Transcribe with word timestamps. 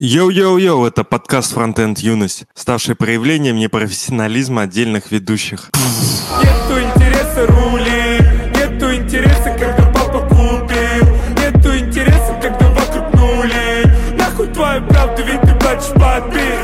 Йоу-йоу-йоу, 0.00 0.86
это 0.86 1.02
подкаст 1.02 1.54
«Фронтенд 1.54 1.98
Юность», 1.98 2.44
ставший 2.54 2.94
проявлением 2.94 3.56
непрофессионализма 3.56 4.62
отдельных 4.62 5.10
ведущих. 5.10 5.72
Нету 5.74 6.80
интереса 6.80 7.46
рули, 7.48 8.20
нету 8.54 8.94
интереса, 8.94 9.56
когда 9.58 9.90
папа 9.92 10.20
купил, 10.20 11.04
нету 11.36 11.76
интереса, 11.76 12.38
когда 12.40 12.68
вокруг 12.68 13.12
нули. 13.14 13.92
Нахуй 14.16 14.46
твою 14.46 14.86
правду, 14.86 15.24
ведь 15.24 15.40
ты 15.40 15.54
плачешь 15.58 15.92
папе. 15.96 16.58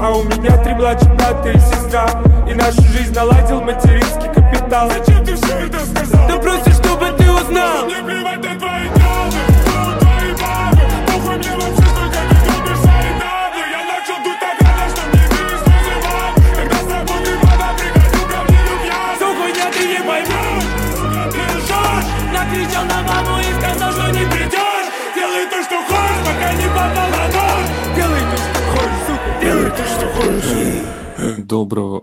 А 0.00 0.10
у 0.10 0.24
меня 0.24 0.56
три 0.64 0.74
младших 0.74 1.14
брата 1.16 1.50
и 1.50 1.58
сестра, 1.58 2.08
и 2.50 2.54
нашу 2.54 2.82
жизнь 2.88 3.14
наладил 3.14 3.60
материнский 3.60 4.32
капитал. 4.34 4.90
Зачем 4.90 5.11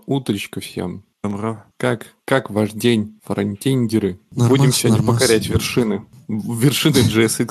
утречка 0.10 0.60
всем. 0.60 1.06
Добро. 1.24 1.64
Как, 1.78 2.08
как 2.24 2.50
ваш 2.50 2.72
день, 2.72 3.20
фронтендеры? 3.26 4.20
Нормас, 4.32 4.50
Будем 4.58 4.72
сегодня 4.72 5.02
нормас. 5.02 5.20
покорять 5.22 5.48
вершины. 5.48 6.06
Вершины 6.30 6.98
GSX. 6.98 7.50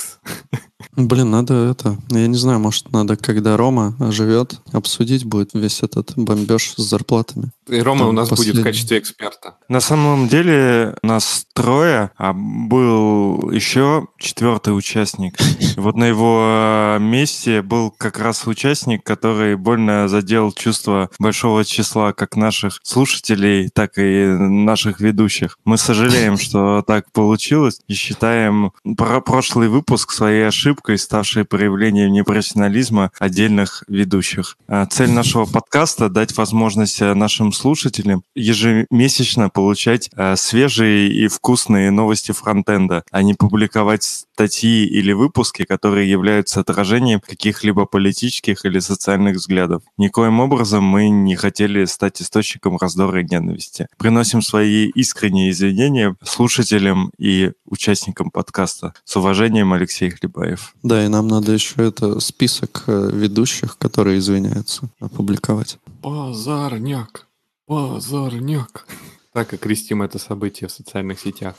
Блин, 0.96 1.30
надо 1.30 1.54
это, 1.54 1.96
я 2.10 2.26
не 2.26 2.36
знаю, 2.36 2.60
может, 2.60 2.90
надо, 2.92 3.16
когда 3.16 3.56
Рома 3.56 3.94
живет, 4.12 4.60
обсудить 4.72 5.24
будет 5.24 5.50
весь 5.54 5.82
этот 5.82 6.12
бомбеж 6.16 6.74
с 6.76 6.82
зарплатами. 6.82 7.50
И 7.68 7.80
Рома 7.80 8.00
Там 8.00 8.08
у 8.08 8.12
нас 8.12 8.28
будет 8.28 8.38
последний. 8.38 8.60
в 8.60 8.64
качестве 8.64 8.98
эксперта. 8.98 9.56
На 9.68 9.80
самом 9.80 10.28
деле 10.28 10.96
нас 11.02 11.46
трое, 11.52 12.10
а 12.16 12.32
был 12.32 13.50
еще 13.50 14.06
четвертый 14.18 14.76
участник. 14.76 15.36
Вот 15.76 15.94
на 15.94 16.04
его 16.04 16.96
э, 16.96 16.98
месте 16.98 17.62
был 17.62 17.92
как 17.92 18.18
раз 18.18 18.46
участник, 18.48 19.04
который 19.04 19.54
больно 19.56 20.08
задел 20.08 20.50
чувство 20.50 21.08
большого 21.20 21.64
числа 21.64 22.12
как 22.12 22.34
наших 22.34 22.80
слушателей, 22.82 23.57
так 23.66 23.98
и 23.98 24.26
наших 24.26 25.00
ведущих. 25.00 25.58
Мы 25.64 25.78
сожалеем, 25.78 26.38
что 26.38 26.82
так 26.86 27.10
получилось 27.12 27.80
и 27.88 27.94
считаем 27.94 28.72
про- 28.96 29.20
прошлый 29.20 29.68
выпуск 29.68 30.12
своей 30.12 30.46
ошибкой, 30.46 30.98
ставшей 30.98 31.44
проявлением 31.44 32.12
непрофессионализма 32.12 33.10
отдельных 33.18 33.84
ведущих. 33.88 34.56
А 34.68 34.86
Цель 34.86 35.10
нашего 35.10 35.44
подкаста— 35.44 36.08
дать 36.10 36.36
возможность 36.36 37.00
э, 37.02 37.14
нашим 37.14 37.52
слушателям 37.52 38.22
ежемесячно 38.34 39.50
получать 39.50 40.10
э, 40.16 40.36
свежие 40.36 41.08
и 41.08 41.28
вкусные 41.28 41.90
новости 41.90 42.32
фронтенда, 42.32 43.02
а 43.10 43.22
не 43.22 43.34
публиковать 43.34 44.02
статьи 44.38 44.86
или 44.86 45.12
выпуски, 45.12 45.64
которые 45.64 46.08
являются 46.08 46.60
отражением 46.60 47.20
каких-либо 47.20 47.86
политических 47.86 48.64
или 48.64 48.78
социальных 48.78 49.36
взглядов. 49.36 49.82
Никоим 49.96 50.40
образом 50.40 50.84
мы 50.84 51.08
не 51.08 51.34
хотели 51.34 51.84
стать 51.86 52.22
источником 52.22 52.76
раздора 52.76 53.20
и 53.20 53.24
ненависти. 53.48 53.86
Приносим 53.98 54.42
свои 54.42 54.86
искренние 54.88 55.50
извинения 55.50 56.16
слушателям 56.22 57.10
и 57.18 57.52
участникам 57.64 58.30
подкаста. 58.30 58.94
С 59.04 59.16
уважением, 59.16 59.72
Алексей 59.72 60.10
Хлебаев. 60.10 60.74
Да, 60.82 61.04
и 61.04 61.08
нам 61.08 61.28
надо 61.28 61.52
еще 61.52 61.86
это 61.88 62.20
список 62.20 62.84
э, 62.86 63.10
ведущих, 63.12 63.78
которые 63.78 64.18
извиняются, 64.18 64.88
опубликовать. 65.00 65.78
Базарняк. 66.02 67.26
Базарняк. 67.66 68.86
Так 69.32 69.52
окрестим 69.52 70.02
это 70.02 70.18
событие 70.18 70.68
в 70.68 70.72
социальных 70.72 71.20
сетях. 71.20 71.54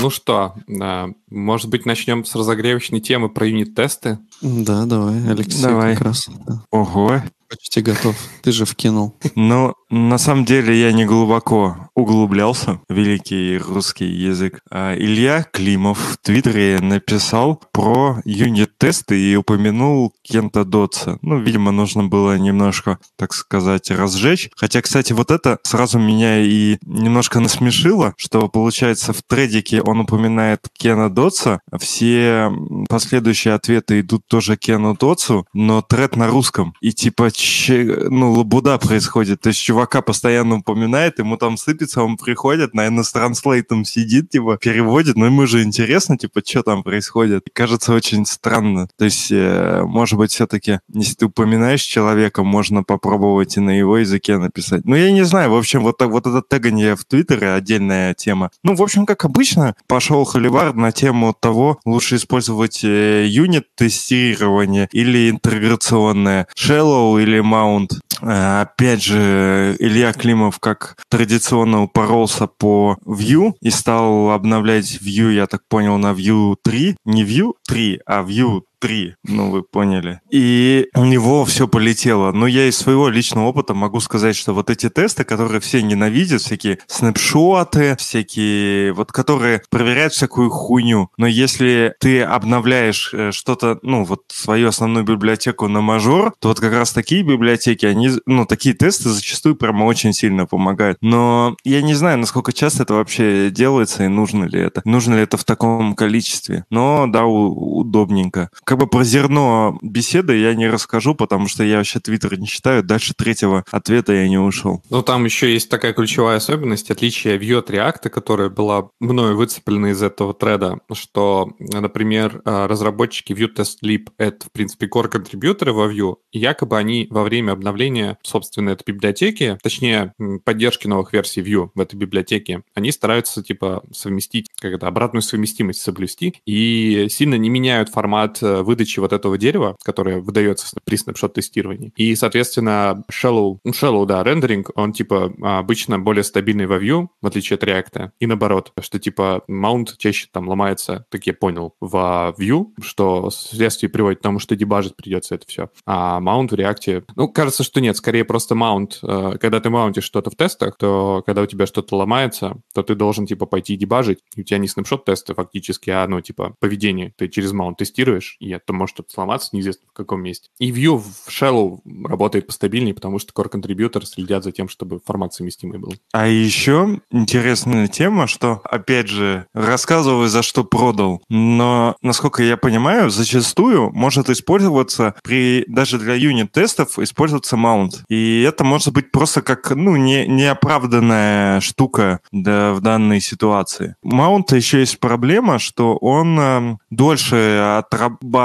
Ну 0.00 0.10
что, 0.10 0.54
а, 0.80 1.10
может 1.28 1.68
быть, 1.68 1.86
начнем 1.86 2.24
с 2.24 2.34
разогревочной 2.34 3.00
темы 3.00 3.28
про 3.28 3.46
юнит-тесты? 3.46 4.18
Да, 4.40 4.86
давай, 4.86 5.28
Алексей 5.28 5.62
Давай. 5.62 5.94
как 5.94 6.06
раз 6.06 6.28
да, 6.46 6.62
Ого, 6.70 7.22
почти 7.48 7.82
готов. 7.82 8.16
Ты 8.42 8.52
же 8.52 8.64
вкинул. 8.64 9.14
Ну, 9.34 9.74
на 9.90 10.18
самом 10.18 10.44
деле 10.44 10.78
я 10.80 10.92
не 10.92 11.04
глубоко 11.04 11.89
углублялся 11.94 12.80
в 12.88 12.94
великий 12.94 13.58
русский 13.58 14.06
язык. 14.06 14.60
А 14.70 14.94
Илья 14.94 15.44
Климов 15.52 15.98
в 15.98 16.16
Твиттере 16.18 16.78
написал 16.80 17.62
про 17.72 18.20
юнит-тесты 18.24 19.18
и 19.18 19.36
упомянул 19.36 20.12
Кента 20.22 20.64
Дотса. 20.64 21.18
Ну, 21.22 21.38
видимо, 21.38 21.70
нужно 21.70 22.04
было 22.04 22.38
немножко, 22.38 22.98
так 23.16 23.32
сказать, 23.34 23.90
разжечь. 23.90 24.50
Хотя, 24.56 24.82
кстати, 24.82 25.12
вот 25.12 25.30
это 25.30 25.58
сразу 25.62 25.98
меня 25.98 26.40
и 26.40 26.78
немножко 26.82 27.40
насмешило, 27.40 28.14
что, 28.16 28.48
получается, 28.48 29.12
в 29.12 29.22
тредике 29.22 29.82
он 29.82 30.00
упоминает 30.00 30.68
Кена 30.72 31.10
Дотса, 31.10 31.60
все 31.78 32.50
последующие 32.88 33.54
ответы 33.54 34.00
идут 34.00 34.26
тоже 34.26 34.56
Кену 34.56 34.96
Дотсу, 34.96 35.46
но 35.52 35.82
тред 35.82 36.16
на 36.16 36.28
русском. 36.28 36.74
И 36.80 36.92
типа, 36.92 37.30
че- 37.30 38.06
ну, 38.08 38.32
лабуда 38.32 38.78
происходит. 38.78 39.40
То 39.40 39.48
есть 39.48 39.60
чувака 39.60 40.02
постоянно 40.02 40.56
упоминает, 40.56 41.18
ему 41.18 41.36
там 41.36 41.56
сыпется, 41.80 42.02
он 42.02 42.16
приходит, 42.16 42.74
наверное, 42.74 43.04
с 43.04 43.12
транслейтом 43.12 43.84
сидит, 43.84 44.30
типа, 44.30 44.58
переводит, 44.58 45.16
но 45.16 45.26
ему 45.26 45.46
же 45.46 45.62
интересно, 45.62 46.16
типа, 46.18 46.42
что 46.44 46.62
там 46.62 46.82
происходит. 46.82 47.46
Кажется 47.52 47.92
очень 47.94 48.26
странно. 48.26 48.88
То 48.96 49.06
есть, 49.06 49.28
э, 49.30 49.82
может 49.84 50.18
быть, 50.18 50.30
все-таки, 50.30 50.80
если 50.92 51.14
ты 51.14 51.26
упоминаешь 51.26 51.82
человека, 51.82 52.42
можно 52.42 52.82
попробовать 52.82 53.56
и 53.56 53.60
на 53.60 53.70
его 53.70 53.98
языке 53.98 54.38
написать. 54.38 54.84
Ну, 54.84 54.96
я 54.96 55.10
не 55.10 55.24
знаю, 55.24 55.50
в 55.50 55.56
общем, 55.56 55.82
вот, 55.82 56.02
вот 56.02 56.26
это 56.26 56.42
тегание 56.48 56.96
в 56.96 57.04
Твиттере 57.04 57.52
отдельная 57.52 58.14
тема. 58.14 58.50
Ну, 58.62 58.74
в 58.74 58.82
общем, 58.82 59.06
как 59.06 59.24
обычно, 59.24 59.74
пошел 59.86 60.24
холивар 60.24 60.74
на 60.74 60.92
тему 60.92 61.34
того, 61.38 61.78
лучше 61.84 62.16
использовать 62.16 62.84
э, 62.84 63.26
юнит-тестирование 63.26 64.88
или 64.92 65.30
интеграционное, 65.30 66.46
shallow 66.56 67.22
или 67.22 67.40
mount. 67.40 68.00
Э, 68.22 68.62
Опять 68.62 69.02
же, 69.02 69.76
Илья 69.78 70.12
Климов, 70.12 70.58
как 70.58 70.96
традиционно, 71.08 71.82
упоролся 71.82 72.46
по 72.46 72.96
Vue 73.04 73.54
и 73.60 73.70
стал 73.70 74.30
обновлять 74.30 74.98
Vue, 75.00 75.32
я 75.34 75.46
так 75.46 75.62
понял, 75.68 75.98
на 75.98 76.12
Vue 76.12 76.56
3. 76.62 76.96
Не 77.04 77.24
Vue 77.24 77.52
3, 77.66 78.00
а 78.06 78.22
Vue 78.22 78.62
3, 78.80 79.14
ну 79.24 79.50
вы 79.50 79.62
поняли. 79.62 80.20
И 80.30 80.88
у 80.94 81.04
него 81.04 81.44
все 81.44 81.68
полетело. 81.68 82.32
Но 82.32 82.46
я 82.46 82.66
из 82.66 82.78
своего 82.78 83.08
личного 83.08 83.46
опыта 83.46 83.74
могу 83.74 84.00
сказать, 84.00 84.36
что 84.36 84.54
вот 84.54 84.70
эти 84.70 84.88
тесты, 84.88 85.24
которые 85.24 85.60
все 85.60 85.82
ненавидят, 85.82 86.40
всякие 86.40 86.78
снапшоты, 86.86 87.96
всякие, 87.96 88.92
вот 88.92 89.12
которые 89.12 89.62
проверяют 89.70 90.14
всякую 90.14 90.50
хуйню. 90.50 91.10
Но 91.16 91.26
если 91.26 91.94
ты 92.00 92.22
обновляешь 92.22 93.12
э, 93.12 93.32
что-то, 93.32 93.78
ну 93.82 94.04
вот 94.04 94.22
свою 94.28 94.68
основную 94.68 95.04
библиотеку 95.04 95.68
на 95.68 95.80
мажор, 95.80 96.32
то 96.38 96.48
вот 96.48 96.60
как 96.60 96.72
раз 96.72 96.92
такие 96.92 97.22
библиотеки, 97.22 97.86
они, 97.86 98.10
ну 98.26 98.46
такие 98.46 98.74
тесты 98.74 99.10
зачастую 99.10 99.56
прямо 99.56 99.84
очень 99.84 100.12
сильно 100.12 100.46
помогают. 100.46 100.98
Но 101.02 101.56
я 101.64 101.82
не 101.82 101.94
знаю, 101.94 102.18
насколько 102.18 102.52
часто 102.52 102.84
это 102.84 102.94
вообще 102.94 103.50
делается 103.50 104.04
и 104.04 104.08
нужно 104.08 104.44
ли 104.44 104.60
это. 104.60 104.80
Нужно 104.84 105.14
ли 105.14 105.22
это 105.22 105.36
в 105.36 105.44
таком 105.44 105.94
количестве. 105.94 106.64
Но 106.70 107.06
да, 107.06 107.26
удобненько. 107.26 108.50
Как 108.70 108.78
бы 108.78 108.86
про 108.86 109.02
зерно 109.02 109.80
беседы 109.82 110.36
я 110.36 110.54
не 110.54 110.68
расскажу, 110.68 111.16
потому 111.16 111.48
что 111.48 111.64
я 111.64 111.78
вообще 111.78 111.98
Твиттер 111.98 112.38
не 112.38 112.46
читаю. 112.46 112.84
Дальше 112.84 113.14
третьего 113.14 113.64
ответа 113.68 114.12
я 114.12 114.28
не 114.28 114.38
ушел. 114.38 114.80
Ну, 114.90 115.02
там 115.02 115.24
еще 115.24 115.52
есть 115.52 115.68
такая 115.68 115.92
ключевая 115.92 116.36
особенность, 116.36 116.88
отличие 116.88 117.36
Vue 117.36 117.58
от 117.58 117.68
React, 117.68 118.10
которая 118.10 118.48
была 118.48 118.90
мною 119.00 119.36
выцеплена 119.36 119.90
из 119.90 120.00
этого 120.04 120.34
треда, 120.34 120.78
что, 120.92 121.50
например, 121.58 122.42
а, 122.44 122.68
разработчики 122.68 123.32
Vue 123.32 123.52
Test 123.52 123.78
Lib— 123.82 124.06
это, 124.18 124.46
в 124.46 124.52
принципе, 124.52 124.86
core-контрибьюторы 124.86 125.72
во 125.72 125.92
Vue, 125.92 126.18
и 126.30 126.38
якобы 126.38 126.78
они 126.78 127.08
во 127.10 127.24
время 127.24 127.50
обновления, 127.50 128.18
собственно, 128.22 128.70
этой 128.70 128.84
библиотеки, 128.92 129.58
точнее, 129.64 130.14
поддержки 130.44 130.86
новых 130.86 131.12
версий 131.12 131.40
Vue 131.40 131.70
в 131.74 131.80
этой 131.80 131.96
библиотеке, 131.96 132.62
они 132.74 132.92
стараются, 132.92 133.42
типа, 133.42 133.82
совместить, 133.90 134.46
как 134.60 134.74
это, 134.74 134.86
обратную 134.86 135.22
совместимость 135.22 135.82
соблюсти, 135.82 136.36
и 136.46 137.08
сильно 137.10 137.34
не 137.34 137.48
меняют 137.48 137.88
формат 137.88 138.38
э, 138.42 138.59
э, 138.59 138.59
выдачи 138.62 139.00
вот 139.00 139.12
этого 139.12 139.38
дерева, 139.38 139.76
которое 139.82 140.20
выдается 140.20 140.76
при 140.84 140.96
снапшот-тестировании. 140.96 141.92
И, 141.96 142.14
соответственно, 142.14 143.04
shallow, 143.10 143.58
ну, 143.64 143.72
shallow, 143.72 144.06
да, 144.06 144.22
рендеринг, 144.22 144.70
он, 144.74 144.92
типа, 144.92 145.32
обычно 145.42 145.98
более 145.98 146.24
стабильный 146.24 146.66
во 146.66 146.78
Vue, 146.78 147.08
в 147.20 147.26
отличие 147.26 147.56
от 147.56 147.64
React. 147.64 148.10
И 148.18 148.26
наоборот, 148.26 148.72
что, 148.80 148.98
типа, 148.98 149.42
маунт 149.48 149.96
чаще 149.98 150.28
там 150.32 150.48
ломается, 150.48 151.06
так 151.10 151.26
я 151.26 151.34
понял, 151.34 151.74
в 151.80 152.34
Vue, 152.38 152.66
что 152.82 153.30
вследствие 153.30 153.90
приводит 153.90 154.20
к 154.20 154.22
тому, 154.22 154.38
что 154.38 154.56
дебажить 154.56 154.96
придется 154.96 155.34
это 155.34 155.46
все. 155.46 155.70
А 155.86 156.20
маунт 156.20 156.52
в 156.52 156.54
React, 156.54 157.04
ну, 157.16 157.28
кажется, 157.28 157.62
что 157.62 157.80
нет, 157.80 157.96
скорее 157.96 158.24
просто 158.24 158.54
маунт. 158.54 158.98
Э, 159.02 159.36
когда 159.40 159.60
ты 159.60 159.70
маунтишь 159.70 160.04
что-то 160.04 160.30
в 160.30 160.36
тестах, 160.36 160.76
то 160.76 161.22
когда 161.26 161.42
у 161.42 161.46
тебя 161.46 161.66
что-то 161.66 161.96
ломается, 161.96 162.56
то 162.74 162.82
ты 162.82 162.94
должен, 162.94 163.26
типа, 163.26 163.46
пойти 163.46 163.76
дебажить. 163.76 164.20
И 164.36 164.42
у 164.42 164.44
тебя 164.44 164.58
не 164.58 164.68
снапшот-тесты 164.68 165.34
фактически, 165.34 165.90
а, 165.90 166.06
ну, 166.06 166.20
типа, 166.20 166.54
поведение. 166.60 167.12
Ты 167.16 167.28
через 167.28 167.52
маунт 167.52 167.78
тестируешь, 167.78 168.36
и 168.40 168.49
это 168.56 168.72
может 168.72 168.96
что-то 168.96 169.12
сломаться, 169.12 169.50
неизвестно 169.52 169.86
в 169.88 169.92
каком 169.92 170.22
месте. 170.22 170.48
И 170.58 170.70
Vue 170.70 170.98
в 170.98 171.28
Shallow 171.28 171.80
работает 172.04 172.46
постабильнее, 172.46 172.94
потому 172.94 173.18
что 173.18 173.32
Core 173.32 173.50
Contributor 173.50 174.04
следят 174.04 174.44
за 174.44 174.52
тем, 174.52 174.68
чтобы 174.68 175.00
формат 175.04 175.34
совместимый 175.34 175.78
был. 175.78 175.94
А 176.12 176.26
еще 176.26 177.00
интересная 177.10 177.88
тема, 177.88 178.26
что, 178.26 178.60
опять 178.64 179.08
же, 179.08 179.46
рассказываю, 179.54 180.28
за 180.28 180.42
что 180.42 180.64
продал, 180.64 181.22
но, 181.28 181.96
насколько 182.02 182.42
я 182.42 182.56
понимаю, 182.56 183.10
зачастую 183.10 183.90
может 183.90 184.30
использоваться 184.30 185.14
при 185.22 185.64
даже 185.68 185.98
для 185.98 186.14
юнит-тестов 186.14 186.98
использоваться 186.98 187.56
маунт. 187.56 188.02
И 188.08 188.42
это 188.42 188.64
может 188.64 188.92
быть 188.92 189.10
просто 189.10 189.42
как, 189.42 189.70
ну, 189.70 189.96
не, 189.96 190.26
неоправданная 190.26 191.60
штука 191.60 192.20
да, 192.32 192.72
в 192.72 192.80
данной 192.80 193.20
ситуации. 193.20 193.96
Маунта 194.02 194.56
еще 194.56 194.80
есть 194.80 194.98
проблема, 194.98 195.58
что 195.58 195.96
он 195.96 196.38
э, 196.38 196.76
дольше 196.90 197.76
отрабатывает 197.78 198.39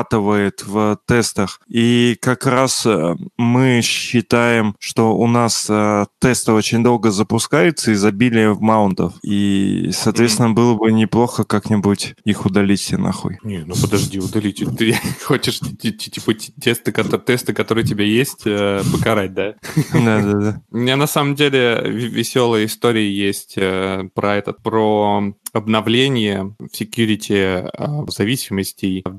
в 0.66 1.00
тестах. 1.06 1.60
И 1.68 2.18
как 2.22 2.46
раз 2.46 2.86
э, 2.86 3.16
мы 3.38 3.82
считаем, 3.82 4.76
что 4.80 5.16
у 5.16 5.28
нас 5.28 5.68
э, 5.70 6.06
тесты 6.20 6.52
очень 6.52 6.84
долго 6.84 7.12
запускаются 7.12 7.94
изобилие 7.94 8.54
в 8.54 8.62
маунтов. 8.62 9.14
И, 9.24 9.90
соответственно, 9.94 10.48
mm-hmm. 10.48 10.54
было 10.54 10.76
бы 10.76 10.92
неплохо 10.92 11.44
как-нибудь 11.44 12.16
их 12.24 12.46
удалить 12.46 12.82
все 12.82 12.98
нахуй. 12.98 13.38
Не, 13.44 13.60
ну 13.60 13.76
подожди, 13.80 14.20
удалить. 14.20 14.64
Ты 14.78 14.98
хочешь 15.24 15.60
типа 15.60 16.34
тесты, 16.34 16.92
тесты, 16.92 17.54
которые 17.54 17.84
у 17.86 17.88
тебя 17.88 18.06
есть, 18.06 18.42
э, 18.46 18.82
покарать, 18.92 19.34
да? 19.34 19.56
Да, 19.94 20.22
да, 20.22 20.34
да. 20.34 20.62
У 20.72 20.78
меня 20.78 20.96
на 20.96 21.08
самом 21.08 21.36
деле 21.36 21.82
веселая 21.86 22.66
история 22.66 23.12
есть 23.12 23.56
про 23.56 24.36
этот, 24.36 24.62
про 24.62 25.34
обновление 25.54 26.56
в 26.60 26.66
security 26.66 27.70
зависимостей 28.12 29.04
в 29.06 29.16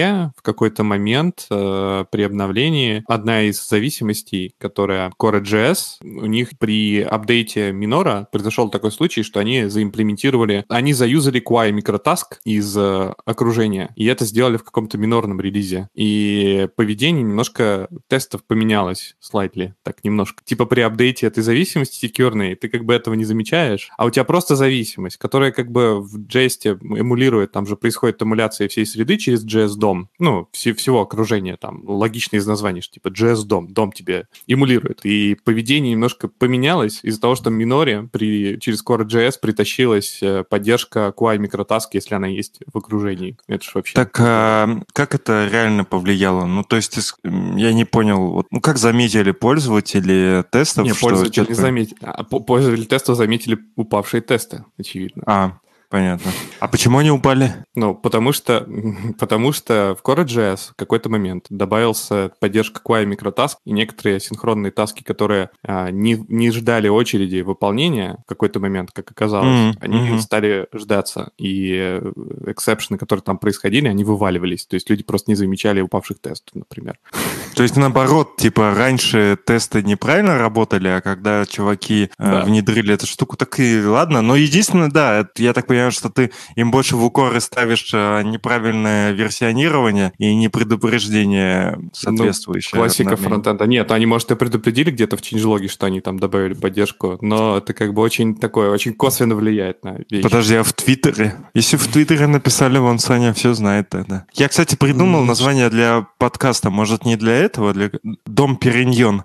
JST 0.00 0.30
в 0.36 0.42
какой-то 0.42 0.84
момент 0.84 1.46
э, 1.50 2.04
при 2.10 2.22
обновлении 2.22 3.04
одна 3.06 3.42
из 3.42 3.66
зависимостей, 3.66 4.54
которая 4.58 5.12
Core.js, 5.20 5.98
у 6.02 6.26
них 6.26 6.50
при 6.58 7.00
апдейте 7.00 7.72
минора 7.72 8.28
произошел 8.30 8.70
такой 8.70 8.92
случай, 8.92 9.22
что 9.22 9.40
они 9.40 9.66
заимплементировали, 9.66 10.64
они 10.68 10.92
заюзали 10.92 11.42
QI 11.42 11.72
микротаск 11.72 12.40
из 12.44 12.76
э, 12.76 13.14
окружения, 13.24 13.92
и 13.96 14.06
это 14.06 14.24
сделали 14.24 14.56
в 14.56 14.64
каком-то 14.64 14.98
минорном 14.98 15.40
релизе. 15.40 15.88
И 15.94 16.68
поведение 16.76 17.22
немножко 17.22 17.88
тестов 18.08 18.44
поменялось 18.44 19.16
slightly, 19.20 19.72
так 19.82 20.04
немножко. 20.04 20.42
Типа 20.44 20.66
при 20.66 20.80
апдейте 20.80 21.26
этой 21.26 21.42
зависимости 21.42 21.96
секьюрной 21.96 22.54
ты 22.54 22.68
как 22.68 22.84
бы 22.84 22.94
этого 22.94 23.14
не 23.14 23.24
замечаешь, 23.24 23.90
а 23.96 24.06
у 24.06 24.10
тебя 24.10 24.24
просто 24.24 24.56
зависимость, 24.56 25.16
которая 25.16 25.52
как 25.52 25.70
бы 25.70 26.00
в 26.00 26.18
JS 26.26 26.78
эмулирует, 26.98 27.52
там 27.52 27.66
же 27.66 27.76
происходит 27.76 28.22
эмуляция 28.22 28.68
всей 28.68 28.86
среды 28.86 29.16
через 29.16 29.44
JS-дом, 29.90 30.08
ну, 30.18 30.48
вс- 30.52 30.74
всего 30.74 31.00
окружения, 31.02 31.56
там, 31.56 31.82
логично 31.86 32.36
из 32.36 32.46
названий, 32.46 32.80
что 32.80 32.94
типа 32.94 33.08
JS-дом, 33.08 33.68
дом 33.68 33.92
тебе 33.92 34.26
эмулирует. 34.46 35.00
И 35.04 35.36
поведение 35.44 35.92
немножко 35.92 36.28
поменялось 36.28 37.00
из-за 37.02 37.20
того, 37.20 37.34
что 37.34 37.50
миноре 37.50 38.08
при, 38.12 38.58
через 38.60 38.84
Core.js 38.84 39.34
притащилась 39.40 40.22
э, 40.22 40.44
поддержка 40.48 41.12
QI 41.16 41.38
Microtask, 41.38 41.88
если 41.92 42.14
она 42.14 42.26
есть 42.26 42.60
в 42.72 42.76
окружении. 42.76 43.36
Это 43.46 43.64
же 43.64 43.70
вообще... 43.74 43.94
Так 43.94 44.16
а, 44.20 44.80
как 44.92 45.14
это 45.14 45.48
реально 45.50 45.84
повлияло? 45.84 46.46
Ну, 46.46 46.64
то 46.64 46.76
есть 46.76 46.98
я 47.24 47.72
не 47.72 47.84
понял, 47.84 48.32
вот, 48.32 48.46
ну, 48.50 48.60
как 48.60 48.78
заметили 48.78 49.32
пользователи 49.32 50.44
тестов? 50.50 50.84
Не, 50.84 50.94
пользователи 50.94 51.46
не 51.48 51.54
заметили. 51.54 51.98
А, 52.02 52.24
пользователи 52.24 52.84
тестов 52.84 53.16
заметили 53.16 53.58
упавшие 53.76 54.20
тесты, 54.20 54.64
очевидно. 54.78 55.22
А, 55.26 55.58
Понятно. 55.90 56.30
А 56.60 56.68
почему 56.68 56.98
они 56.98 57.10
упали? 57.10 57.52
Ну, 57.74 57.96
потому 57.96 58.32
что, 58.32 58.66
потому 59.18 59.52
что 59.52 59.96
в 60.00 60.08
Core.js 60.08 60.70
в 60.70 60.76
какой-то 60.76 61.08
момент 61.08 61.46
добавился 61.50 62.30
поддержка 62.40 62.80
QI 62.84 63.06
микротаск, 63.06 63.58
и 63.66 63.72
некоторые 63.72 64.20
синхронные 64.20 64.70
таски, 64.70 65.02
которые 65.02 65.50
а, 65.66 65.90
не, 65.90 66.24
не 66.28 66.52
ждали 66.52 66.86
очереди 66.88 67.40
выполнения 67.40 68.18
в 68.24 68.28
какой-то 68.28 68.60
момент, 68.60 68.90
как 68.92 69.10
оказалось, 69.10 69.48
mm-hmm. 69.48 69.78
они 69.80 69.98
mm-hmm. 69.98 70.20
стали 70.20 70.68
ждаться. 70.72 71.32
И 71.36 71.74
э, 71.76 72.12
эксепшены, 72.46 72.96
которые 72.96 73.24
там 73.24 73.38
происходили, 73.38 73.88
они 73.88 74.04
вываливались. 74.04 74.66
То 74.66 74.74
есть 74.74 74.88
люди 74.88 75.02
просто 75.02 75.30
не 75.30 75.34
замечали 75.34 75.80
упавших 75.80 76.20
тестов, 76.20 76.54
например. 76.54 76.98
То 77.56 77.64
есть 77.64 77.76
наоборот, 77.76 78.36
типа 78.36 78.74
раньше 78.74 79.36
тесты 79.44 79.82
неправильно 79.82 80.38
работали, 80.38 80.88
а 80.88 81.00
когда 81.00 81.44
чуваки 81.46 82.04
э, 82.04 82.08
да. 82.18 82.44
внедрили 82.44 82.94
эту 82.94 83.06
штуку, 83.06 83.36
так 83.36 83.58
и 83.58 83.84
ладно. 83.84 84.22
Но 84.22 84.36
единственное, 84.36 84.88
да, 84.88 85.26
я 85.36 85.52
так 85.52 85.66
понимаю, 85.66 85.79
что 85.90 86.10
ты 86.10 86.30
им 86.56 86.70
больше 86.70 86.96
в 86.96 87.04
укоры 87.04 87.40
ставишь 87.40 87.90
э, 87.94 88.22
неправильное 88.22 89.12
версионирование 89.12 90.12
и 90.18 90.34
не 90.34 90.48
предупреждение 90.48 91.78
соответствующее. 91.92 92.72
Ну, 92.74 92.80
классика 92.80 93.16
фронтенда. 93.16 93.66
Нет, 93.66 93.90
они, 93.90 94.06
может, 94.06 94.30
и 94.30 94.36
предупредили 94.36 94.90
где-то 94.90 95.16
в 95.16 95.20
changelog, 95.20 95.68
что 95.68 95.86
они 95.86 96.00
там 96.00 96.18
добавили 96.18 96.54
поддержку, 96.54 97.18
но 97.20 97.58
это 97.58 97.72
как 97.72 97.94
бы 97.94 98.02
очень 98.02 98.36
такое, 98.36 98.70
очень 98.70 98.92
косвенно 98.92 99.34
влияет 99.34 99.84
на 99.84 99.96
вещи. 100.10 100.22
Подожди, 100.22 100.56
а 100.56 100.62
в 100.62 100.72
Твиттере? 100.72 101.36
Если 101.54 101.76
в 101.76 101.86
Твиттере 101.86 102.26
написали, 102.26 102.78
вон 102.78 102.98
Саня 102.98 103.32
все 103.32 103.54
знает 103.54 103.88
тогда. 103.88 104.26
Я, 104.34 104.48
кстати, 104.48 104.76
придумал 104.76 105.24
название 105.24 105.70
для 105.70 106.06
подкаста, 106.18 106.70
может, 106.70 107.04
не 107.04 107.16
для 107.16 107.32
этого, 107.32 107.72
для 107.72 107.90
Дом 108.26 108.56
Периньон. 108.56 109.24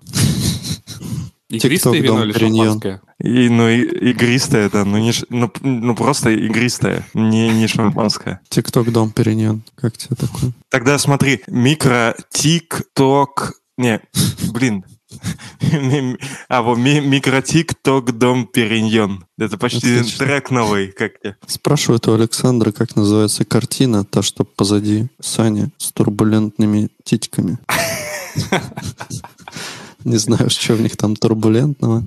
Игристое 1.50 2.02
вино 2.02 2.24
или 2.24 2.32
шампанское? 2.32 3.02
И, 3.22 3.50
ну, 3.50 3.70
и, 3.70 3.82
игристое, 4.12 4.70
да, 4.70 4.84
ну, 4.84 4.98
не, 4.98 5.14
ну, 5.30 5.52
ну 5.62 5.96
просто 5.96 6.32
игристое, 6.32 7.06
не, 7.14 7.50
не 7.50 7.68
шампанское. 7.68 8.42
Тикток 8.50 8.92
Дом 8.92 9.12
Периньон, 9.12 9.64
как 9.76 9.98
тебе 9.98 10.16
такое? 10.16 10.52
Тогда 10.70 10.98
смотри, 10.98 11.42
микро, 11.48 12.16
тик-ток, 12.32 13.54
не, 13.78 14.02
блин, 14.52 14.84
а, 16.50 16.62
вот 16.62 16.78
микротик 16.78 17.74
ток 17.76 18.18
дом 18.18 18.48
периньон. 18.48 19.26
Это 19.38 19.58
почти 19.58 20.00
Отлично. 20.00 20.26
трек 20.26 20.52
новый, 20.52 20.88
как 20.88 21.20
тебе? 21.20 21.38
Спрашивают 21.48 22.08
у 22.08 22.14
Александра, 22.14 22.72
как 22.72 22.96
называется 22.96 23.46
картина, 23.46 24.04
та, 24.04 24.22
что 24.22 24.44
позади 24.44 25.08
Сани 25.20 25.70
с 25.78 25.92
турбулентными 25.92 26.90
титьками. 27.04 27.58
Не 30.04 30.18
знаю, 30.18 30.50
что 30.50 30.76
в 30.76 30.82
них 30.82 30.98
там 30.98 31.16
турбулентного. 31.16 32.04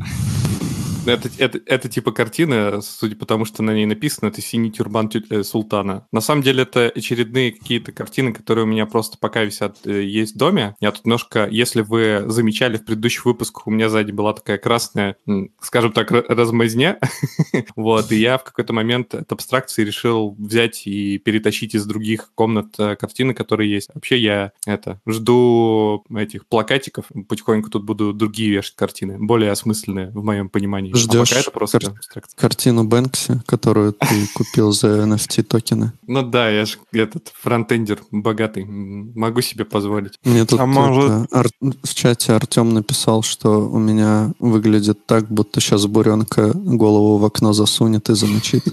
Это, 1.08 1.30
это, 1.38 1.60
это 1.66 1.88
типа 1.88 2.12
картина, 2.12 2.80
судя 2.80 3.16
по 3.16 3.26
тому, 3.26 3.44
что 3.44 3.62
на 3.62 3.72
ней 3.72 3.86
написано, 3.86 4.28
это 4.28 4.40
синий 4.40 4.70
тюрбан 4.70 5.10
султана. 5.42 6.06
На 6.12 6.20
самом 6.20 6.42
деле 6.42 6.62
это 6.62 6.92
очередные 6.94 7.52
какие-то 7.52 7.92
картины, 7.92 8.32
которые 8.32 8.64
у 8.64 8.68
меня 8.68 8.86
просто 8.86 9.16
пока 9.18 9.42
висят, 9.44 9.78
э, 9.86 10.02
есть 10.02 10.34
в 10.34 10.38
доме. 10.38 10.76
Я 10.80 10.92
тут 10.92 11.04
немножко, 11.06 11.48
если 11.50 11.80
вы 11.80 12.24
замечали 12.26 12.76
в 12.76 12.84
предыдущих 12.84 13.24
выпусках, 13.24 13.66
у 13.66 13.70
меня 13.70 13.88
сзади 13.88 14.12
была 14.12 14.34
такая 14.34 14.58
красная, 14.58 15.16
скажем 15.60 15.92
так, 15.92 16.10
размазня. 16.10 16.98
вот, 17.76 18.12
и 18.12 18.16
я 18.16 18.38
в 18.38 18.44
какой-то 18.44 18.72
момент 18.72 19.14
от 19.14 19.32
абстракции 19.32 19.84
решил 19.84 20.34
взять 20.38 20.86
и 20.86 21.18
перетащить 21.18 21.74
из 21.74 21.86
других 21.86 22.32
комнат 22.34 22.74
э, 22.78 22.96
картины, 22.96 23.34
которые 23.34 23.70
есть. 23.70 23.90
Вообще 23.94 24.18
я 24.18 24.52
это 24.66 25.00
жду 25.06 26.04
этих 26.14 26.46
плакатиков, 26.46 27.06
потихоньку 27.28 27.70
тут 27.70 27.84
буду 27.84 28.12
другие 28.12 28.50
вешать 28.50 28.76
картины, 28.76 29.16
более 29.18 29.50
осмысленные 29.50 30.10
в 30.10 30.22
моем 30.22 30.48
понимании 30.48 30.92
ждешь 30.98 31.32
а 31.32 31.40
это 31.40 31.50
просто 31.50 31.78
кар- 31.78 32.24
картину 32.34 32.84
Бэнкси, 32.84 33.42
которую 33.46 33.92
ты 33.92 34.28
купил 34.34 34.72
за 34.72 34.88
NFT 35.04 35.42
токены. 35.42 35.92
Ну 36.06 36.22
да, 36.22 36.48
я 36.48 36.64
же 36.64 36.78
этот 36.92 37.32
фронтендер 37.40 38.00
богатый, 38.10 38.64
могу 38.64 39.40
себе 39.40 39.64
позволить. 39.64 40.14
Мне 40.24 40.44
тут 40.44 40.60
а 40.60 40.66
может... 40.66 41.32
ар- 41.32 41.48
в 41.60 41.94
чате 41.94 42.32
Артем 42.32 42.74
написал, 42.74 43.22
что 43.22 43.68
у 43.68 43.78
меня 43.78 44.32
выглядит 44.38 45.06
так, 45.06 45.30
будто 45.30 45.60
сейчас 45.60 45.86
буренка 45.86 46.52
голову 46.54 47.18
в 47.18 47.24
окно 47.24 47.52
засунет 47.52 48.10
и 48.10 48.14
замочит. 48.14 48.64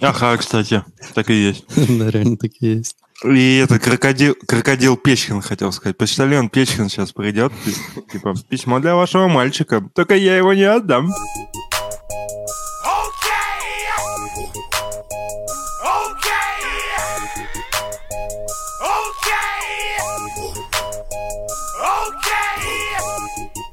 Ага, 0.00 0.36
кстати, 0.36 0.84
так 1.14 1.30
и 1.30 1.34
есть. 1.34 1.64
Да, 1.98 2.10
реально 2.10 2.36
так 2.36 2.52
и 2.60 2.66
есть. 2.66 2.96
И 3.24 3.56
это 3.56 3.80
крокодил, 3.80 4.36
крокодил 4.46 4.96
Печкин, 4.96 5.42
хотел 5.42 5.72
сказать. 5.72 5.96
Почтальон 5.96 6.48
Печкин 6.48 6.88
сейчас 6.88 7.12
придет. 7.12 7.52
Типа, 8.12 8.34
письмо 8.48 8.78
для 8.78 8.94
вашего 8.94 9.26
мальчика. 9.26 9.82
Только 9.94 10.14
я 10.14 10.36
его 10.36 10.52
не 10.52 10.62
отдам. 10.62 11.10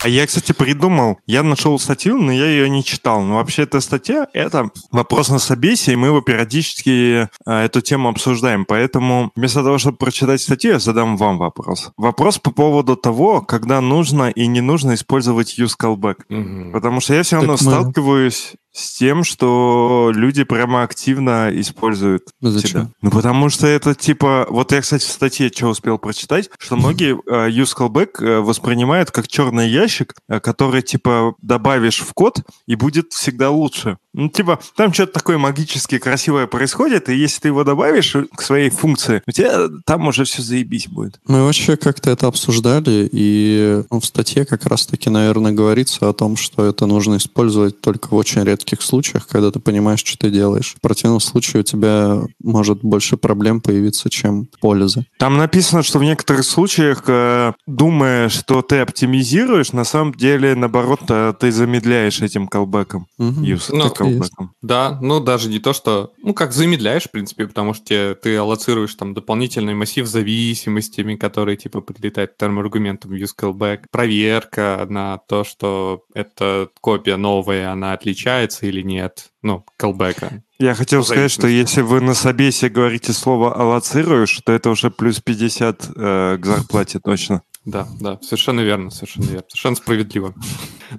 А 0.05 0.07
я, 0.07 0.27
кстати, 0.27 0.51
придумал, 0.51 1.17
я 1.25 1.41
нашел 1.41 1.79
статью, 1.79 2.19
но 2.21 2.31
я 2.31 2.45
ее 2.45 2.69
не 2.69 2.83
читал. 2.83 3.23
Но 3.23 3.37
вообще 3.37 3.63
эта 3.63 3.81
статья— 3.81 4.27
это 4.33 4.69
вопрос 4.91 5.29
на 5.29 5.39
собесе, 5.39 5.93
и 5.93 5.95
мы 5.95 6.09
его 6.09 6.21
периодически 6.21 7.23
э, 7.23 7.27
эту 7.65 7.81
тему 7.81 8.09
обсуждаем. 8.09 8.65
Поэтому 8.65 9.31
вместо 9.35 9.63
того, 9.63 9.79
чтобы 9.79 9.97
прочитать 9.97 10.41
статью, 10.41 10.73
я 10.73 10.79
задам 10.79 11.17
вам 11.17 11.39
вопрос. 11.39 11.89
Вопрос 11.97 12.37
по 12.37 12.51
поводу 12.51 12.95
того, 12.95 13.41
когда 13.41 13.81
нужно 13.81 14.29
и 14.29 14.45
не 14.45 14.61
нужно 14.61 14.93
использовать 14.93 15.57
use 15.57 15.73
callback. 15.75 16.17
Мгм. 16.29 16.71
Потому 16.71 17.01
что 17.01 17.15
я 17.15 17.23
все 17.23 17.37
равно 17.37 17.57
Так 17.57 17.65
мы- 17.65 17.71
сталкиваюсь 17.71 18.53
с 18.75 18.97
тем, 18.97 19.23
что 19.23 20.11
люди 20.13 20.43
прямо 20.43 20.83
активно 20.83 21.49
используют 21.53 22.23
Зачем? 22.41 22.69
тебя. 22.69 22.89
Ну, 23.01 23.09
потому 23.09 23.49
что 23.49 23.67
это 23.67 23.95
типа... 23.95 24.45
Вот 24.49 24.73
я, 24.73 24.81
кстати, 24.81 25.03
в 25.03 25.09
статье 25.09 25.49
что 25.49 25.69
успел 25.69 25.97
прочитать, 25.97 26.49
что 26.59 26.75
многие 26.75 27.13
э, 27.13 27.49
use 27.49 27.73
callback 27.75 28.21
э, 28.21 28.39
воспринимают 28.41 29.11
как 29.11 29.29
черный 29.29 29.69
ящик, 29.69 30.13
э, 30.27 30.41
который, 30.41 30.81
типа, 30.81 31.35
добавишь 31.41 32.01
в 32.01 32.13
код, 32.13 32.41
и 32.67 32.75
будет 32.75 33.13
всегда 33.13 33.49
лучше. 33.49 33.97
Ну, 34.15 34.29
типа, 34.29 34.59
там 34.75 34.93
что-то 34.93 35.13
такое 35.13 35.37
магически 35.37 35.97
красивое 35.97 36.47
происходит, 36.47 37.09
и 37.09 37.15
если 37.15 37.41
ты 37.41 37.47
его 37.49 37.63
добавишь 37.63 38.15
к 38.35 38.41
своей 38.41 38.69
функции, 38.69 39.21
у 39.27 39.31
тебя 39.31 39.67
там 39.85 40.07
уже 40.07 40.23
все 40.23 40.41
заебись 40.41 40.87
будет. 40.87 41.19
Мы 41.27 41.43
вообще 41.43 41.75
как-то 41.75 42.09
это 42.09 42.27
обсуждали, 42.27 43.09
и 43.11 43.83
ну, 43.91 43.99
в 43.99 44.05
статье 44.05 44.45
как 44.45 44.65
раз-таки, 44.65 45.09
наверное, 45.09 45.51
говорится 45.51 46.07
о 46.07 46.13
том, 46.13 46.37
что 46.37 46.65
это 46.65 46.85
нужно 46.85 47.17
использовать 47.17 47.81
только 47.81 48.07
в 48.07 48.15
очень 48.15 48.43
редких 48.43 48.81
случаях, 48.81 49.27
когда 49.27 49.51
ты 49.51 49.59
понимаешь, 49.59 49.99
что 49.99 50.17
ты 50.17 50.31
делаешь. 50.31 50.75
В 50.77 50.81
противном 50.81 51.19
случае 51.19 51.61
у 51.61 51.63
тебя 51.63 52.21
может 52.41 52.79
больше 52.81 53.17
проблем 53.17 53.59
появиться, 53.59 54.09
чем 54.09 54.47
пользы. 54.61 55.05
Там 55.17 55.37
написано, 55.37 55.83
что 55.83 55.99
в 55.99 56.03
некоторых 56.03 56.45
случаях, 56.45 57.03
э, 57.07 57.53
думая, 57.67 58.29
что 58.29 58.61
ты 58.61 58.79
оптимизируешь, 58.79 59.73
на 59.73 59.83
самом 59.83 60.13
деле, 60.13 60.55
наоборот, 60.55 61.01
э, 61.09 61.33
ты 61.37 61.51
замедляешь 61.51 62.21
этим 62.21 62.47
колбеком. 62.47 63.07
Ну, 63.17 63.89
и 64.07 64.13
есть. 64.13 64.31
callback'ом. 64.33 64.49
Да, 64.61 64.97
ну 65.01 65.19
даже 65.19 65.49
не 65.49 65.59
то, 65.59 65.73
что... 65.73 66.13
Ну, 66.17 66.33
как 66.33 66.51
замедляешь, 66.51 67.03
в 67.03 67.11
принципе, 67.11 67.47
потому 67.47 67.73
что 67.73 67.85
те- 67.85 68.15
ты 68.15 68.35
аллоцируешь 68.35 68.93
там 68.95 69.13
дополнительный 69.13 69.73
массив 69.73 70.07
зависимостями, 70.07 71.15
которые, 71.15 71.57
типа, 71.57 71.81
прилетают 71.81 72.31
к 72.33 72.37
термоаргументам 72.37 73.13
use 73.13 73.31
callback, 73.39 73.85
проверка 73.91 74.85
на 74.89 75.17
то, 75.27 75.43
что 75.43 76.03
эта 76.13 76.69
копия 76.81 77.17
новая, 77.17 77.71
она 77.71 77.93
отличается 77.93 78.65
или 78.65 78.81
нет, 78.81 79.31
ну, 79.41 79.65
callback. 79.79 80.41
Я 80.57 80.73
хотел 80.73 81.03
сказать, 81.03 81.31
что 81.31 81.47
если 81.47 81.81
вы 81.81 81.99
на 81.99 82.13
собесе 82.13 82.69
говорите 82.69 83.11
слово 83.11 83.53
«аллоцируешь», 83.53 84.39
то 84.45 84.53
это 84.53 84.69
уже 84.69 84.89
плюс 84.89 85.19
50 85.19 85.89
э, 85.95 86.37
к 86.39 86.45
зарплате 86.45 86.99
точно. 86.99 87.41
Да, 87.65 87.87
да, 87.99 88.19
совершенно 88.21 88.61
верно, 88.61 88.91
совершенно 88.91 89.25
верно, 89.25 89.43
совершенно 89.49 89.75
справедливо. 89.75 90.33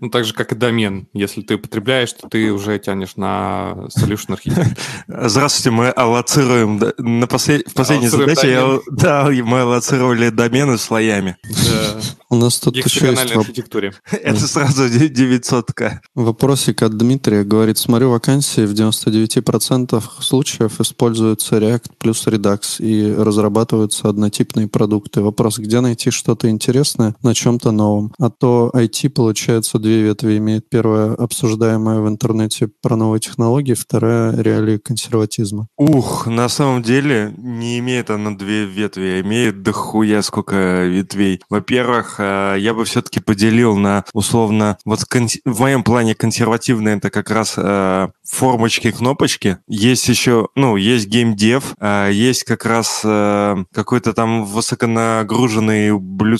Ну, 0.01 0.11
так 0.11 0.25
же, 0.25 0.35
как 0.35 0.51
и 0.51 0.57
домен. 0.57 1.07
Если 1.13 1.43
ты 1.43 1.55
употребляешь, 1.55 2.13
то 2.13 2.29
ты 2.29 2.53
уже 2.53 2.77
тянешь 2.81 3.15
на 3.17 3.87
solution 3.97 4.37
architect. 4.37 4.77
Здравствуйте, 5.07 5.71
мы 5.71 5.91
аллоцируем... 5.91 6.79
На 6.99 7.27
послед- 7.27 7.69
В 7.71 7.75
последней 7.75 8.09
задаче 8.09 8.51
я, 8.51 8.81
да, 8.91 9.31
мы 9.45 9.61
аллоцировали 9.61 10.31
домены 10.31 10.77
слоями. 10.77 11.37
Да, 11.45 12.01
У 12.31 12.37
нас 12.37 12.59
тут 12.59 12.77
еще 12.77 13.11
есть 13.11 13.31
архитектуре. 13.31 13.95
Это 14.11 14.47
сразу 14.49 14.87
900к. 14.87 15.99
вопросик 16.17 16.83
от 16.83 16.97
Дмитрия. 16.97 17.45
Говорит, 17.45 17.79
смотрю 17.79 18.11
вакансии, 18.11 18.67
в 18.67 18.73
99% 18.73 20.03
случаев 20.21 20.81
используется 20.81 21.59
React 21.59 21.93
плюс 21.99 22.27
Redux 22.27 22.79
и 22.81 23.15
разрабатываются 23.15 24.09
однотипные 24.09 24.67
продукты. 24.67 25.21
Вопрос, 25.21 25.59
где 25.59 25.81
найти 25.81 26.11
что-то 26.11 26.51
интересное 26.57 27.15
на 27.23 27.35
чем-то 27.35 27.71
новом? 27.71 28.13
А 28.19 28.31
то 28.31 28.71
IT, 28.75 29.11
получается, 29.11 29.79
две 29.79 30.03
ветви 30.03 30.39
имеет. 30.39 30.69
Первая, 30.69 31.15
обсуждаемая 31.15 32.01
в 32.01 32.09
интернете 32.09 32.69
про 32.83 32.97
новые 32.97 33.21
технологии, 33.21 33.75
вторая, 33.75 34.35
реалии 34.37 34.79
консерватизма. 34.79 35.69
Ух, 35.77 36.27
на 36.27 36.49
самом 36.49 36.83
деле 36.83 37.35
не 37.37 37.79
имеет 37.79 38.11
она 38.11 38.33
две 38.33 38.65
ветви, 38.65 39.19
а 39.19 39.21
имеет 39.21 39.63
дохуя 39.63 40.23
сколько 40.23 40.85
ветвей. 40.85 41.41
Во-первых, 41.49 42.17
э, 42.19 42.57
я 42.59 42.75
бы 42.75 42.85
все-таки 42.85 43.21
поделил 43.21 43.77
на 43.77 44.05
условно, 44.13 44.79
вот 44.85 45.01
в 45.45 45.61
моем 45.61 45.83
плане 45.83 46.15
консервативно 46.15 46.91
это 46.91 47.11
как 47.11 47.31
раз 47.31 47.55
э, 47.57 48.09
формочки, 48.25 48.91
кнопочки. 48.91 49.59
Есть 49.69 50.09
еще, 50.09 50.49
ну, 50.55 50.77
есть 50.77 51.09
геймдев, 51.09 51.75
э, 51.81 52.11
есть 52.13 52.45
как 52.45 52.65
раз 52.65 53.03
э, 53.05 53.57
какой-то 53.73 54.13
там 54.13 54.45
высоконагруженный 54.45 55.93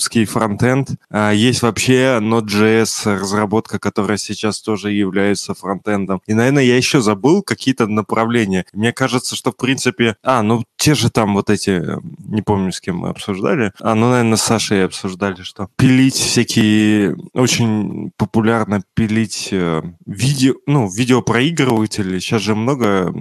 ублюдский 0.07 0.25
фронтенд, 0.25 0.91
а 1.09 1.31
есть 1.31 1.61
вообще 1.61 2.19
Node.js 2.21 3.19
разработка, 3.19 3.79
которая 3.79 4.17
сейчас 4.17 4.61
тоже 4.61 4.91
является 4.91 5.53
фронтендом. 5.53 6.21
И, 6.27 6.33
наверное, 6.33 6.63
я 6.63 6.77
еще 6.77 7.01
забыл 7.01 7.41
какие-то 7.43 7.87
направления. 7.87 8.65
Мне 8.73 8.93
кажется, 8.93 9.35
что, 9.35 9.51
в 9.51 9.57
принципе... 9.57 10.15
А, 10.23 10.41
ну, 10.41 10.63
те 10.77 10.95
же 10.95 11.09
там 11.09 11.33
вот 11.33 11.49
эти... 11.49 11.69
э, 11.69 11.99
Не 12.25 12.41
помню, 12.41 12.71
с 12.71 12.79
кем 12.79 12.97
мы 12.97 13.09
обсуждали. 13.09 13.71
А, 13.81 13.95
ну, 13.95 14.09
наверное, 14.09 14.37
с 14.37 14.43
Сашей 14.43 14.85
обсуждали, 14.85 15.41
что 15.41 15.67
пилить 15.75 16.15
всякие... 16.15 17.17
Очень 17.33 18.11
популярно 18.17 18.81
пилить 18.93 19.49
э, 19.51 19.81
видео... 20.05 20.55
Ну, 20.65 20.89
видеопроигрыватели. 20.89 22.19
Сейчас 22.19 22.41
же 22.41 22.55
много 22.55 23.13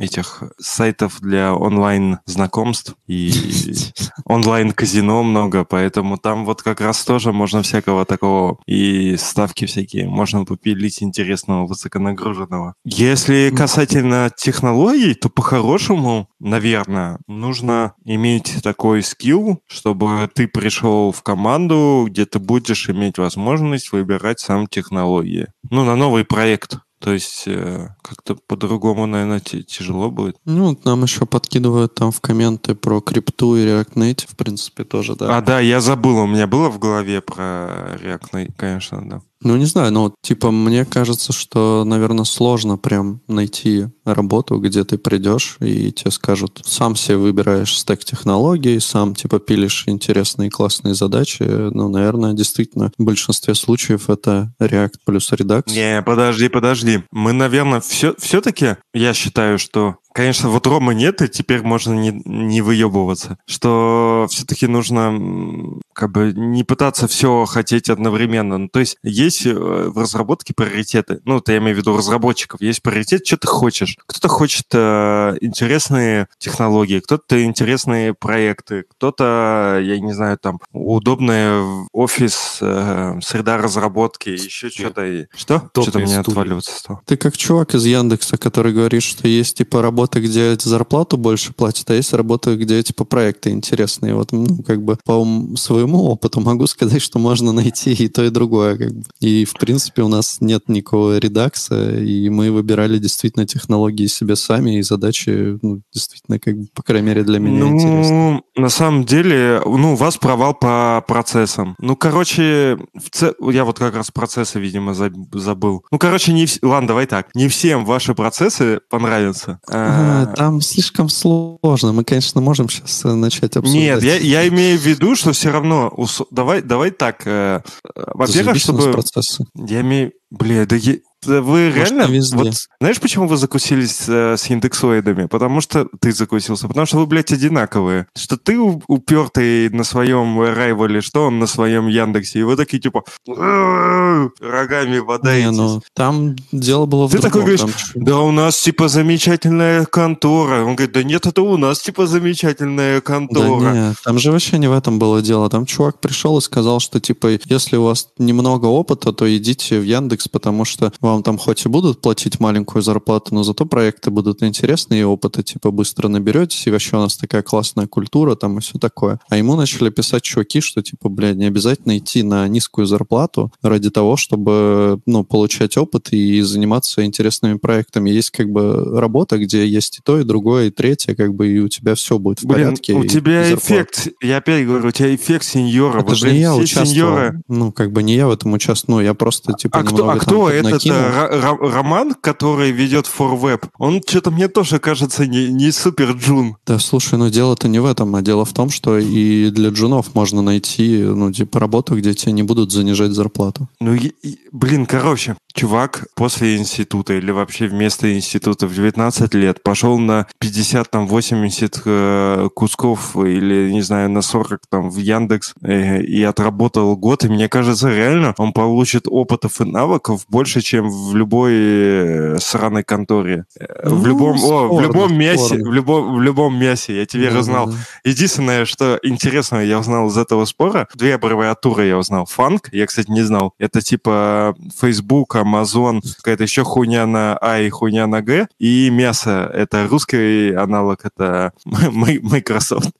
этих 0.00 0.42
сайтов 0.58 1.20
для 1.20 1.54
онлайн-знакомств 1.54 2.96
и 3.06 3.30
онлайн-казино 4.24 5.22
много, 5.22 5.64
поэтому 5.64 6.16
там 6.16 6.44
вот 6.44 6.62
как 6.62 6.80
раз 6.80 7.04
тоже 7.04 7.32
можно 7.32 7.62
всякого 7.62 8.04
такого 8.06 8.58
и 8.66 9.16
ставки 9.16 9.66
всякие 9.66 10.08
можно 10.08 10.44
попилить 10.44 11.02
интересного, 11.02 11.66
высоконагруженного. 11.66 12.74
Если 12.84 13.52
касательно 13.54 14.30
технологий, 14.34 15.14
то 15.14 15.28
по-хорошему, 15.28 16.28
наверное, 16.40 17.18
нужно 17.26 17.92
иметь 18.04 18.62
такой 18.62 19.02
скилл, 19.02 19.60
чтобы 19.66 20.30
ты 20.34 20.48
пришел 20.48 21.12
в 21.12 21.22
команду, 21.22 22.06
где 22.08 22.24
ты 22.24 22.38
будешь 22.38 22.88
иметь 22.88 23.18
возможность 23.18 23.92
выбирать 23.92 24.40
сам 24.40 24.66
технологии. 24.66 25.48
Ну, 25.68 25.84
на 25.84 25.94
новый 25.94 26.24
проект. 26.24 26.78
То 27.00 27.14
есть 27.14 27.44
э, 27.46 27.88
как-то 28.02 28.34
по-другому, 28.34 29.06
наверное, 29.06 29.40
тяжело 29.40 30.10
будет. 30.10 30.36
Ну, 30.44 30.68
вот 30.68 30.84
нам 30.84 31.02
еще 31.02 31.24
подкидывают 31.24 31.94
там 31.94 32.12
в 32.12 32.20
комменты 32.20 32.74
про 32.74 33.00
крипту 33.00 33.56
и 33.56 33.64
React 33.64 33.94
Native, 33.94 34.28
в 34.28 34.36
принципе, 34.36 34.84
тоже, 34.84 35.16
да. 35.16 35.38
А, 35.38 35.40
да, 35.40 35.60
я 35.60 35.80
забыл, 35.80 36.18
у 36.18 36.26
меня 36.26 36.46
было 36.46 36.68
в 36.68 36.78
голове 36.78 37.22
про 37.22 37.96
React, 38.02 38.30
Native, 38.32 38.52
конечно, 38.54 39.08
да. 39.08 39.22
Ну, 39.42 39.56
не 39.56 39.64
знаю, 39.64 39.92
но, 39.92 40.14
типа, 40.22 40.50
мне 40.50 40.84
кажется, 40.84 41.32
что, 41.32 41.84
наверное, 41.86 42.24
сложно 42.24 42.76
прям 42.76 43.20
найти 43.26 43.86
работу, 44.04 44.58
где 44.58 44.84
ты 44.84 44.98
придешь, 44.98 45.56
и 45.60 45.92
тебе 45.92 46.10
скажут, 46.10 46.60
сам 46.64 46.94
себе 46.94 47.16
выбираешь 47.16 47.76
стек 47.76 48.04
технологий, 48.04 48.78
сам, 48.80 49.14
типа, 49.14 49.38
пилишь 49.38 49.84
интересные 49.86 50.50
классные 50.50 50.94
задачи. 50.94 51.42
Ну, 51.42 51.88
наверное, 51.88 52.34
действительно, 52.34 52.92
в 52.98 53.04
большинстве 53.04 53.54
случаев 53.54 54.10
это 54.10 54.52
React 54.60 54.94
плюс 55.06 55.32
Redux. 55.32 55.62
Не, 55.72 56.02
подожди, 56.02 56.48
подожди. 56.48 57.02
Мы, 57.10 57.32
наверное, 57.32 57.80
все, 57.80 58.14
все-таки, 58.18 58.76
я 58.92 59.14
считаю, 59.14 59.58
что 59.58 59.96
Конечно, 60.12 60.48
вот 60.50 60.66
Рома 60.66 60.92
нет, 60.92 61.22
и 61.22 61.28
теперь 61.28 61.62
можно 61.62 61.92
не, 61.92 62.20
не 62.24 62.62
выебываться. 62.62 63.38
Что 63.46 64.26
все-таки 64.28 64.66
нужно 64.66 65.80
как 65.92 66.10
бы 66.12 66.32
не 66.34 66.64
пытаться 66.64 67.06
все 67.06 67.44
хотеть 67.44 67.88
одновременно. 67.88 68.58
Ну, 68.58 68.68
то 68.68 68.80
есть 68.80 68.96
есть 69.02 69.46
э, 69.46 69.52
в 69.54 69.96
разработке 69.98 70.52
приоритеты. 70.54 71.20
Ну, 71.24 71.38
это 71.38 71.52
я 71.52 71.58
имею 71.58 71.76
в 71.76 71.78
виду 71.78 71.96
разработчиков. 71.96 72.60
Есть 72.60 72.82
приоритет, 72.82 73.24
что 73.26 73.36
ты 73.36 73.46
хочешь. 73.46 73.96
Кто-то 74.06 74.28
хочет 74.28 74.66
э, 74.72 75.36
интересные 75.40 76.26
технологии, 76.38 77.00
кто-то 77.00 77.42
интересные 77.44 78.14
проекты, 78.14 78.84
кто-то, 78.90 79.78
я 79.82 80.00
не 80.00 80.12
знаю, 80.12 80.38
там, 80.38 80.58
удобная 80.72 81.60
в- 81.60 81.88
офис, 81.92 82.58
э, 82.60 83.20
среда 83.22 83.58
разработки, 83.58 84.30
еще 84.30 84.70
что-то. 84.70 85.26
Что? 85.36 85.70
Что-то 85.72 85.98
мне 86.00 86.18
отваливаться 86.18 86.76
стало. 86.76 87.00
Ты 87.04 87.16
как 87.16 87.36
чувак 87.36 87.74
из 87.74 87.84
Яндекса, 87.84 88.38
который 88.38 88.72
говорит, 88.72 89.02
что 89.02 89.28
есть 89.28 89.58
типа 89.58 89.82
работа, 89.82 89.99
где 90.08 90.56
зарплату 90.58 91.16
больше 91.16 91.52
платят, 91.52 91.90
а 91.90 91.94
есть 91.94 92.12
работа, 92.12 92.56
где 92.56 92.82
типа 92.82 93.04
проекты 93.04 93.50
интересные. 93.50 94.14
Вот, 94.14 94.32
ну, 94.32 94.62
как 94.62 94.82
бы 94.82 94.96
по 95.04 95.26
своему 95.56 96.04
опыту 96.04 96.40
могу 96.40 96.66
сказать, 96.66 97.02
что 97.02 97.18
можно 97.18 97.52
найти 97.52 97.92
и 97.92 98.08
то, 98.08 98.24
и 98.24 98.30
другое. 98.30 98.76
Как 98.76 98.92
бы. 98.92 99.02
И, 99.20 99.44
в 99.44 99.54
принципе, 99.54 100.02
у 100.02 100.08
нас 100.08 100.38
нет 100.40 100.68
никакого 100.68 101.18
редакса, 101.18 101.96
и 101.96 102.28
мы 102.28 102.50
выбирали 102.50 102.98
действительно 102.98 103.46
технологии 103.46 104.06
себе 104.06 104.36
сами, 104.36 104.78
и 104.78 104.82
задачи, 104.82 105.58
ну, 105.62 105.82
действительно, 105.92 106.38
как 106.38 106.56
бы, 106.56 106.66
по 106.74 106.82
крайней 106.82 107.06
мере, 107.06 107.22
для 107.22 107.38
меня 107.38 107.64
ну, 107.64 107.74
интересны. 107.74 108.42
на 108.56 108.68
самом 108.68 109.04
деле, 109.04 109.60
ну, 109.64 109.92
у 109.92 109.96
вас 109.96 110.16
провал 110.16 110.54
по 110.54 111.04
процессам. 111.06 111.74
Ну, 111.78 111.96
короче, 111.96 112.78
в 112.94 113.10
ц- 113.10 113.34
я 113.52 113.64
вот 113.64 113.78
как 113.78 113.94
раз 113.94 114.10
процессы, 114.10 114.58
видимо, 114.58 114.92
заб- 114.92 115.38
забыл. 115.38 115.84
Ну, 115.90 115.98
короче, 115.98 116.32
не 116.32 116.46
ладно, 116.62 116.88
давай 116.88 117.06
так. 117.06 117.28
Не 117.34 117.48
всем 117.48 117.84
ваши 117.84 118.14
процессы 118.14 118.80
понравятся. 118.88 119.60
А, 119.92 120.26
Там 120.26 120.60
слишком 120.60 121.08
сложно. 121.08 121.92
Мы, 121.92 122.04
конечно, 122.04 122.40
можем 122.40 122.68
сейчас 122.68 123.04
начать 123.04 123.56
обсуждать. 123.56 123.82
Нет, 123.82 124.02
я, 124.02 124.16
я 124.16 124.48
имею 124.48 124.78
в 124.78 124.82
виду, 124.82 125.14
что 125.16 125.32
все 125.32 125.50
равно... 125.50 125.92
Давай, 126.30 126.62
давай 126.62 126.90
так. 126.90 127.22
э, 127.26 127.60
э, 127.94 128.02
Во-первых, 128.14 128.56
чтобы... 128.56 128.92
процессы. 128.92 129.44
Я 129.54 129.80
имею... 129.80 130.12
Бля, 130.30 130.64
да 130.66 130.76
я- 130.76 130.98
вы 131.26 131.70
Может, 131.70 131.90
реально... 131.92 132.06
не. 132.12 132.20
Вот, 132.32 132.54
знаешь, 132.80 133.00
почему 133.00 133.26
вы 133.26 133.36
закусились 133.36 134.04
э, 134.08 134.36
с 134.36 134.48
индексоидами? 134.50 135.26
Потому 135.26 135.60
что... 135.60 135.86
Ты 136.00 136.12
закусился. 136.12 136.68
Потому 136.68 136.86
что 136.86 136.98
вы, 136.98 137.06
блядь, 137.06 137.32
одинаковые. 137.32 138.06
Что 138.16 138.36
ты 138.36 138.58
упертый 138.58 139.68
на 139.70 139.84
своем 139.84 140.40
райволе, 140.40 141.00
что 141.00 141.26
он 141.26 141.38
на 141.38 141.46
своем 141.46 141.88
Яндексе. 141.88 142.40
И 142.40 142.42
вы 142.42 142.56
такие, 142.56 142.80
типа... 142.80 143.04
«Э, 143.28 144.28
Рогами 144.40 144.94
Не, 144.96 145.02
бодаетесь. 145.02 145.56
ну, 145.56 145.82
там 145.94 146.36
дело 146.52 146.86
было 146.86 147.06
в 147.06 147.10
Ты 147.12 147.18
такой 147.18 147.42
другом. 147.42 147.56
говоришь, 147.56 147.90
Там 147.94 148.04
Да 148.04 148.18
у 148.20 148.30
нас 148.30 148.60
типа 148.60 148.88
замечательная 148.88 149.84
контора. 149.86 150.60
Он 150.64 150.76
говорит, 150.76 150.92
да 150.92 151.02
нет, 151.02 151.26
это 151.26 151.42
у 151.42 151.56
нас 151.56 151.80
типа 151.80 152.06
замечательная 152.06 152.96
Да 152.96 153.00
контора. 153.00 153.72
не, 153.72 153.94
там 154.04 154.18
же 154.18 154.30
вообще 154.32 154.58
не 154.58 154.68
в 154.68 154.72
этом 154.72 154.98
было 154.98 155.20
дело. 155.22 155.48
Там 155.50 155.66
чувак 155.66 156.00
пришел 156.00 156.38
и 156.38 156.40
сказал, 156.40 156.80
что 156.80 157.00
типа, 157.00 157.38
если 157.46 157.76
у 157.76 157.84
вас 157.84 158.08
немного 158.18 158.66
опыта, 158.66 159.12
то 159.12 159.36
идите 159.36 159.78
в 159.80 159.82
Яндекс, 159.84 160.28
потому 160.28 160.64
что 160.64 160.92
вам 161.00 161.09
там 161.22 161.36
хоть 161.38 161.64
и 161.66 161.68
будут 161.68 162.00
платить 162.00 162.40
маленькую 162.40 162.82
зарплату, 162.82 163.34
но 163.34 163.42
зато 163.42 163.66
проекты 163.66 164.10
будут 164.10 164.42
интересные, 164.42 165.00
и 165.02 165.04
опыта 165.04 165.42
типа 165.42 165.70
быстро 165.70 166.08
наберетесь, 166.08 166.66
и 166.66 166.70
вообще 166.70 166.96
у 166.96 167.00
нас 167.00 167.16
такая 167.16 167.42
классная 167.42 167.86
культура 167.86 168.34
там 168.34 168.58
и 168.58 168.60
все 168.60 168.78
такое. 168.78 169.18
А 169.28 169.36
ему 169.36 169.56
начали 169.56 169.90
писать 169.90 170.22
чуваки, 170.22 170.60
что 170.60 170.82
типа, 170.82 171.08
блядь, 171.08 171.36
не 171.36 171.46
обязательно 171.46 171.98
идти 171.98 172.22
на 172.22 172.46
низкую 172.48 172.86
зарплату 172.86 173.52
ради 173.62 173.90
того, 173.90 174.16
чтобы, 174.16 175.00
ну, 175.06 175.24
получать 175.24 175.76
опыт 175.76 176.08
и 176.12 176.40
заниматься 176.42 177.04
интересными 177.04 177.54
проектами. 177.58 178.10
Есть 178.10 178.30
как 178.30 178.50
бы 178.50 178.98
работа, 178.98 179.38
где 179.38 179.66
есть 179.66 179.98
и 179.98 180.02
то, 180.04 180.18
и 180.20 180.24
другое, 180.24 180.66
и 180.68 180.70
третье, 180.70 181.14
как 181.14 181.34
бы, 181.34 181.48
и 181.48 181.58
у 181.58 181.68
тебя 181.68 181.94
все 181.94 182.18
будет 182.18 182.40
в 182.40 182.46
Блин, 182.46 182.66
порядке. 182.68 182.94
у 182.94 183.04
тебя 183.04 183.44
зарплата. 183.44 183.64
эффект, 183.66 184.08
я 184.22 184.36
опять 184.38 184.66
говорю, 184.66 184.88
у 184.88 184.90
тебя 184.92 185.14
эффект 185.14 185.44
сеньора. 185.44 185.98
Это 186.00 186.08
Вот, 186.08 186.16
же 186.16 186.32
не 186.32 186.40
я 186.40 186.54
участвовал. 186.54 186.86
сеньоры. 186.86 187.42
Ну, 187.48 187.72
как 187.72 187.92
бы 187.92 188.02
не 188.02 188.14
я 188.14 188.26
в 188.26 188.30
этом 188.30 188.52
участвовал. 188.52 188.98
Ну, 188.98 189.04
я 189.04 189.14
просто, 189.14 189.52
типа, 189.54 189.78
А 189.80 189.82
кто, 189.84 190.08
а 190.10 190.16
кто 190.16 190.50
этот 190.50 190.72
накинул. 190.72 190.96
Роман, 191.00 192.14
который 192.20 192.70
ведет 192.70 193.06
ForWeb? 193.06 193.68
Он 193.78 194.00
что-то 194.06 194.30
мне 194.30 194.48
тоже 194.48 194.78
кажется 194.78 195.26
не, 195.26 195.48
не 195.48 195.70
супер 195.72 196.12
джун. 196.12 196.56
Да, 196.66 196.78
слушай, 196.78 197.18
ну 197.18 197.28
дело-то 197.30 197.68
не 197.68 197.78
в 197.78 197.86
этом, 197.86 198.14
а 198.16 198.22
дело 198.22 198.44
в 198.44 198.52
том, 198.52 198.70
что 198.70 198.98
и 198.98 199.50
для 199.50 199.70
джунов 199.70 200.14
можно 200.14 200.42
найти, 200.42 201.02
ну, 201.02 201.32
типа, 201.32 201.58
работу, 201.60 201.96
где 201.96 202.14
тебе 202.14 202.32
не 202.32 202.42
будут 202.42 202.72
занижать 202.72 203.12
зарплату. 203.12 203.68
Ну, 203.80 203.94
и- 203.94 204.12
и- 204.22 204.38
блин, 204.52 204.86
короче, 204.86 205.36
чувак 205.54 206.06
после 206.14 206.56
института 206.56 207.14
или 207.14 207.30
вообще 207.30 207.66
вместо 207.66 208.12
института 208.14 208.66
в 208.66 208.74
19 208.74 209.34
лет 209.34 209.62
пошел 209.62 209.98
на 209.98 210.26
50, 210.38 210.90
там, 210.90 211.06
80 211.06 211.82
э, 211.84 212.48
кусков 212.54 213.16
или, 213.16 213.70
не 213.72 213.82
знаю, 213.82 214.10
на 214.10 214.22
40 214.22 214.60
там 214.70 214.90
в 214.90 214.96
Яндекс 214.96 215.54
э, 215.62 216.02
и 216.02 216.22
отработал 216.22 216.96
год, 216.96 217.24
и 217.24 217.28
мне 217.28 217.48
кажется, 217.48 217.88
реально 217.90 218.34
он 218.38 218.52
получит 218.52 219.04
опытов 219.06 219.60
и 219.60 219.64
навыков 219.64 220.24
больше, 220.28 220.60
чем 220.60 220.88
в 220.90 221.14
любой 221.16 221.52
э, 221.54 222.38
сраной 222.38 222.84
конторе. 222.84 223.44
Э, 223.58 223.88
в 223.88 224.02
Ну, 224.02 224.06
любом, 224.06 224.32
о, 224.32 224.36
в 224.36 224.38
спорно, 224.68 224.86
любом 224.86 225.18
мясе, 225.18 225.44
спорно. 225.46 225.70
в 225.70 225.72
любом, 225.72 226.14
в 226.16 226.22
любом 226.22 226.58
мясе, 226.58 226.96
я 226.96 227.06
тебе 227.06 227.30
Да, 227.30 227.38
узнал. 227.40 227.66
да. 227.68 227.74
Единственное, 228.04 228.64
что 228.64 228.98
интересного 229.02 229.60
я 229.62 229.78
узнал 229.78 230.08
из 230.08 230.16
этого 230.16 230.44
спора, 230.44 230.88
две 230.94 231.14
аббревиатуры 231.14 231.86
я 231.86 231.98
узнал. 231.98 232.26
Фанк, 232.26 232.68
я, 232.72 232.86
кстати, 232.86 233.10
не 233.10 233.22
знал. 233.22 233.52
Это 233.58 233.80
типа 233.82 234.54
Facebook, 234.80 235.34
Amazon, 235.40 236.00
какая-то 236.16 236.42
еще 236.44 236.64
хуйня 236.64 237.06
на 237.06 237.36
А 237.38 237.58
и 237.60 237.68
хуйня 237.70 238.06
на 238.06 238.22
Г. 238.22 238.48
И 238.58 238.90
мясо, 238.90 239.50
это 239.52 239.86
русский 239.88 240.52
аналог, 240.54 241.04
это 241.04 241.52
Microsoft. 241.64 242.90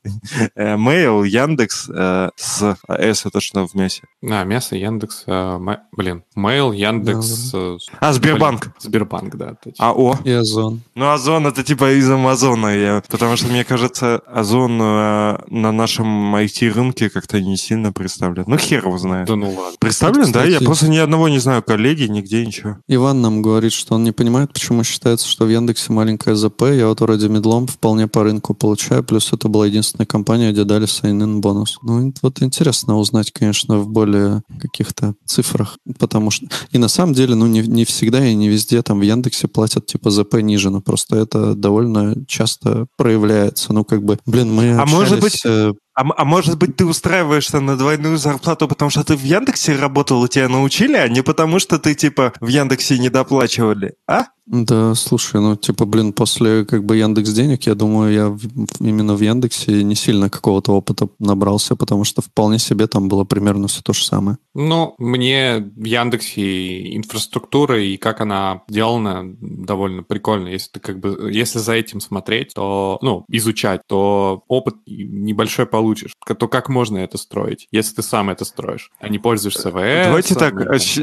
Э, 0.54 0.76
Mail, 0.76 1.26
Яндекс 1.26 1.88
э, 1.92 2.30
с 2.36 2.76
S, 2.88 3.26
это 3.26 3.40
что 3.40 3.66
в 3.66 3.74
мясе? 3.74 4.02
А, 4.22 4.44
мясо, 4.44 4.76
Яндекс, 4.76 5.24
э, 5.26 5.58
блин, 5.92 6.24
Mail, 6.36 6.74
Яндекс, 6.74 7.54
А, 8.00 8.12
Сбербанк. 8.12 8.72
Сбербанк, 8.78 9.36
да. 9.36 9.54
точно. 9.62 9.88
АО. 9.88 10.18
И 10.24 10.30
Озон. 10.30 10.82
Ну, 10.94 11.10
Озон 11.10 11.46
это 11.46 11.62
типа 11.62 11.92
из 11.98 12.10
Амазона, 12.10 12.68
я, 12.76 13.02
потому 13.08 13.36
что 13.36 13.48
мне 13.48 13.64
кажется, 13.64 14.22
Озон 14.26 14.78
на 14.78 15.38
нашем 15.72 16.34
IT-рынке 16.36 17.10
как-то 17.10 17.40
не 17.40 17.56
сильно 17.56 17.92
представлен. 17.92 18.44
Ну, 18.46 18.56
хер 18.56 18.84
его 18.86 18.98
знает. 18.98 19.26
Да 19.28 19.36
ну 19.36 19.48
ладно. 19.50 19.76
Представлен, 19.78 20.32
да? 20.32 20.44
Я 20.44 20.60
просто 20.60 20.88
ни 20.88 20.96
одного 20.98 21.28
не 21.28 21.38
знаю 21.38 21.62
коллеги, 21.62 22.04
нигде 22.04 22.29
ничего. 22.38 22.78
Иван 22.88 23.20
нам 23.20 23.42
говорит, 23.42 23.72
что 23.72 23.94
он 23.94 24.04
не 24.04 24.12
понимает, 24.12 24.52
почему 24.52 24.84
считается, 24.84 25.26
что 25.26 25.44
в 25.44 25.48
Яндексе 25.48 25.92
маленькая 25.92 26.34
ЗП. 26.34 26.62
Я 26.62 26.88
вот 26.88 27.00
вроде 27.00 27.28
медлом 27.28 27.66
вполне 27.66 28.06
по 28.08 28.22
рынку 28.22 28.54
получаю, 28.54 29.04
плюс 29.04 29.32
это 29.32 29.48
была 29.48 29.66
единственная 29.66 30.06
компания, 30.06 30.52
где 30.52 30.64
дали 30.64 30.86
sign-in 30.86 31.40
бонус. 31.40 31.78
Ну, 31.82 32.12
вот 32.22 32.42
интересно 32.42 32.98
узнать, 32.98 33.32
конечно, 33.32 33.78
в 33.78 33.88
более 33.88 34.42
каких-то 34.60 35.14
цифрах, 35.24 35.78
потому 35.98 36.30
что... 36.30 36.46
И 36.70 36.78
на 36.78 36.88
самом 36.88 37.14
деле, 37.14 37.34
ну, 37.34 37.46
не, 37.46 37.60
не 37.60 37.84
всегда 37.84 38.24
и 38.24 38.34
не 38.34 38.48
везде 38.48 38.82
там 38.82 39.00
в 39.00 39.02
Яндексе 39.02 39.48
платят 39.48 39.86
типа 39.86 40.10
ЗП 40.10 40.34
ниже, 40.36 40.70
но 40.70 40.80
просто 40.80 41.16
это 41.16 41.54
довольно 41.54 42.14
часто 42.26 42.86
проявляется. 42.96 43.72
Ну, 43.72 43.84
как 43.84 44.04
бы, 44.04 44.18
блин, 44.26 44.52
мы 44.52 44.72
А 44.72 44.86
может 44.86 45.18
общались, 45.18 45.32
быть, 45.32 45.42
э, 45.44 45.72
А, 46.00 46.04
а 46.16 46.24
может 46.24 46.56
быть, 46.58 46.76
ты 46.76 46.86
устраиваешься 46.86 47.60
на 47.60 47.76
двойную 47.76 48.16
зарплату, 48.16 48.66
потому 48.68 48.90
что 48.90 49.04
ты 49.04 49.16
в 49.16 49.22
Яндексе 49.22 49.76
работал 49.76 50.24
и 50.24 50.28
тебя 50.30 50.48
научили, 50.48 50.96
а 50.96 51.08
не 51.08 51.22
потому 51.22 51.58
что 51.58 51.78
ты, 51.78 51.94
типа, 51.94 52.32
в 52.40 52.46
Яндексе 52.48 52.98
не 52.98 53.10
доплачивали, 53.10 53.94
а? 54.08 54.24
Да, 54.46 54.96
слушай, 54.96 55.40
ну, 55.40 55.54
типа, 55.54 55.84
блин, 55.84 56.12
после 56.12 56.64
как 56.64 56.84
бы 56.84 56.96
Яндекс 56.96 57.30
денег, 57.30 57.66
я 57.68 57.76
думаю, 57.76 58.12
я 58.12 58.28
в- 58.30 58.40
именно 58.80 59.14
в 59.14 59.20
Яндексе 59.20 59.84
не 59.84 59.94
сильно 59.94 60.28
какого-то 60.28 60.72
опыта 60.72 61.08
набрался, 61.20 61.76
потому 61.76 62.02
что 62.02 62.20
вполне 62.20 62.58
себе 62.58 62.88
там 62.88 63.08
было 63.08 63.22
примерно 63.22 63.68
все 63.68 63.80
то 63.80 63.92
же 63.92 64.04
самое. 64.04 64.38
Ну, 64.54 64.94
мне 64.98 65.58
в 65.76 65.84
Яндексе 65.84 66.96
инфраструктура 66.96 67.80
и 67.80 67.96
как 67.96 68.20
она 68.22 68.62
сделана 68.68 69.22
довольно 69.40 70.02
прикольно. 70.02 70.48
Если 70.48 70.70
ты 70.72 70.80
как 70.80 70.98
бы, 70.98 71.30
если 71.32 71.60
за 71.60 71.74
этим 71.74 72.00
смотреть, 72.00 72.52
то, 72.52 72.98
ну, 73.02 73.24
изучать, 73.28 73.82
то 73.86 74.42
опыт 74.48 74.74
небольшой 74.86 75.66
получишь. 75.90 76.12
То 76.38 76.48
как 76.48 76.68
можно 76.68 76.98
это 76.98 77.18
строить, 77.18 77.66
если 77.72 77.96
ты 77.96 78.02
сам 78.02 78.30
это 78.30 78.44
строишь, 78.44 78.90
а 79.00 79.08
не 79.08 79.18
пользуешься 79.18 79.70
ВС? 79.70 80.06
Давайте 80.06 80.34
так, 80.34 80.54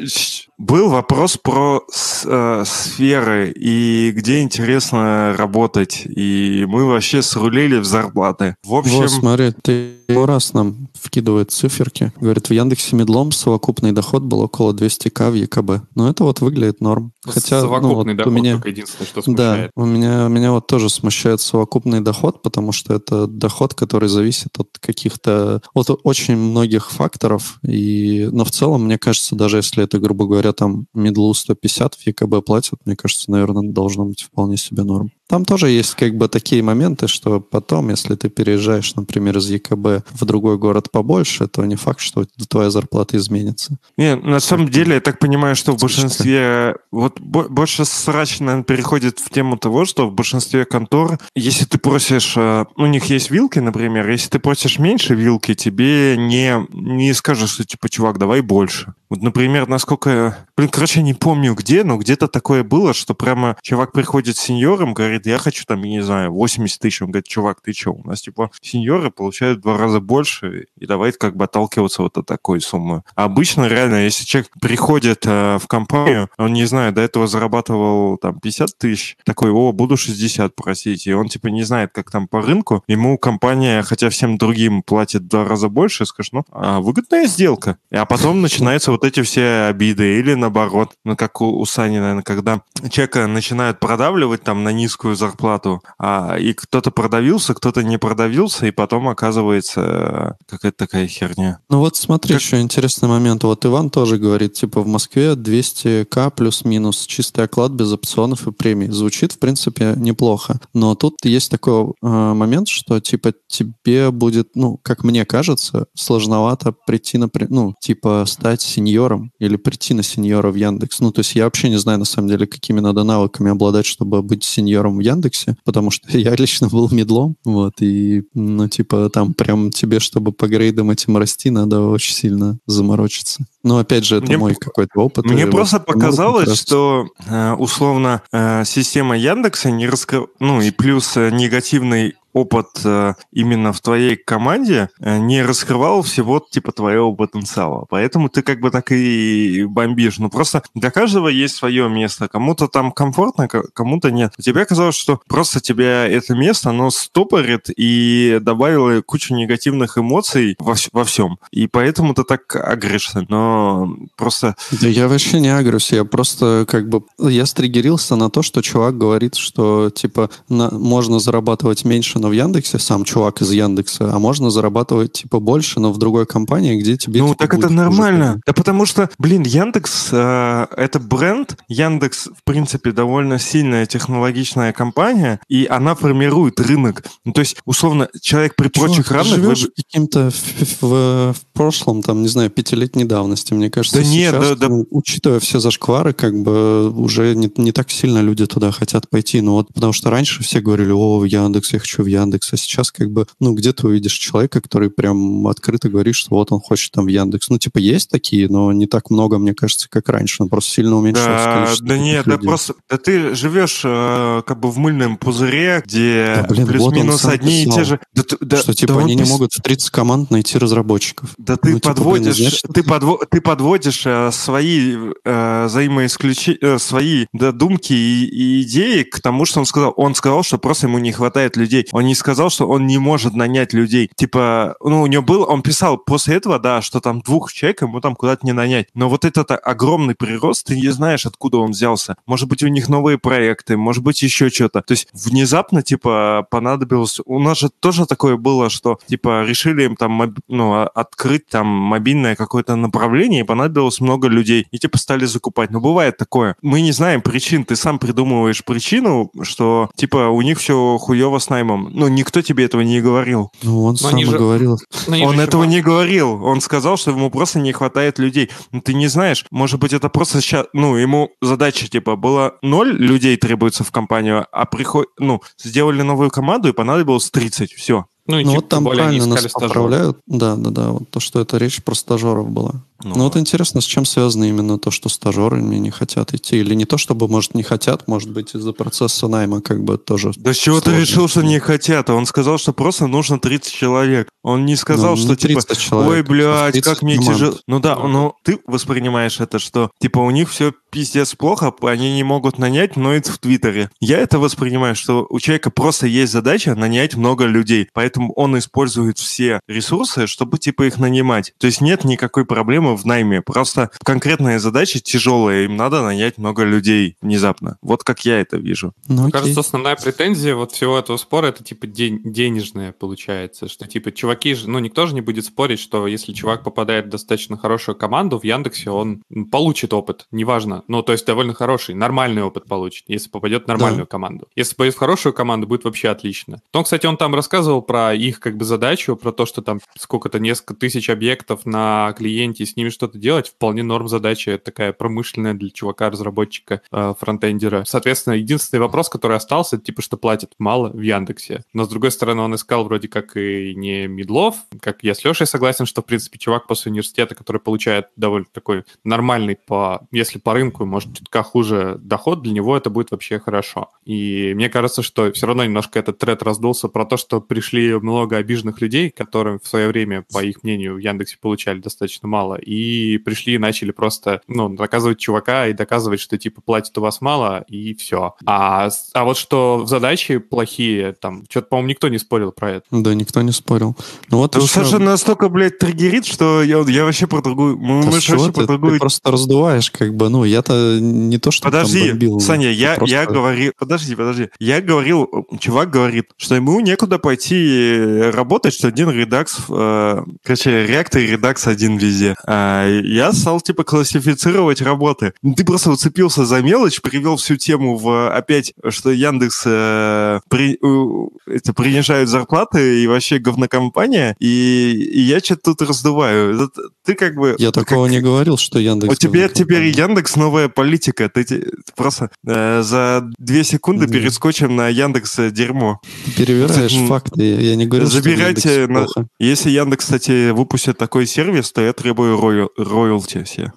щ- 0.08 0.48
был 0.58 0.90
вопрос 0.90 1.38
про 1.38 1.84
э, 2.26 2.64
сферы 2.66 3.52
и 3.52 4.12
где 4.12 4.42
интересно 4.42 5.36
работать, 5.38 6.04
и 6.06 6.66
мы 6.68 6.86
вообще 6.86 7.22
срулили 7.22 7.78
в 7.78 7.86
зарплаты. 7.86 8.56
В 8.64 8.74
общем, 8.76 8.98
Вот, 8.98 9.12
смотри, 9.12 9.54
ты 9.62 9.98
раз 10.08 10.54
нам 10.54 10.90
вкидывает 10.94 11.52
циферки. 11.52 12.12
Говорит, 12.20 12.50
в 12.50 12.54
Яндексе 12.54 12.96
Медлом 12.96 13.32
совокупный 13.32 13.92
доход 13.92 14.24
был 14.24 14.42
около 14.42 14.74
200к 14.74 15.32
в 15.32 15.34
ЕКБ. 15.34 15.88
Но 15.96 16.10
это 16.10 16.24
вот 16.24 16.42
выглядит 16.42 16.82
норм. 16.82 17.12
Хотя, 17.24 17.62
ну, 17.62 17.68
совокупный 17.68 18.14
вот 18.14 18.18
доход 18.18 18.34
у 18.34 18.36
меня... 18.36 18.54
только 18.54 18.70
единственное, 18.70 19.08
что 19.08 19.22
Да, 19.26 19.54
смущает. 19.54 19.72
у 19.76 19.86
меня, 19.86 20.28
меня 20.28 20.52
вот 20.52 20.68
тоже 20.68 20.90
смущает 20.90 21.42
совокупный 21.42 22.02
доход, 22.02 22.42
потому 22.42 22.72
что 22.72 22.94
это 22.94 23.28
доход, 23.28 23.74
который 23.74 24.10
зависит 24.10 24.50
от 24.58 24.70
каких-то, 24.80 25.62
от 25.74 25.88
очень 26.04 26.38
многих 26.38 26.92
факторов. 26.92 27.60
И, 27.64 28.28
но 28.32 28.46
в 28.46 28.52
целом, 28.52 28.86
мне 28.86 28.98
кажется, 28.98 29.36
даже 29.36 29.58
если 29.58 29.84
это, 29.84 30.00
грубо 30.00 30.26
говоря, 30.26 30.54
там 30.54 30.88
медлу 30.94 31.34
150 31.34 31.96
в 31.96 32.07
ЕКБ 32.08 32.46
платят, 32.46 32.80
мне 32.86 32.96
кажется, 32.96 33.30
наверное, 33.32 33.72
должно 33.72 34.06
быть 34.06 34.24
вполне 34.24 34.58
себе 34.58 34.84
норм. 34.84 35.12
Там 35.28 35.44
тоже 35.46 35.70
есть 35.70 35.96
как 35.96 36.16
бы 36.16 36.28
такие 36.30 36.64
моменты, 36.64 37.08
что 37.08 37.42
потом, 37.42 37.90
если 37.90 38.16
ты 38.16 38.30
переезжаешь, 38.30 38.96
например, 38.96 39.38
из 39.38 39.50
ЕКБ 39.50 40.06
в 40.10 40.26
другой 40.26 40.58
город 40.58 40.90
побольше, 40.92 41.48
то 41.48 41.66
не 41.66 41.76
факт, 41.76 42.00
что 42.00 42.26
твоя 42.50 42.70
зарплата 42.70 43.18
изменится. 43.18 43.78
Не, 43.98 44.16
на 44.16 44.40
самом 44.40 44.70
деле, 44.70 44.96
я 44.96 45.02
так 45.02 45.20
понимаю, 45.20 45.56
что 45.56 45.74
в 45.74 45.82
большинстве... 45.82 46.76
Вот 46.92 47.20
бо- 47.20 47.50
больше 47.50 47.86
срач, 47.86 48.40
наверное, 48.40 48.64
переходит 48.64 49.20
в 49.20 49.30
тему 49.30 49.58
того, 49.58 49.86
что 49.86 50.08
в 50.10 50.14
большинстве 50.14 50.66
контор, 50.66 51.20
если 51.36 51.66
ты 51.66 51.78
просишь... 51.78 52.34
э, 52.38 52.66
У 52.76 52.86
них 52.86 53.06
есть 53.06 53.30
вилки, 53.30 53.60
например, 53.60 54.10
если 54.10 54.30
ты 54.30 54.40
просишь 54.40 54.80
меньше 54.80 55.14
вилки, 55.14 55.54
тебе 55.56 56.16
не, 56.18 56.66
не 56.72 57.14
скажут, 57.14 57.50
что, 57.50 57.66
типа, 57.66 57.90
чувак, 57.90 58.18
давай 58.18 58.42
больше. 58.42 58.94
Вот, 59.10 59.22
например, 59.22 59.68
насколько... 59.68 60.48
Блин, 60.58 60.70
короче, 60.70 61.00
я 61.00 61.06
не 61.06 61.14
помню 61.14 61.54
где, 61.54 61.84
но 61.84 61.98
где-то 61.98 62.28
такое 62.28 62.64
было, 62.64 62.94
что 62.94 63.14
прямо 63.14 63.56
чувак 63.62 63.92
приходит 63.92 64.38
с 64.38 64.42
сеньором, 64.42 64.94
говорит, 64.94 65.17
я 65.26 65.38
хочу 65.38 65.64
там, 65.66 65.84
я 65.84 65.90
не 65.90 66.02
знаю, 66.02 66.32
80 66.32 66.80
тысяч. 66.80 67.02
Он 67.02 67.12
говорит, 67.12 67.28
чувак, 67.28 67.62
ты 67.62 67.74
что, 67.74 67.92
у 67.92 68.08
нас, 68.08 68.22
типа, 68.22 68.52
сеньоры 68.62 69.12
получают 69.12 69.60
в 69.60 69.62
два 69.62 69.78
раза 69.78 70.00
больше, 70.00 70.68
и 70.78 70.86
давай 70.86 71.12
как 71.12 71.36
бы 71.36 71.46
отталкиваться 71.46 72.04
вот 72.04 72.18
от 72.18 72.26
такой 72.26 72.62
суммы. 72.62 73.04
А 73.16 73.26
обычно, 73.26 73.68
реально, 73.68 74.04
если 74.04 74.26
человек 74.26 74.52
приходит 74.62 75.26
э, 75.26 75.58
в 75.62 75.68
компанию, 75.68 76.30
он, 76.38 76.54
не 76.54 76.66
знаю, 76.66 76.94
до 76.94 77.02
этого 77.02 77.28
зарабатывал 77.28 78.18
там 78.18 78.40
50 78.40 78.78
тысяч, 78.78 79.18
такой, 79.24 79.52
о, 79.52 79.72
буду 79.72 79.98
60 79.98 80.56
просить, 80.56 81.08
и 81.08 81.14
он, 81.14 81.30
типа, 81.30 81.48
не 81.48 81.64
знает, 81.64 81.92
как 81.94 82.12
там 82.12 82.28
по 82.28 82.42
рынку, 82.42 82.84
ему 82.88 83.18
компания, 83.18 83.82
хотя 83.84 84.10
всем 84.10 84.38
другим 84.38 84.84
платит 84.84 85.24
в 85.24 85.28
два 85.28 85.46
раза 85.46 85.70
больше, 85.70 86.06
скажет, 86.06 86.34
ну, 86.34 86.44
а, 86.52 86.80
выгодная 86.80 87.26
сделка. 87.28 87.78
А 87.92 88.06
потом 88.06 88.42
начинаются 88.42 88.92
вот 88.92 89.04
эти 89.04 89.22
все 89.22 89.68
обиды, 89.70 90.20
или 90.20 90.34
наоборот, 90.34 90.94
ну, 91.04 91.16
как 91.16 91.42
у, 91.42 91.60
у 91.60 91.66
Сани, 91.66 92.00
наверное, 92.00 92.24
когда 92.24 92.62
человека 92.90 93.28
начинают 93.28 93.80
продавливать 93.80 94.44
там 94.44 94.64
на 94.64 94.72
низкую 94.72 95.07
низкую 95.08 95.16
зарплату, 95.16 95.82
а, 95.98 96.38
и 96.38 96.54
кто-то 96.54 96.92
продавился, 96.92 97.54
кто-то 97.54 97.84
не 97.84 97.98
продавился, 97.98 98.68
и 98.68 98.72
потом 98.72 99.08
оказывается 99.08 99.82
э, 99.82 100.44
какая-то 100.50 100.78
такая 100.78 101.08
херня. 101.08 101.60
Ну 101.70 101.80
вот 101.80 101.96
смотри, 101.96 102.34
как... 102.34 102.42
еще 102.42 102.60
интересный 102.62 103.08
момент. 103.10 103.44
Вот 103.44 103.66
Иван 103.66 103.90
тоже 103.90 104.18
говорит, 104.18 104.54
типа 104.54 104.82
в 104.82 104.88
Москве 104.88 105.34
200к 105.34 106.32
плюс-минус 106.36 107.06
чистый 107.06 107.46
оклад 107.46 107.72
без 107.72 107.92
опционов 107.92 108.48
и 108.48 108.52
премий. 108.52 108.90
Звучит, 108.90 109.34
в 109.34 109.40
принципе, 109.40 109.94
неплохо. 109.96 110.60
Но 110.74 110.96
тут 110.96 111.24
есть 111.24 111.52
такой 111.52 111.94
э, 112.02 112.08
момент, 112.34 112.68
что 112.68 113.00
типа 113.00 113.34
тебе 113.48 114.12
будет, 114.12 114.56
ну, 114.56 114.80
как 114.84 115.04
мне 115.04 115.26
кажется, 115.26 115.86
сложновато 115.96 116.74
прийти 116.86 117.18
на, 117.18 117.30
ну, 117.50 117.74
типа 117.80 118.26
стать 118.28 118.62
сеньором 118.62 119.32
или 119.40 119.56
прийти 119.56 119.94
на 119.94 120.04
сеньора 120.04 120.52
в 120.52 120.56
Яндекс. 120.56 121.00
Ну, 121.00 121.12
то 121.12 121.20
есть 121.20 121.36
я 121.36 121.46
вообще 121.46 121.70
не 121.70 121.80
знаю, 121.80 122.00
на 122.00 122.06
самом 122.06 122.28
деле, 122.28 122.46
какими 122.46 122.80
надо 122.80 123.04
навыками 123.04 123.52
обладать, 123.52 123.86
чтобы 123.86 124.22
быть 124.22 124.44
сеньором 124.44 124.97
в 124.98 125.02
Яндексе, 125.02 125.58
потому 125.64 125.92
что 125.92 126.08
я 126.18 126.36
лично 126.36 126.68
был 126.68 126.90
медлом, 126.92 127.36
вот, 127.44 127.82
и, 127.82 128.24
ну, 128.34 128.68
типа, 128.68 129.10
там 129.10 129.34
прям 129.34 129.72
тебе, 129.72 130.00
чтобы 130.00 130.32
по 130.32 130.48
грейдам 130.48 130.92
этим 130.92 131.18
расти, 131.18 131.50
надо 131.50 131.82
очень 131.82 132.14
сильно 132.14 132.58
заморочиться. 132.66 133.46
Но, 133.64 133.80
опять 133.80 134.06
же, 134.06 134.18
это 134.18 134.28
мне, 134.28 134.38
мой 134.38 134.56
какой-то 134.56 135.00
опыт. 135.00 135.26
Мне 135.26 135.48
просто 135.48 135.80
показалось, 135.80 136.58
что, 136.58 137.08
э, 137.26 137.54
условно, 137.54 138.22
э, 138.32 138.64
система 138.66 139.18
Яндекса 139.18 139.72
не 139.72 139.88
раскрыла, 139.88 140.28
ну, 140.40 140.62
и 140.62 140.72
плюс 140.72 141.18
э, 141.18 141.30
негативный 141.32 142.16
опыт 142.34 142.68
э, 142.84 143.14
именно 143.32 143.74
в 143.74 143.82
твоей 143.82 144.16
команде 144.16 144.90
э, 145.00 145.18
не 145.18 145.44
раскрывал 145.44 146.02
всего 146.02 146.40
типа 146.40 146.72
твоего 146.72 147.14
потенциала. 147.14 147.86
Поэтому 147.90 148.30
ты 148.30 148.42
как 148.42 148.60
бы 148.60 148.72
так 148.72 148.92
и 148.92 149.66
бомбишь. 149.66 150.20
Ну 150.20 150.30
просто 150.30 150.64
для 150.76 150.92
каждого 150.92 151.28
есть 151.28 151.56
свое 151.56 151.90
место. 151.90 152.28
Кому-то 152.28 152.68
там 152.68 152.92
комфортно, 152.92 153.48
кому-то 153.48 154.12
нет. 154.12 154.34
Тебе 154.40 154.66
казалось, 154.66 154.96
что 154.96 155.20
просто 155.28 155.60
тебя 155.60 156.08
это 156.08 156.36
место, 156.36 156.70
оно 156.70 156.92
стопорит 156.92 157.70
и 157.76 158.40
добавило 158.42 159.02
кучу 159.02 159.34
негативных 159.34 159.98
эмоций 159.98 160.56
во, 160.60 160.76
во 160.92 161.04
всем. 161.04 161.40
И 161.52 161.68
поэтому 161.68 162.14
ты 162.14 162.24
так 162.24 162.56
агришься. 162.56 163.26
Но 163.30 163.96
просто... 164.16 164.56
Да 164.82 164.88
я 164.88 165.08
вообще 165.08 165.40
не 165.40 165.50
агрюсь. 165.50 165.92
Я 165.92 166.06
просто 166.06 166.66
как 166.68 166.90
бы... 166.90 167.04
Я 167.20 167.46
стригерился 167.46 168.16
на 168.16 168.30
то, 168.30 168.42
что 168.42 168.62
чувак 168.62 168.98
говорит, 168.98 169.36
что 169.36 169.90
типа 169.90 170.30
на... 170.50 170.70
можно 170.72 171.20
зарабатывать 171.20 171.86
меньше, 171.86 172.17
но 172.20 172.30
в 172.30 172.32
Яндексе, 172.32 172.80
сам 172.80 173.04
чувак 173.04 173.42
из 173.42 173.52
Яндекса, 173.52 174.12
а 174.14 174.20
можно 174.20 174.50
зарабатывать 174.50 175.14
типа 175.14 175.40
больше, 175.40 175.80
но 175.80 175.92
в 175.92 175.98
другой 175.98 176.26
компании, 176.26 176.80
где 176.80 176.98
тебе... 176.98 177.22
Ну, 177.22 177.30
типа, 177.30 177.48
так 177.48 177.54
это 177.54 177.70
нормально. 177.70 178.28
Хуже. 178.28 178.42
Да 178.46 178.54
потому 178.54 178.86
что, 178.86 179.10
блин, 179.18 179.44
Яндекс 179.44 180.10
э, 180.12 180.68
это 180.76 181.00
бренд. 181.00 181.58
Яндекс, 181.68 182.28
в 182.28 182.44
принципе, 182.44 182.92
довольно 182.92 183.40
сильная 183.40 183.86
технологичная 183.86 184.74
компания, 184.74 185.40
и 185.48 185.68
она 185.70 185.96
формирует 185.96 186.60
рынок. 186.60 187.04
Ну, 187.26 187.34
то 187.34 187.42
есть, 187.42 187.58
условно, 187.66 188.10
человек 188.22 188.56
при 188.56 188.70
Чувак, 188.70 188.90
прочих 188.90 189.12
равных... 189.12 189.40
вы... 189.40 189.56
каким-то 189.76 190.32
в, 190.32 190.82
в, 190.82 191.34
в 191.34 191.46
прошлом, 191.54 192.02
там, 192.02 192.22
не 192.22 192.28
знаю, 192.28 192.50
пятилетней 192.50 193.06
давности, 193.06 193.54
мне 193.54 193.70
кажется. 193.70 194.00
Да 194.00 194.06
нет, 194.06 194.34
да, 194.34 194.56
да... 194.56 194.68
Ну, 194.70 194.86
учитывая 194.90 195.40
все 195.40 195.60
зашквары, 195.60 196.14
как 196.14 196.34
бы 196.42 196.90
уже 196.92 197.36
не, 197.36 197.52
не 197.58 197.72
так 197.72 197.92
сильно 197.92 198.20
люди 198.20 198.46
туда 198.46 198.72
хотят 198.72 199.10
пойти. 199.10 199.42
Ну 199.42 199.54
вот, 199.54 199.74
потому 199.74 199.94
что 199.94 200.10
раньше 200.10 200.44
все 200.44 200.60
говорили, 200.60 200.92
о, 200.92 201.24
Яндекс, 201.26 201.74
я 201.74 201.80
хочу 201.80 202.04
в 202.08 202.10
Яндекс, 202.10 202.54
а 202.54 202.58
сейчас 202.58 202.92
как 202.92 203.12
бы, 203.12 203.28
ну, 203.40 203.54
где 203.54 203.74
ты 203.74 203.88
увидишь 203.88 204.14
человека, 204.14 204.62
который 204.62 204.90
прям 204.90 205.46
открыто 205.48 205.90
говорит, 205.90 206.16
что 206.16 206.36
вот 206.36 206.52
он 206.52 206.60
хочет 206.60 206.92
там 206.92 207.06
в 207.06 207.10
Яндекс. 207.10 207.50
Ну, 207.50 207.58
типа, 207.58 207.78
есть 207.78 208.10
такие, 208.10 208.48
но 208.50 208.72
не 208.72 208.88
так 208.88 209.10
много, 209.10 209.38
мне 209.38 209.54
кажется, 209.54 209.88
как 209.90 210.10
раньше. 210.10 210.44
Он 210.44 210.50
просто 210.50 210.72
сильно 210.72 210.98
уменьшился 210.98 211.28
да, 211.28 211.74
Да 211.82 211.98
нет, 211.98 212.26
людей. 212.26 212.40
да 212.40 212.48
просто, 212.48 212.74
да 212.90 212.98
ты 212.98 213.36
живешь 213.36 213.82
э, 213.84 214.42
как 214.46 214.60
бы 214.60 214.72
в 214.72 214.78
мыльном 214.78 215.18
пузыре, 215.18 215.82
где 215.86 216.46
да, 216.48 216.66
плюс-минус 216.66 217.24
вот 217.24 217.34
одни 217.34 217.64
и 217.64 217.70
те 217.70 217.84
же... 217.84 218.00
Да, 218.14 218.24
да, 218.42 218.58
что, 218.58 218.74
типа, 218.74 218.94
да 218.94 219.00
они 219.02 219.16
не 219.16 219.24
пис... 219.24 219.30
могут 219.30 219.54
в 219.54 219.62
30 219.62 219.90
команд 219.90 220.32
найти 220.32 220.58
разработчиков. 220.58 221.34
Да 221.38 221.58
ты 221.58 221.74
ну, 221.74 221.80
подводишь, 221.80 222.36
типа, 222.36 222.74
блин, 222.74 222.74
ты, 222.74 222.84
подво... 222.90 223.20
ты 223.30 223.42
подводишь 223.42 224.04
э, 224.06 224.32
свои 224.32 224.96
э, 225.26 225.66
взаимоисключи... 225.66 226.58
э, 226.62 226.78
свои 226.80 227.26
додумки 227.34 227.94
и, 227.94 228.26
и 228.26 228.62
идеи 228.64 229.04
к 229.04 229.20
тому, 229.20 229.46
что 229.46 229.60
он 229.60 229.66
сказал. 229.66 229.94
Он 229.98 230.16
сказал, 230.16 230.44
что 230.44 230.58
просто 230.58 230.88
ему 230.88 231.00
не 231.00 231.12
хватает 231.12 231.58
людей. 231.58 231.88
Он 231.98 232.06
не 232.06 232.14
сказал, 232.14 232.52
что 232.52 232.68
он 232.68 232.86
не 232.86 233.00
может 233.00 233.34
нанять 233.34 233.74
людей. 233.74 234.12
Типа, 234.16 234.76
ну, 234.82 235.02
у 235.02 235.08
него 235.08 235.24
был, 235.24 235.50
он 235.50 235.64
писал 235.64 235.98
после 235.98 236.36
этого, 236.36 236.60
да, 236.60 236.84
что 236.84 237.00
там 237.00 237.22
двух 237.22 237.52
человек 237.52 237.82
ему 237.82 238.00
там 238.02 238.16
куда-то 238.16 238.46
не 238.46 238.52
нанять. 238.52 238.90
Но 238.94 239.10
вот 239.10 239.26
этот 239.26 239.50
огромный 239.50 240.14
прирост, 240.14 240.68
ты 240.68 240.80
не 240.80 240.90
знаешь, 240.90 241.26
откуда 241.26 241.58
он 241.58 241.72
взялся. 241.72 242.16
Может 242.28 242.50
быть, 242.50 242.62
у 242.62 242.68
них 242.68 242.88
новые 242.88 243.18
проекты, 243.18 243.78
может 243.78 244.04
быть, 244.04 244.22
еще 244.22 244.50
что-то. 244.50 244.84
То 244.84 244.92
есть 244.92 245.08
внезапно, 245.12 245.82
типа, 245.82 246.46
понадобилось... 246.52 247.20
У 247.26 247.40
нас 247.40 247.58
же 247.58 247.70
тоже 247.80 248.06
такое 248.06 248.38
было, 248.38 248.70
что, 248.70 249.00
типа, 249.08 249.44
решили 249.44 249.86
им 249.86 249.96
там, 249.96 250.36
ну, 250.48 250.74
а, 250.74 250.88
открыть 250.88 251.48
там 251.48 251.66
мобильное 251.66 252.36
какое-то 252.36 252.76
направление, 252.76 253.40
и 253.40 253.44
понадобилось 253.44 254.02
много 254.02 254.28
людей. 254.28 254.68
И, 254.70 254.78
типа, 254.78 255.00
стали 255.00 255.26
закупать. 255.26 255.72
Ну, 255.72 255.80
бывает 255.80 256.18
такое. 256.18 256.58
Мы 256.62 256.82
не 256.82 256.92
знаем 256.92 257.24
причин. 257.24 257.66
Ты 257.66 257.76
сам 257.76 257.98
придумываешь 257.98 258.64
причину, 258.64 259.32
что, 259.42 259.90
типа, 259.96 260.28
у 260.28 260.44
них 260.44 260.60
все 260.60 261.00
хуево 261.00 261.40
с 261.40 261.50
наймом. 261.50 261.87
Ну, 261.92 262.08
никто 262.08 262.42
тебе 262.42 262.66
этого 262.66 262.82
не 262.82 263.02
говорил. 263.02 263.52
Ну, 263.64 263.84
он 263.84 263.98
Но 264.02 264.10
сам 264.10 264.20
же... 264.20 264.38
говорил. 264.38 264.78
он 265.08 265.40
этого 265.40 265.64
не 265.64 265.82
говорил. 265.82 266.44
Он 266.44 266.62
сказал, 266.62 266.98
что 266.98 267.12
ему 267.12 267.30
просто 267.30 267.60
не 267.60 267.72
хватает 267.72 268.20
людей. 268.20 268.50
Ну, 268.72 268.82
ты 268.82 268.94
не 268.94 269.08
знаешь, 269.08 269.46
может 269.52 269.80
быть, 269.80 269.94
это 269.94 270.10
просто 270.10 270.42
сейчас, 270.42 270.68
ну, 270.74 270.96
ему 270.96 271.32
задача, 271.42 271.88
типа, 271.88 272.16
было 272.16 272.56
ноль 272.62 272.92
людей 272.92 273.38
требуется 273.38 273.84
в 273.84 273.92
компанию, 273.92 274.46
а 274.52 274.66
приход... 274.66 275.08
ну, 275.20 275.42
сделали 275.64 276.02
новую 276.02 276.30
команду 276.30 276.70
и 276.70 276.74
понадобилось 276.74 277.30
30, 277.32 277.72
все. 277.74 278.06
Ну, 278.28 278.40
и 278.40 278.44
ну 278.44 278.56
вот 278.56 278.68
там 278.68 278.84
правильно 278.84 279.26
нас 279.26 279.40
стажеров. 279.40 279.70
поправляют. 279.70 280.18
Да, 280.28 280.56
да, 280.56 280.70
да. 280.70 280.90
Вот 280.92 281.10
то, 281.10 281.20
что 281.20 281.40
это 281.40 281.58
речь 281.58 281.82
про 281.82 281.96
стажеров 281.96 282.50
была. 282.50 282.84
Ну, 283.04 283.16
ну 283.16 283.24
вот 283.26 283.38
интересно, 283.38 283.82
с 283.82 283.86
чем 283.86 284.06
связано 284.06 284.46
именно 284.46 284.80
то, 284.80 284.92
что 284.92 285.10
стажеры 285.10 285.58
мне 285.58 285.80
не 285.80 285.92
хотят 285.92 286.34
идти? 286.34 286.58
Или 286.58 286.74
не 286.74 286.86
то, 286.86 286.98
чтобы, 286.98 287.28
может, 287.28 287.54
не 287.54 287.64
хотят, 287.64 288.08
может 288.08 288.30
быть, 288.30 288.56
из-за 288.56 288.74
процесса 288.74 289.28
найма 289.28 289.62
как 289.62 289.84
бы 289.84 289.98
тоже 289.98 290.32
Да 290.36 290.54
с 290.54 290.58
чего 290.58 290.82
ты 290.82 290.92
решил, 291.00 291.28
что 291.28 291.44
не 291.44 291.60
хотят? 291.60 292.10
Он 292.10 292.26
сказал, 292.26 292.58
что 292.58 292.74
просто 292.74 293.08
нужно 293.08 293.40
30 293.40 293.72
человек. 293.72 294.30
Он 294.44 294.66
не 294.66 294.76
сказал, 294.76 295.16
ну, 295.16 295.18
что 295.18 295.36
типа, 295.36 295.62
человек, 295.76 296.10
ой, 296.10 296.24
блядь, 296.24 296.82
как 296.82 297.02
мне 297.02 297.18
тяжело. 297.18 297.58
Ну 297.68 297.80
да, 297.80 297.96
ну, 297.96 298.08
но 298.08 298.36
ты 298.44 298.60
воспринимаешь 298.66 299.40
это, 299.40 299.60
что 299.60 299.92
типа 300.00 300.20
у 300.20 300.32
них 300.32 300.50
все 300.50 300.74
пиздец 300.90 301.36
плохо, 301.36 301.74
они 301.82 302.16
не 302.16 302.24
могут 302.24 302.58
нанять, 302.58 302.96
но 302.96 303.14
и 303.14 303.22
в 303.22 303.38
Твиттере. 303.38 303.90
Я 304.00 304.20
это 304.20 304.40
воспринимаю, 304.40 304.96
что 304.96 305.28
у 305.30 305.40
человека 305.40 305.70
просто 305.70 306.08
есть 306.08 306.32
задача 306.32 306.76
нанять 306.76 307.16
много 307.16 307.46
людей, 307.46 307.90
поэтому 307.94 308.34
он 308.34 308.58
использует 308.58 309.18
все 309.18 309.60
ресурсы, 309.68 310.28
чтобы 310.28 310.58
типа 310.58 310.84
их 310.84 310.98
нанимать. 310.98 311.54
То 311.60 311.68
есть 311.68 311.82
нет 311.82 312.04
никакой 312.04 312.46
проблемы 312.46 312.87
проблемы 312.88 312.98
в 312.98 313.06
найме. 313.06 313.42
Просто 313.42 313.90
конкретная 314.04 314.60
задача 314.60 315.00
тяжелая, 315.00 315.66
им 315.66 315.76
надо 315.76 316.02
нанять 316.02 316.38
много 316.38 316.64
людей 316.64 317.18
внезапно. 317.22 317.78
Вот 317.82 318.04
как 318.04 318.26
я 318.26 318.40
это 318.40 318.58
вижу. 318.58 318.94
Ну, 319.08 319.24
Мне 319.24 319.32
кажется, 319.32 319.60
основная 319.60 319.96
претензия 319.96 320.56
вот 320.56 320.72
всего 320.72 320.98
этого 320.98 321.18
спора 321.18 321.48
это 321.48 321.64
типа 321.64 321.88
день, 321.88 322.22
денежная 322.24 322.92
получается, 322.92 323.68
что 323.68 323.88
типа 323.88 324.12
чуваки 324.12 324.54
же, 324.54 324.70
ну 324.70 324.80
никто 324.80 325.06
же 325.06 325.14
не 325.14 325.22
будет 325.22 325.46
спорить, 325.46 325.80
что 325.80 326.08
если 326.08 326.34
чувак 326.34 326.64
попадает 326.64 327.08
в 327.08 327.10
достаточно 327.10 327.58
хорошую 327.58 327.96
команду 327.96 328.40
в 328.40 328.44
Яндексе, 328.44 328.90
он 328.90 329.24
получит 329.52 329.94
опыт, 329.94 330.28
неважно, 330.32 330.84
ну 330.88 331.02
то 331.02 331.12
есть 331.12 331.26
довольно 331.26 331.54
хороший, 331.54 331.96
нормальный 331.96 332.44
опыт 332.44 332.66
получит, 332.66 333.06
если 333.08 333.30
попадет 333.30 333.66
в 333.66 333.68
нормальную 333.68 334.06
да. 334.06 334.10
команду. 334.10 334.48
Если 334.56 334.76
попадет 334.76 334.96
в 334.96 335.00
хорошую 335.00 335.34
команду, 335.34 335.68
будет 335.68 335.84
вообще 335.84 336.10
отлично. 336.10 336.62
Но, 336.74 336.84
кстати, 336.84 337.06
он 337.06 337.18
там 337.18 337.34
рассказывал 337.36 337.82
про 337.82 338.14
их 338.14 338.40
как 338.40 338.58
бы 338.58 338.66
задачу, 338.66 339.16
про 339.16 339.32
то, 339.32 339.46
что 339.46 339.62
там 339.62 339.80
сколько-то 339.98 340.40
несколько 340.40 340.74
тысяч 340.74 341.10
объектов 341.10 341.66
на 341.66 342.14
клиенте, 342.18 342.66
с 342.66 342.77
ними 342.78 342.90
что-то 342.90 343.18
делать, 343.18 343.50
вполне 343.50 343.84
норм 343.84 344.08
задача, 344.08 344.52
это 344.52 344.66
такая 344.66 344.94
промышленная 344.94 345.54
для 345.54 345.70
чувака-разработчика, 345.70 346.82
э, 346.92 347.14
фронтендера. 347.20 347.84
Соответственно, 347.86 348.36
единственный 348.36 348.80
вопрос, 348.80 349.10
который 349.10 349.38
остался, 349.38 349.76
это 349.76 349.86
типа, 349.86 350.02
что 350.02 350.18
платят 350.18 350.54
мало 350.60 350.90
в 350.90 351.02
Яндексе. 351.02 351.64
Но, 351.74 351.86
с 351.86 351.90
другой 351.90 352.12
стороны, 352.12 352.42
он 352.42 352.56
искал 352.56 352.84
вроде 352.84 353.08
как 353.08 353.36
и 353.38 353.74
не 353.76 354.08
медлов, 354.08 354.56
как 354.82 355.04
я 355.04 355.14
с 355.14 355.24
Лешей 355.24 355.48
согласен, 355.48 355.86
что, 355.86 356.02
в 356.02 356.06
принципе, 356.06 356.38
чувак 356.38 356.68
после 356.68 356.92
университета, 356.92 357.36
который 357.36 357.62
получает 357.62 358.08
довольно 358.16 358.48
такой 358.52 358.84
нормальный, 359.04 359.56
по, 359.56 360.08
если 360.12 360.40
по 360.40 360.54
рынку, 360.54 360.86
может, 360.86 361.18
чутка 361.18 361.44
хуже 361.44 361.98
доход, 362.00 362.42
для 362.42 362.54
него 362.54 362.78
это 362.78 362.90
будет 362.90 363.12
вообще 363.12 363.40
хорошо. 363.40 363.90
И 364.06 364.54
мне 364.56 364.70
кажется, 364.70 365.02
что 365.02 365.32
все 365.32 365.48
равно 365.48 365.66
немножко 365.66 366.00
этот 366.00 366.18
тред 366.18 366.44
раздулся 366.44 366.88
про 366.88 367.06
то, 367.06 367.18
что 367.18 367.42
пришли 367.42 367.94
много 368.00 368.38
обиженных 368.38 368.82
людей, 368.82 369.10
которые 369.10 369.60
в 369.60 369.68
свое 369.68 369.88
время, 369.88 370.26
по 370.32 370.44
их 370.44 370.64
мнению, 370.64 370.96
в 370.96 371.00
Яндексе 371.00 371.38
получали 371.40 371.80
достаточно 371.80 372.28
мало, 372.28 372.56
и 372.68 373.18
пришли 373.18 373.54
и 373.54 373.58
начали 373.58 373.92
просто, 373.92 374.42
ну, 374.48 374.68
наказывать 374.68 375.20
чувака 375.20 375.68
и 375.68 375.74
доказывать, 375.74 376.20
что, 376.20 376.38
типа, 376.38 376.62
платит 376.62 376.98
у 376.98 377.02
вас 377.02 377.22
мало, 377.22 377.64
и 377.70 377.94
все. 377.96 378.36
А, 378.46 378.90
а 379.14 379.24
вот 379.24 379.38
что 379.38 379.86
задачи 379.88 380.38
плохие, 380.40 381.14
там, 381.14 381.44
что-то, 381.50 381.68
по-моему, 381.68 381.90
никто 381.90 382.10
не 382.10 382.18
спорил 382.18 382.52
про 382.52 382.72
это. 382.74 382.86
Да, 382.92 383.14
никто 383.14 383.42
не 383.42 383.54
спорил. 383.54 383.96
Ну 384.30 384.40
вот 384.40 384.56
Ну, 384.56 384.62
еще- 384.64 384.74
Саша 384.74 385.00
настолько, 385.00 385.48
блядь, 385.48 385.78
триггерит, 385.80 386.26
что 386.26 386.62
я, 386.62 386.80
я 386.88 387.06
вообще 387.06 387.26
про 387.28 387.42
другую... 387.42 387.78
Мы, 387.78 388.02
Да 388.02 388.08
мы 388.08 388.12
вообще 388.14 388.38
ты, 388.38 388.52
про 388.52 388.66
другую... 388.66 388.94
ты 388.94 389.00
просто 389.00 389.32
раздуваешь, 389.32 389.90
как 389.90 390.14
бы, 390.14 390.28
ну, 390.30 390.44
я-то 390.44 391.00
не 391.00 391.38
то, 391.38 391.52
что 391.52 391.66
Подожди, 391.66 392.00
там 392.00 392.10
бомбил. 392.10 392.40
Саня, 392.42 392.72
я, 392.72 392.96
просто- 392.96 393.16
я 393.16 393.26
говорил... 393.26 393.72
Подожди, 393.80 394.16
подожди. 394.16 394.50
Я 394.60 394.82
говорил, 394.82 395.30
чувак 395.60 395.90
говорит, 395.90 396.32
что 396.36 396.56
ему 396.56 396.80
некуда 396.82 397.18
пойти 397.18 397.98
работать, 398.34 398.74
что 398.74 398.90
один 398.90 399.10
редакс... 399.10 399.58
э, 399.70 400.24
короче, 400.44 400.86
реактор 400.86 401.22
и 401.22 401.28
редакс 401.28 401.66
один 401.68 401.96
везде. 401.98 402.36
А 402.46 402.57
я 403.04 403.32
стал, 403.34 403.62
типа, 403.62 403.84
классифицировать 403.84 404.82
работы. 404.82 405.34
Ну, 405.42 405.54
Ты 405.54 405.64
просто 405.66 405.92
уцепился 405.92 406.46
за 406.46 406.62
мелочь, 406.62 407.02
привел 407.02 407.36
всю 407.38 407.56
тему 407.58 407.98
в 407.98 408.34
опять, 408.36 408.74
что 408.90 409.12
Яндекс 409.12 409.64
э, 409.66 410.40
при- 410.50 410.78
у- 410.82 411.32
это, 411.46 411.74
принижает 411.74 412.30
зарплаты 412.30 413.02
и 413.04 413.08
вообще 413.08 413.40
говнокомпания, 413.40 414.36
и, 414.40 414.92
и 415.14 415.22
я 415.22 415.40
что-то 415.40 415.74
тут 415.76 415.82
раздуваю. 415.90 416.56
Это 416.64 416.82
Ты 417.06 417.14
как 417.16 417.36
бы... 417.36 417.56
Я 417.58 417.72
как- 417.72 417.86
такого 417.86 418.08
не 418.08 418.20
говорил, 418.20 418.58
что 418.58 418.80
Яндекс... 418.80 419.14
у 419.14 419.16
тебя 419.16 419.48
теперь 419.50 419.84
Яндекс 419.88 420.36
новая 420.36 420.68
политика. 420.70 421.30
Ты 421.30 421.44
те- 421.44 421.68
просто 421.96 422.30
э, 422.46 422.82
за 422.84 423.30
две 423.38 423.64
секунды 423.64 424.06
Мгм. 424.06 424.14
перескочим 424.14 424.76
на 424.76 424.90
Яндекс 424.90 425.40
э, 425.40 425.52
дерьмо. 425.52 426.00
Ты 426.26 426.32
перевираешь 426.32 426.94
М, 426.96 427.08
факты. 427.08 427.44
Я 427.44 427.76
не 427.76 427.86
говорил, 427.86 428.10
что 428.10 428.20
в 428.20 428.24
Забирайте 428.24 428.70
Яндексе 428.70 428.88
на- 428.88 429.04
плохо. 429.06 429.28
Если 429.40 429.70
Яндекс, 429.70 430.06
кстати, 430.06 430.52
выпустит 430.52 430.98
такой 430.98 431.26
сервис, 431.28 431.72
то 431.72 431.82
я 431.82 431.94
требую 431.94 432.38
роялти 432.78 433.44
все. 433.44 433.74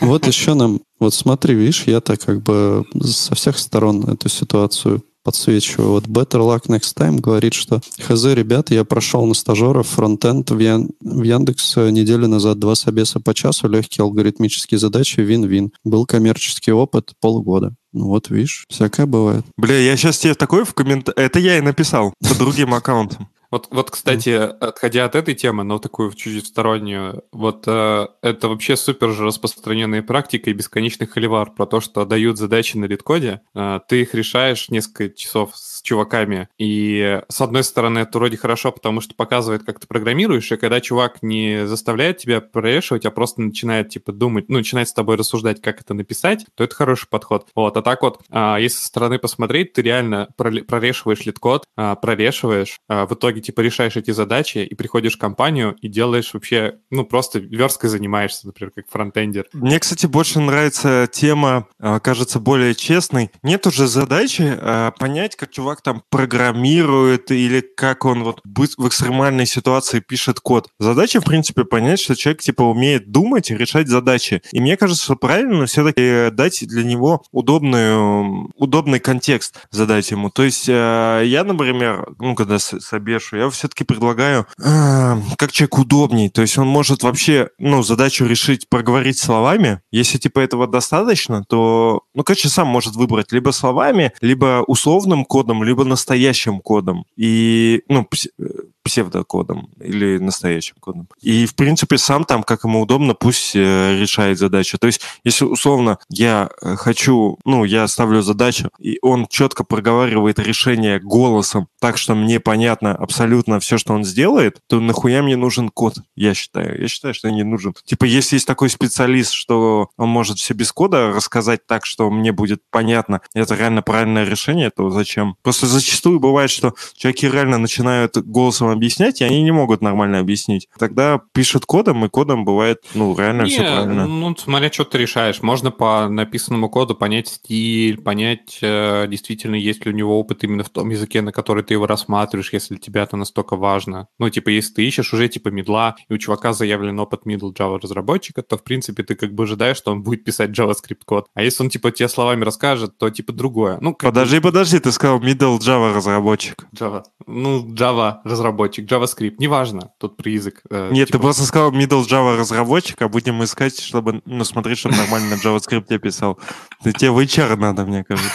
Вот 0.00 0.26
еще 0.26 0.54
нам... 0.54 0.80
Вот 0.98 1.14
смотри, 1.14 1.54
видишь, 1.54 1.84
я-то 1.86 2.16
как 2.16 2.42
бы 2.42 2.84
со 3.02 3.34
всех 3.34 3.58
сторон 3.58 4.04
эту 4.04 4.28
ситуацию 4.28 5.02
подсвечиваю. 5.26 5.90
Вот 5.90 6.04
Better 6.04 6.40
Luck 6.40 6.68
Next 6.68 6.96
Time 6.96 7.20
говорит, 7.20 7.52
что 7.52 7.80
хз, 7.98 8.24
ребята, 8.26 8.74
я 8.74 8.84
прошел 8.84 9.26
на 9.26 9.34
стажеров 9.34 9.88
фронтенд 9.88 10.48
в, 10.52 10.58
Ян- 10.60 10.90
в 11.00 11.22
Яндекс 11.24 11.76
э, 11.78 11.90
неделю 11.90 12.28
назад, 12.28 12.60
два 12.60 12.76
собеса 12.76 13.18
по 13.18 13.34
часу, 13.34 13.68
легкие 13.68 14.04
алгоритмические 14.04 14.78
задачи, 14.78 15.18
вин-вин. 15.18 15.72
Был 15.82 16.06
коммерческий 16.06 16.70
опыт 16.70 17.12
полгода. 17.20 17.74
Ну 17.92 18.06
вот, 18.06 18.30
видишь, 18.30 18.66
всякое 18.68 19.06
бывает. 19.06 19.44
Бля, 19.56 19.76
я 19.78 19.96
сейчас 19.96 20.18
тебе 20.18 20.34
такой 20.34 20.64
в 20.64 20.74
комментариях... 20.74 21.18
Это 21.18 21.40
я 21.40 21.58
и 21.58 21.60
написал 21.60 22.14
по 22.20 22.34
другим 22.36 22.72
аккаунтам. 22.72 23.28
Вот, 23.50 23.68
вот, 23.70 23.90
кстати, 23.90 24.30
отходя 24.30 25.04
от 25.04 25.14
этой 25.14 25.34
темы, 25.34 25.64
но 25.64 25.78
такую 25.78 26.12
чуть-чуть 26.12 26.46
стороннюю, 26.46 27.24
вот 27.32 27.64
э, 27.66 28.06
это 28.22 28.48
вообще 28.48 28.76
супер 28.76 29.10
же 29.12 29.24
распространенная 29.24 30.02
практика 30.02 30.50
и 30.50 30.52
бесконечный 30.52 31.06
холивар 31.06 31.50
про 31.52 31.66
то, 31.66 31.80
что 31.80 32.04
дают 32.04 32.38
задачи 32.38 32.76
на 32.76 32.86
LeetCode 32.86 33.31
е, 33.31 33.42
э, 33.54 33.80
ты 33.88 34.02
их 34.02 34.14
решаешь 34.14 34.68
несколько 34.70 35.10
часов 35.10 35.56
с 35.56 35.75
чуваками, 35.86 36.48
и 36.58 37.20
с 37.28 37.40
одной 37.40 37.62
стороны 37.62 38.00
это 38.00 38.18
вроде 38.18 38.36
хорошо, 38.36 38.72
потому 38.72 39.00
что 39.00 39.14
показывает, 39.14 39.62
как 39.62 39.78
ты 39.78 39.86
программируешь, 39.86 40.50
и 40.50 40.56
когда 40.56 40.80
чувак 40.80 41.22
не 41.22 41.66
заставляет 41.66 42.18
тебя 42.18 42.40
прорешивать, 42.40 43.06
а 43.06 43.10
просто 43.12 43.40
начинает, 43.40 43.90
типа, 43.90 44.12
думать, 44.12 44.48
ну, 44.48 44.58
начинает 44.58 44.88
с 44.88 44.92
тобой 44.92 45.16
рассуждать, 45.16 45.62
как 45.62 45.80
это 45.80 45.94
написать, 45.94 46.44
то 46.56 46.64
это 46.64 46.74
хороший 46.74 47.08
подход. 47.08 47.48
Вот, 47.54 47.76
а 47.76 47.82
так 47.82 48.02
вот, 48.02 48.20
а, 48.30 48.58
если 48.58 48.78
со 48.78 48.86
стороны 48.86 49.18
посмотреть, 49.18 49.72
ты 49.74 49.82
реально 49.82 50.28
прорешиваешь 50.36 51.24
LeetCode, 51.24 51.64
а, 51.76 51.94
прорешиваешь, 51.94 52.80
а, 52.88 53.06
в 53.06 53.14
итоге, 53.14 53.40
типа, 53.40 53.60
решаешь 53.60 53.96
эти 53.96 54.10
задачи 54.10 54.58
и 54.58 54.74
приходишь 54.74 55.14
в 55.14 55.18
компанию 55.18 55.76
и 55.80 55.88
делаешь 55.88 56.34
вообще, 56.34 56.78
ну, 56.90 57.04
просто 57.04 57.38
версткой 57.38 57.90
занимаешься, 57.90 58.48
например, 58.48 58.72
как 58.74 58.88
фронтендер. 58.90 59.46
Мне, 59.52 59.78
кстати, 59.78 60.06
больше 60.06 60.40
нравится 60.40 61.08
тема, 61.12 61.68
кажется, 62.02 62.40
более 62.40 62.74
честной. 62.74 63.30
Нет 63.44 63.66
уже 63.68 63.86
задачи 63.86 64.58
понять, 64.98 65.36
как 65.36 65.52
чувак 65.52 65.75
там 65.82 66.02
программирует 66.10 67.30
или 67.30 67.60
как 67.60 68.04
он 68.04 68.24
вот 68.24 68.40
в 68.44 68.88
экстремальной 68.88 69.46
ситуации 69.46 70.00
пишет 70.00 70.40
код. 70.40 70.68
Задача, 70.78 71.20
в 71.20 71.24
принципе, 71.24 71.64
понять, 71.64 72.00
что 72.00 72.16
человек 72.16 72.42
типа 72.42 72.62
умеет 72.62 73.10
думать 73.10 73.50
и 73.50 73.56
решать 73.56 73.88
задачи. 73.88 74.42
И 74.52 74.60
мне 74.60 74.76
кажется, 74.76 75.04
что 75.04 75.16
правильно 75.16 75.66
все-таки 75.66 76.30
дать 76.30 76.66
для 76.66 76.84
него 76.84 77.22
удобную, 77.32 78.50
удобный 78.56 79.00
контекст 79.00 79.60
задать 79.70 80.10
ему. 80.10 80.30
То 80.30 80.42
есть 80.42 80.68
э, 80.68 81.22
я, 81.24 81.44
например, 81.44 82.08
ну, 82.18 82.34
когда 82.34 82.58
собешу, 82.58 83.36
я 83.36 83.50
все-таки 83.50 83.84
предлагаю, 83.84 84.46
э, 84.62 85.16
как 85.38 85.52
человек 85.52 85.78
удобней. 85.78 86.28
То 86.28 86.42
есть 86.42 86.58
он 86.58 86.66
может 86.66 87.02
вообще, 87.02 87.50
ну, 87.58 87.82
задачу 87.82 88.24
решить, 88.24 88.68
проговорить 88.68 89.18
словами. 89.18 89.80
Если, 89.90 90.18
типа, 90.18 90.40
этого 90.40 90.66
достаточно, 90.66 91.44
то, 91.48 92.02
ну, 92.14 92.22
короче, 92.22 92.48
сам 92.48 92.68
может 92.68 92.96
выбрать 92.96 93.32
либо 93.32 93.50
словами, 93.50 94.12
либо 94.20 94.64
условным 94.66 95.24
кодом, 95.24 95.62
либо 95.66 95.84
настоящим 95.84 96.60
кодом. 96.60 97.04
И, 97.16 97.82
ну, 97.88 98.08
э, 98.38 98.44
псевдокодом 98.86 99.68
или 99.80 100.18
настоящим 100.18 100.76
кодом. 100.78 101.08
И, 101.20 101.44
в 101.46 101.56
принципе, 101.56 101.98
сам 101.98 102.24
там, 102.24 102.44
как 102.44 102.62
ему 102.62 102.82
удобно, 102.82 103.14
пусть 103.14 103.56
э, 103.56 103.98
решает 104.00 104.38
задачу. 104.38 104.78
То 104.78 104.86
есть, 104.86 105.00
если, 105.24 105.44
условно, 105.44 105.98
я 106.08 106.48
э, 106.62 106.76
хочу, 106.76 107.38
ну, 107.44 107.64
я 107.64 107.88
ставлю 107.88 108.22
задачу, 108.22 108.70
и 108.78 108.98
он 109.02 109.26
четко 109.26 109.64
проговаривает 109.64 110.38
решение 110.38 111.00
голосом, 111.00 111.66
так 111.80 111.98
что 111.98 112.14
мне 112.14 112.38
понятно 112.38 112.94
абсолютно 112.94 113.58
все, 113.58 113.76
что 113.76 113.92
он 113.92 114.04
сделает, 114.04 114.60
то 114.68 114.78
нахуя 114.78 115.20
мне 115.22 115.36
нужен 115.36 115.68
код, 115.68 115.96
я 116.14 116.32
считаю. 116.32 116.80
Я 116.80 116.86
считаю, 116.86 117.12
что 117.12 117.28
не 117.28 117.42
нужен. 117.42 117.74
Типа, 117.84 118.04
если 118.04 118.36
есть 118.36 118.46
такой 118.46 118.70
специалист, 118.70 119.32
что 119.32 119.88
он 119.96 120.08
может 120.08 120.38
все 120.38 120.54
без 120.54 120.70
кода 120.70 121.08
рассказать 121.08 121.66
так, 121.66 121.84
что 121.86 122.08
мне 122.08 122.30
будет 122.30 122.62
понятно, 122.70 123.20
это 123.34 123.56
реально 123.56 123.82
правильное 123.82 124.24
решение, 124.24 124.70
то 124.70 124.90
зачем? 124.90 125.36
Просто 125.42 125.66
зачастую 125.66 126.20
бывает, 126.20 126.50
что 126.50 126.74
человеки 126.94 127.26
реально 127.26 127.58
начинают 127.58 128.16
голосом 128.16 128.75
объяснять, 128.76 129.20
и 129.20 129.24
они 129.24 129.42
не 129.42 129.50
могут 129.50 129.82
нормально 129.82 130.18
объяснить. 130.20 130.68
Тогда 130.78 131.20
пишут 131.32 131.66
кодом, 131.66 132.04
и 132.04 132.08
кодом 132.08 132.44
бывает, 132.44 132.78
ну, 132.94 133.16
реально 133.16 133.46
все 133.46 133.62
Не, 133.62 133.68
правильно. 133.68 134.06
ну, 134.06 134.36
смотря, 134.36 134.70
что 134.70 134.84
ты 134.84 134.98
решаешь. 134.98 135.42
Можно 135.42 135.70
по 135.70 136.08
написанному 136.08 136.68
коду 136.68 136.94
понять 136.94 137.28
стиль, 137.28 138.00
понять, 138.00 138.58
э, 138.62 139.06
действительно, 139.08 139.54
есть 139.54 139.84
ли 139.84 139.92
у 139.92 139.94
него 139.94 140.18
опыт 140.18 140.44
именно 140.44 140.64
в 140.64 140.70
том 140.70 140.90
языке, 140.90 141.22
на 141.22 141.32
который 141.32 141.62
ты 141.62 141.74
его 141.74 141.86
рассматриваешь, 141.86 142.52
если 142.52 142.76
тебя 142.76 143.02
это 143.02 143.16
настолько 143.16 143.56
важно. 143.56 144.08
Ну, 144.18 144.30
типа, 144.30 144.50
если 144.50 144.74
ты 144.74 144.86
ищешь 144.86 145.12
уже, 145.12 145.28
типа, 145.28 145.48
медла, 145.48 145.96
и 146.08 146.14
у 146.14 146.18
чувака 146.18 146.52
заявлен 146.52 146.98
опыт 146.98 147.22
middle 147.26 147.54
Java 147.54 147.78
разработчика, 147.82 148.42
то, 148.42 148.56
в 148.56 148.64
принципе, 148.64 149.02
ты 149.02 149.14
как 149.14 149.34
бы 149.34 149.44
ожидаешь, 149.44 149.76
что 149.76 149.92
он 149.92 150.02
будет 150.02 150.24
писать 150.24 150.50
JavaScript 150.50 151.04
код. 151.04 151.26
А 151.34 151.42
если 151.42 151.62
он, 151.62 151.70
типа, 151.70 151.90
тебе 151.90 152.08
словами 152.08 152.44
расскажет, 152.44 152.98
то, 152.98 153.10
типа, 153.10 153.32
другое. 153.32 153.78
Ну, 153.80 153.90
бы 153.92 153.96
Подожди, 153.98 154.40
подожди, 154.40 154.78
ты 154.78 154.92
сказал 154.92 155.20
middle 155.20 155.58
Java 155.58 155.94
разработчик. 155.94 156.66
Java. 156.78 157.02
Ну, 157.26 157.66
Java 157.74 158.18
разработчик, 158.24 158.56
JavaScript, 158.66 159.36
неважно, 159.38 159.90
тут 159.98 160.16
при 160.16 160.32
язык. 160.34 160.62
э, 160.70 160.90
Нет, 160.92 161.08
ты 161.08 161.12
типа, 161.12 161.24
просто 161.24 161.44
сказал 161.44 161.72
middle 161.72 162.06
Java 162.06 162.36
разработчик, 162.36 163.00
а 163.02 163.08
будем 163.08 163.42
искать, 163.42 163.80
чтобы, 163.80 164.22
ну, 164.24 164.44
смотреть, 164.44 164.78
чтобы 164.78 164.96
нормально 164.96 165.36
на 165.36 165.40
JavaScript 165.40 165.98
писал. 165.98 166.38
Ты 166.82 166.92
тебе 166.92 167.10
в 167.10 167.18
HR 167.18 167.56
надо, 167.56 167.84
мне 167.84 168.04
кажется. 168.04 168.30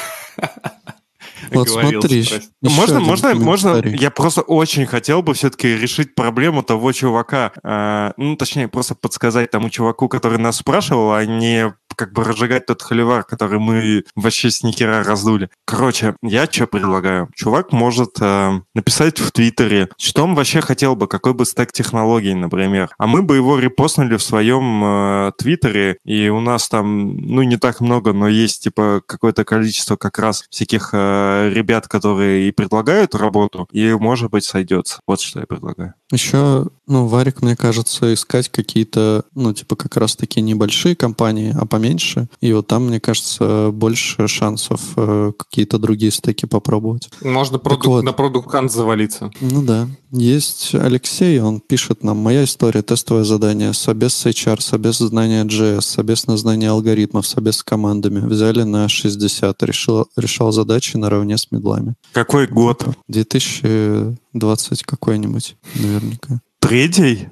Вот 1.51 1.69
смотри, 1.69 2.19
еще 2.19 2.41
можно, 2.61 2.99
можно, 2.99 3.33
можно. 3.35 3.81
Я 3.85 4.11
просто 4.11 4.41
очень 4.41 4.85
хотел 4.85 5.21
бы 5.21 5.33
все-таки 5.33 5.75
решить 5.75 6.15
проблему 6.15 6.63
того 6.63 6.91
чувака. 6.91 7.51
а, 7.63 8.13
ну, 8.17 8.35
точнее, 8.35 8.67
просто 8.67 8.95
подсказать 8.95 9.51
тому 9.51 9.69
чуваку, 9.69 10.07
который 10.07 10.37
нас 10.37 10.57
спрашивал, 10.57 11.13
а 11.13 11.25
не 11.25 11.73
как 11.95 12.13
бы 12.13 12.23
разжигать 12.23 12.65
тот 12.65 12.81
холивар, 12.81 13.23
который 13.23 13.59
мы 13.59 14.03
вообще 14.15 14.51
с 14.51 14.63
нихера 14.63 15.03
раздули. 15.03 15.49
Короче, 15.65 16.15
я 16.21 16.45
что 16.45 16.67
предлагаю? 16.67 17.29
Чувак 17.35 17.71
может 17.71 18.17
э, 18.19 18.61
написать 18.73 19.19
в 19.19 19.31
Твиттере, 19.31 19.89
что 19.97 20.23
он 20.23 20.35
вообще 20.35 20.61
хотел 20.61 20.95
бы, 20.95 21.07
какой 21.07 21.33
бы 21.33 21.45
стек 21.45 21.71
технологий, 21.71 22.33
например. 22.33 22.89
А 22.97 23.07
мы 23.07 23.21
бы 23.21 23.35
его 23.35 23.59
репостнули 23.59 24.17
в 24.17 24.23
своем 24.23 24.83
э, 24.83 25.31
Твиттере, 25.37 25.97
и 26.05 26.29
у 26.29 26.39
нас 26.39 26.69
там, 26.69 27.17
ну, 27.17 27.41
не 27.43 27.57
так 27.57 27.81
много, 27.81 28.13
но 28.13 28.27
есть, 28.27 28.63
типа, 28.63 29.01
какое-то 29.05 29.43
количество 29.43 29.95
как 29.95 30.19
раз 30.19 30.45
всяких 30.49 30.89
э, 30.93 31.51
ребят, 31.53 31.87
которые 31.87 32.47
и 32.47 32.51
предлагают 32.51 33.15
работу, 33.15 33.67
и, 33.71 33.93
может 33.93 34.31
быть, 34.31 34.43
сойдется. 34.43 34.99
Вот 35.07 35.21
что 35.21 35.39
я 35.39 35.45
предлагаю. 35.45 35.93
Еще, 36.11 36.67
ну, 36.87 37.07
Варик, 37.07 37.41
мне 37.41 37.55
кажется, 37.55 38.13
искать 38.13 38.49
какие-то, 38.49 39.23
ну, 39.33 39.53
типа, 39.53 39.75
как 39.75 39.95
раз-таки 39.97 40.41
небольшие 40.41 40.95
компании, 40.95 41.55
а 41.59 41.65
поменьше. 41.81 42.27
И 42.41 42.53
вот 42.53 42.67
там, 42.67 42.87
мне 42.87 42.99
кажется, 42.99 43.69
больше 43.71 44.27
шансов 44.27 44.81
э, 44.95 45.31
какие-то 45.37 45.77
другие 45.77 46.11
стеки 46.11 46.45
попробовать. 46.45 47.09
Можно 47.23 47.57
продукт, 47.57 47.87
вот. 47.87 48.03
на 48.03 48.13
продукт 48.13 48.51
завалиться. 48.69 49.31
Ну 49.41 49.63
да. 49.63 49.87
Есть 50.11 50.75
Алексей, 50.75 51.39
он 51.39 51.61
пишет 51.61 52.03
нам, 52.03 52.17
моя 52.17 52.43
история, 52.43 52.81
тестовое 52.81 53.23
задание, 53.23 53.73
собес 53.73 54.13
с 54.13 54.25
HR, 54.27 54.61
собес 54.61 54.97
знания 54.97 55.43
JS, 55.43 55.81
собес 55.81 56.27
на 56.27 56.37
знание 56.37 56.69
алгоритмов, 56.69 57.25
собес 57.25 57.57
с 57.57 57.63
командами. 57.63 58.19
Взяли 58.19 58.63
на 58.63 58.87
60, 58.87 59.63
решил, 59.63 60.07
решал 60.17 60.51
задачи 60.51 60.97
наравне 60.97 61.37
с 61.37 61.51
медлами. 61.51 61.95
Какой 62.11 62.47
год? 62.47 62.85
2020 63.07 64.83
какой-нибудь, 64.83 65.55
наверняка. 65.75 66.41
Третий? 66.59 67.29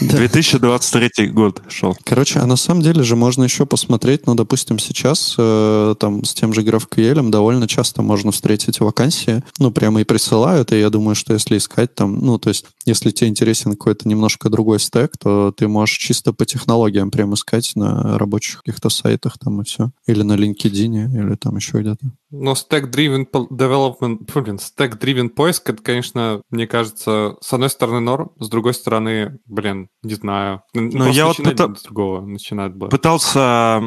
Да. 0.00 0.18
2023 0.18 1.28
год 1.28 1.62
шел. 1.68 1.96
Короче, 2.04 2.38
а 2.38 2.46
на 2.46 2.56
самом 2.56 2.82
деле 2.82 3.02
же 3.02 3.16
можно 3.16 3.44
еще 3.44 3.66
посмотреть, 3.66 4.26
ну, 4.26 4.34
допустим, 4.34 4.78
сейчас 4.78 5.34
э, 5.38 5.94
там 5.98 6.24
с 6.24 6.34
тем 6.34 6.52
же 6.52 6.62
GraphQL 6.62 7.30
довольно 7.30 7.66
часто 7.66 8.02
можно 8.02 8.30
встретить 8.30 8.80
вакансии, 8.80 9.42
ну, 9.58 9.70
прямо 9.70 10.00
и 10.00 10.04
присылают, 10.04 10.72
и 10.72 10.78
я 10.78 10.90
думаю, 10.90 11.14
что 11.14 11.32
если 11.32 11.56
искать 11.56 11.94
там, 11.94 12.18
ну, 12.18 12.38
то 12.38 12.48
есть, 12.48 12.66
если 12.84 13.10
тебе 13.10 13.28
интересен 13.28 13.72
какой-то 13.72 14.08
немножко 14.08 14.50
другой 14.50 14.78
стек, 14.78 15.16
то 15.18 15.52
ты 15.56 15.66
можешь 15.66 15.98
чисто 15.98 16.32
по 16.32 16.46
технологиям 16.46 17.10
прям 17.10 17.34
искать 17.34 17.72
на 17.74 18.18
рабочих 18.18 18.58
каких-то 18.58 18.90
сайтах 18.90 19.38
там 19.38 19.60
и 19.60 19.64
все. 19.64 19.90
Или 20.06 20.22
на 20.22 20.34
LinkedIn, 20.34 21.12
или 21.12 21.34
там 21.34 21.56
еще 21.56 21.80
где-то. 21.80 22.12
Но 22.30 22.52
stack-driven 22.52 23.26
development, 23.50 24.18
блин, 24.34 24.56
stack-driven 24.56 25.30
поиск, 25.30 25.70
это, 25.70 25.82
конечно, 25.82 26.42
мне 26.50 26.66
кажется, 26.66 27.36
с 27.40 27.52
одной 27.52 27.70
стороны 27.70 28.00
норм, 28.00 28.32
с 28.38 28.48
другой 28.48 28.74
стороны, 28.74 29.37
блин, 29.46 29.88
не 30.02 30.14
знаю. 30.14 30.62
Н- 30.74 30.90
Но 30.90 31.08
я 31.08 31.26
вот 31.26 31.38
пыта- 31.40 31.82
другого 31.84 32.20
начинает 32.20 32.74
было. 32.76 32.88
Пытался 32.88 33.82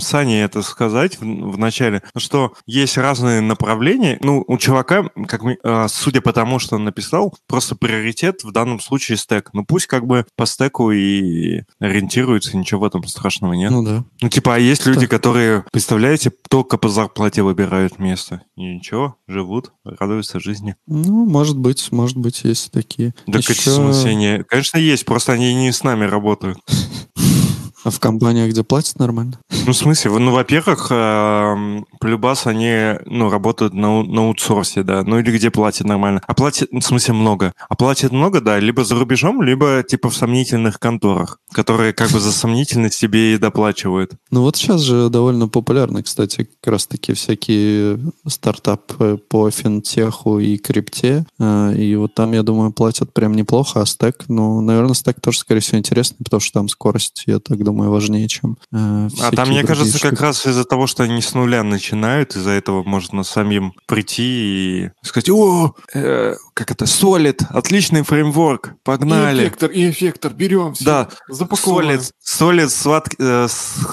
Сане 0.00 0.42
это 0.42 0.62
сказать 0.62 1.20
в, 1.20 1.22
в 1.24 1.58
начале, 1.58 2.02
что 2.16 2.52
есть 2.66 2.96
разные 2.98 3.40
направления. 3.40 4.18
Ну, 4.22 4.44
у 4.46 4.58
чувака, 4.58 5.08
как 5.26 5.42
мы, 5.42 5.58
а, 5.62 5.88
судя 5.88 6.20
по 6.20 6.32
тому, 6.32 6.58
что 6.58 6.76
он 6.76 6.84
написал, 6.84 7.34
просто 7.46 7.76
приоритет 7.76 8.42
в 8.44 8.52
данном 8.52 8.80
случае 8.80 9.18
стек. 9.18 9.50
Ну, 9.52 9.64
пусть 9.64 9.86
как 9.86 10.06
бы 10.06 10.24
по 10.36 10.46
стеку 10.46 10.90
и 10.90 11.62
ориентируется, 11.78 12.56
ничего 12.56 12.80
в 12.80 12.84
этом 12.84 13.04
страшного 13.06 13.52
нет. 13.52 13.70
Ну 13.70 13.82
да. 13.84 14.04
Ну, 14.20 14.28
типа, 14.28 14.54
а 14.54 14.58
есть 14.58 14.86
люди, 14.86 15.02
Так. 15.02 15.10
которые, 15.10 15.64
представляете, 15.72 16.32
только 16.48 16.78
по 16.78 16.88
зарплате 16.88 17.42
выбирают 17.42 17.98
место. 17.98 18.42
И 18.56 18.62
ничего, 18.74 19.16
живут, 19.26 19.72
радуются 19.84 20.40
жизни. 20.40 20.76
Ну, 20.86 21.24
может 21.26 21.58
быть, 21.58 21.90
может 21.92 22.16
быть, 22.16 22.44
есть 22.44 22.70
такие. 22.72 23.14
Да, 23.26 23.38
Еще- 23.38 23.54
смысле, 23.54 24.14
не- 24.14 24.44
Конечно, 24.44 24.78
есть, 24.78 24.89
просто 24.98 25.32
они 25.32 25.54
не 25.54 25.72
с 25.72 25.84
нами 25.84 26.04
работают. 26.04 26.58
А 27.84 27.90
в 27.90 27.98
компаниях, 28.00 28.50
где 28.50 28.62
платят 28.62 28.98
нормально? 28.98 29.38
Ну, 29.66 29.72
в 29.72 29.76
смысле, 29.76 30.10
ну, 30.18 30.32
во-первых, 30.32 30.88
эм, 30.90 31.86
полюбас 31.98 32.46
они, 32.46 32.98
ну, 33.06 33.30
работают 33.30 33.72
на, 33.72 34.02
на 34.02 34.22
аутсорсе, 34.22 34.82
да, 34.82 35.02
ну, 35.02 35.18
или 35.18 35.30
где 35.36 35.50
платят 35.50 35.86
нормально. 35.86 36.20
А 36.26 36.34
платят, 36.34 36.68
в 36.70 36.82
смысле, 36.82 37.14
много. 37.14 37.52
А 37.68 37.74
платят 37.76 38.12
много, 38.12 38.40
да, 38.40 38.58
либо 38.58 38.84
за 38.84 38.96
рубежом, 38.96 39.42
либо, 39.42 39.82
типа, 39.82 40.10
в 40.10 40.16
сомнительных 40.16 40.78
конторах, 40.78 41.38
которые, 41.52 41.92
как 41.92 42.10
бы, 42.10 42.20
за 42.20 42.32
сомнительность 42.32 42.96
себе 42.96 43.34
и 43.34 43.38
доплачивают. 43.38 44.12
Ну 44.30 44.42
вот 44.42 44.56
сейчас 44.56 44.82
же 44.82 45.08
довольно 45.08 45.48
популярны, 45.48 46.02
кстати, 46.02 46.48
как 46.62 46.72
раз-таки 46.72 47.14
всякие 47.14 47.98
стартапы 48.26 49.20
по 49.28 49.50
финтеху 49.50 50.38
и 50.38 50.58
крипте. 50.58 51.24
Э, 51.38 51.74
И 51.76 51.94
вот 51.96 52.14
там, 52.14 52.32
я 52.32 52.42
думаю, 52.42 52.72
платят 52.72 53.12
прям 53.14 53.32
неплохо, 53.34 53.80
а 53.80 53.86
стек, 53.86 54.24
ну, 54.28 54.60
наверное, 54.60 54.94
стек 54.94 55.20
тоже, 55.20 55.38
скорее 55.38 55.60
всего, 55.60 55.78
интересный, 55.78 56.18
потому 56.24 56.40
что 56.40 56.52
там 56.54 56.68
скорость, 56.68 57.24
я 57.26 57.38
так 57.38 57.58
думаю, 57.58 57.69
важнее, 57.72 58.28
чем 58.28 58.56
э, 58.72 59.08
А 59.20 59.30
там, 59.32 59.48
мне 59.48 59.62
кажется, 59.64 59.98
как 60.00 60.12
штуки. 60.12 60.22
раз 60.22 60.46
из-за 60.46 60.64
того, 60.64 60.86
что 60.86 61.02
они 61.04 61.20
с 61.22 61.34
нуля 61.34 61.62
начинают, 61.62 62.36
из-за 62.36 62.50
этого 62.50 62.82
можно 62.82 63.22
самим 63.22 63.72
прийти 63.86 64.84
и 64.86 64.90
сказать, 65.02 65.30
о, 65.30 65.74
э, 65.94 66.34
как 66.54 66.70
это, 66.70 66.84
Solid, 66.84 67.42
отличный 67.50 68.02
фреймворк, 68.02 68.74
погнали. 68.84 69.42
эффектор, 69.44 69.70
и 69.70 69.90
эффектор, 69.90 70.32
берем 70.32 70.74
все. 70.74 70.84
Да, 70.84 71.08
запаковываем. 71.28 72.00
Solid, 72.00 72.12
Solid 72.24 72.68
сват- 72.68 73.14
э, 73.18 73.46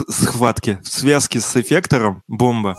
схватки, 0.09 0.79
в 0.83 0.87
связке 0.87 1.39
с 1.39 1.55
эффектором, 1.55 2.23
бомба. 2.27 2.75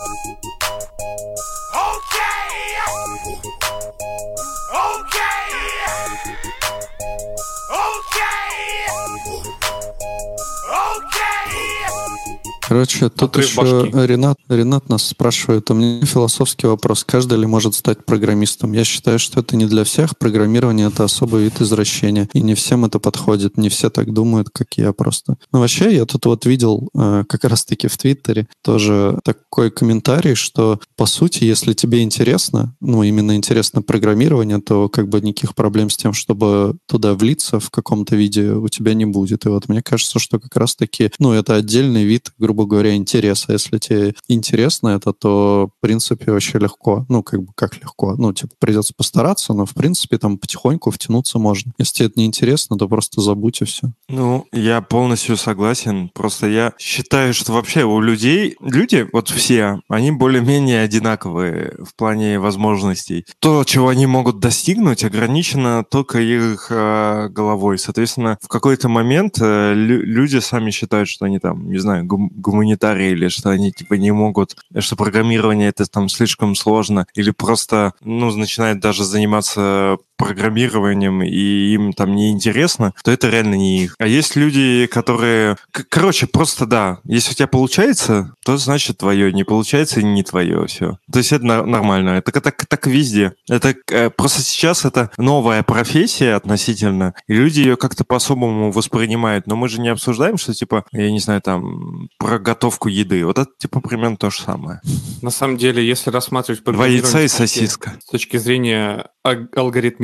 Короче, 12.68 13.08
тут 13.08 13.30
Отрыв 13.30 13.46
еще 13.46 13.56
башки. 13.56 14.06
Ренат, 14.06 14.36
Ренат 14.50 14.90
нас 14.90 15.06
спрашивает, 15.06 15.70
у 15.70 15.74
меня 15.74 16.04
философский 16.04 16.66
вопрос, 16.66 17.02
каждый 17.02 17.38
ли 17.38 17.46
может 17.46 17.74
стать 17.74 18.04
программистом? 18.04 18.72
Я 18.72 18.84
считаю, 18.84 19.18
что 19.18 19.40
это 19.40 19.56
не 19.56 19.64
для 19.64 19.84
всех, 19.84 20.18
программирование 20.18 20.88
это 20.88 21.04
особый 21.04 21.44
вид 21.44 21.62
извращения, 21.62 22.28
и 22.34 22.42
не 22.42 22.54
всем 22.54 22.84
это 22.84 22.98
подходит, 22.98 23.56
не 23.56 23.70
все 23.70 23.88
так 23.88 24.12
думают, 24.12 24.50
как 24.50 24.74
я 24.76 24.92
просто. 24.92 25.38
Ну, 25.50 25.60
вообще, 25.60 25.96
я 25.96 26.04
тут 26.04 26.26
вот 26.26 26.44
видел 26.44 26.90
э, 26.94 27.24
как 27.26 27.44
раз-таки 27.44 27.88
в 27.88 27.96
Твиттере 27.96 28.46
тоже 28.62 29.18
такой 29.24 29.70
комментарий, 29.70 30.34
что, 30.34 30.78
по 30.94 31.06
сути, 31.06 31.44
если 31.44 31.72
тебе 31.72 32.02
интересно, 32.02 32.76
ну, 32.82 33.02
именно 33.02 33.34
интересно 33.34 33.80
программирование, 33.80 34.60
то 34.60 34.90
как 34.90 35.08
бы 35.08 35.22
никаких 35.22 35.54
проблем 35.54 35.88
с 35.88 35.96
тем, 35.96 36.12
чтобы 36.12 36.76
туда 36.86 37.14
влиться 37.14 37.60
в 37.60 37.70
каком-то 37.70 38.14
виде 38.14 38.50
у 38.50 38.68
тебя 38.68 38.92
не 38.92 39.06
будет. 39.06 39.46
И 39.46 39.48
вот 39.48 39.70
мне 39.70 39.80
кажется, 39.80 40.18
что 40.18 40.38
как 40.38 40.54
раз-таки, 40.54 41.10
ну, 41.18 41.32
это 41.32 41.54
отдельный 41.54 42.04
вид, 42.04 42.32
грубо 42.36 42.57
говоря, 42.66 42.94
интереса. 42.94 43.52
Если 43.52 43.78
тебе 43.78 44.14
интересно 44.28 44.88
это, 44.88 45.12
то, 45.12 45.70
в 45.78 45.80
принципе, 45.80 46.32
вообще 46.32 46.58
легко. 46.58 47.06
Ну, 47.08 47.22
как 47.22 47.42
бы, 47.42 47.52
как 47.54 47.76
легко? 47.76 48.14
Ну, 48.16 48.32
типа, 48.32 48.54
придется 48.58 48.94
постараться, 48.96 49.52
но, 49.54 49.66
в 49.66 49.74
принципе, 49.74 50.18
там 50.18 50.38
потихоньку 50.38 50.90
втянуться 50.90 51.38
можно. 51.38 51.72
Если 51.78 51.94
тебе 51.98 52.06
это 52.08 52.20
не 52.20 52.26
интересно, 52.26 52.76
то 52.76 52.88
просто 52.88 53.20
забудь 53.20 53.60
и 53.60 53.64
все. 53.64 53.92
Ну, 54.08 54.46
я 54.52 54.80
полностью 54.80 55.36
согласен. 55.36 56.10
Просто 56.14 56.46
я 56.48 56.72
считаю, 56.78 57.34
что 57.34 57.52
вообще 57.52 57.84
у 57.84 58.00
людей, 58.00 58.56
люди, 58.60 59.06
вот 59.12 59.28
все, 59.28 59.80
они 59.88 60.10
более-менее 60.10 60.82
одинаковые 60.82 61.74
в 61.84 61.94
плане 61.94 62.38
возможностей. 62.38 63.24
То, 63.40 63.64
чего 63.64 63.88
они 63.88 64.06
могут 64.06 64.40
достигнуть, 64.40 65.04
ограничено 65.04 65.84
только 65.90 66.20
их 66.20 66.68
э, 66.70 67.28
головой. 67.30 67.78
Соответственно, 67.78 68.38
в 68.42 68.48
какой-то 68.48 68.88
момент 68.88 69.38
э, 69.40 69.74
лю- 69.74 70.02
люди 70.04 70.38
сами 70.38 70.70
считают, 70.70 71.08
что 71.08 71.24
они 71.24 71.38
там, 71.38 71.70
не 71.70 71.78
знаю, 71.78 72.04
гум- 72.04 72.30
гуманитарии 72.50 73.10
или 73.10 73.28
что 73.28 73.50
они 73.50 73.72
типа 73.72 73.94
не 73.94 74.10
могут, 74.10 74.56
что 74.78 74.96
программирование 74.96 75.68
это 75.68 75.86
там 75.86 76.08
слишком 76.08 76.54
сложно, 76.54 77.06
или 77.14 77.30
просто, 77.30 77.94
ну, 78.00 78.34
начинают 78.34 78.80
даже 78.80 79.04
заниматься 79.04 79.98
программированием, 80.18 81.22
и 81.22 81.72
им 81.72 81.92
там 81.92 82.14
неинтересно, 82.14 82.92
то 83.02 83.10
это 83.10 83.30
реально 83.30 83.54
не 83.54 83.84
их. 83.84 83.94
А 83.98 84.06
есть 84.06 84.36
люди, 84.36 84.86
которые... 84.90 85.56
Короче, 85.88 86.26
просто 86.26 86.66
да, 86.66 86.98
если 87.04 87.30
у 87.32 87.34
тебя 87.34 87.46
получается, 87.46 88.34
то 88.44 88.56
значит 88.56 88.98
твое, 88.98 89.32
не 89.32 89.44
получается, 89.44 90.02
не 90.02 90.22
твое, 90.22 90.66
все. 90.66 90.98
То 91.10 91.18
есть 91.18 91.32
это 91.32 91.44
нормально. 91.44 92.10
Это 92.10 92.40
так, 92.40 92.66
так, 92.66 92.86
везде. 92.86 93.32
Это 93.48 93.74
э, 93.90 94.10
просто 94.10 94.42
сейчас 94.42 94.84
это 94.84 95.10
новая 95.16 95.62
профессия 95.62 96.34
относительно, 96.34 97.14
и 97.26 97.34
люди 97.34 97.60
ее 97.60 97.76
как-то 97.76 98.04
по-особому 98.04 98.70
воспринимают. 98.72 99.46
Но 99.46 99.56
мы 99.56 99.68
же 99.68 99.80
не 99.80 99.88
обсуждаем, 99.88 100.36
что 100.38 100.52
типа, 100.52 100.84
я 100.92 101.10
не 101.10 101.20
знаю, 101.20 101.40
там, 101.40 102.08
про 102.18 102.38
готовку 102.38 102.88
еды. 102.88 103.24
Вот 103.24 103.38
это 103.38 103.50
типа 103.58 103.80
примерно 103.80 104.16
то 104.16 104.30
же 104.30 104.40
самое. 104.42 104.80
На 105.22 105.30
самом 105.30 105.56
деле, 105.56 105.86
если 105.86 106.10
рассматривать 106.10 106.64
Два 106.64 106.86
яйца 106.86 107.22
и 107.22 107.28
сосиска. 107.28 107.94
с 108.00 108.10
точки 108.10 108.36
зрения 108.36 109.06
аг- 109.22 109.48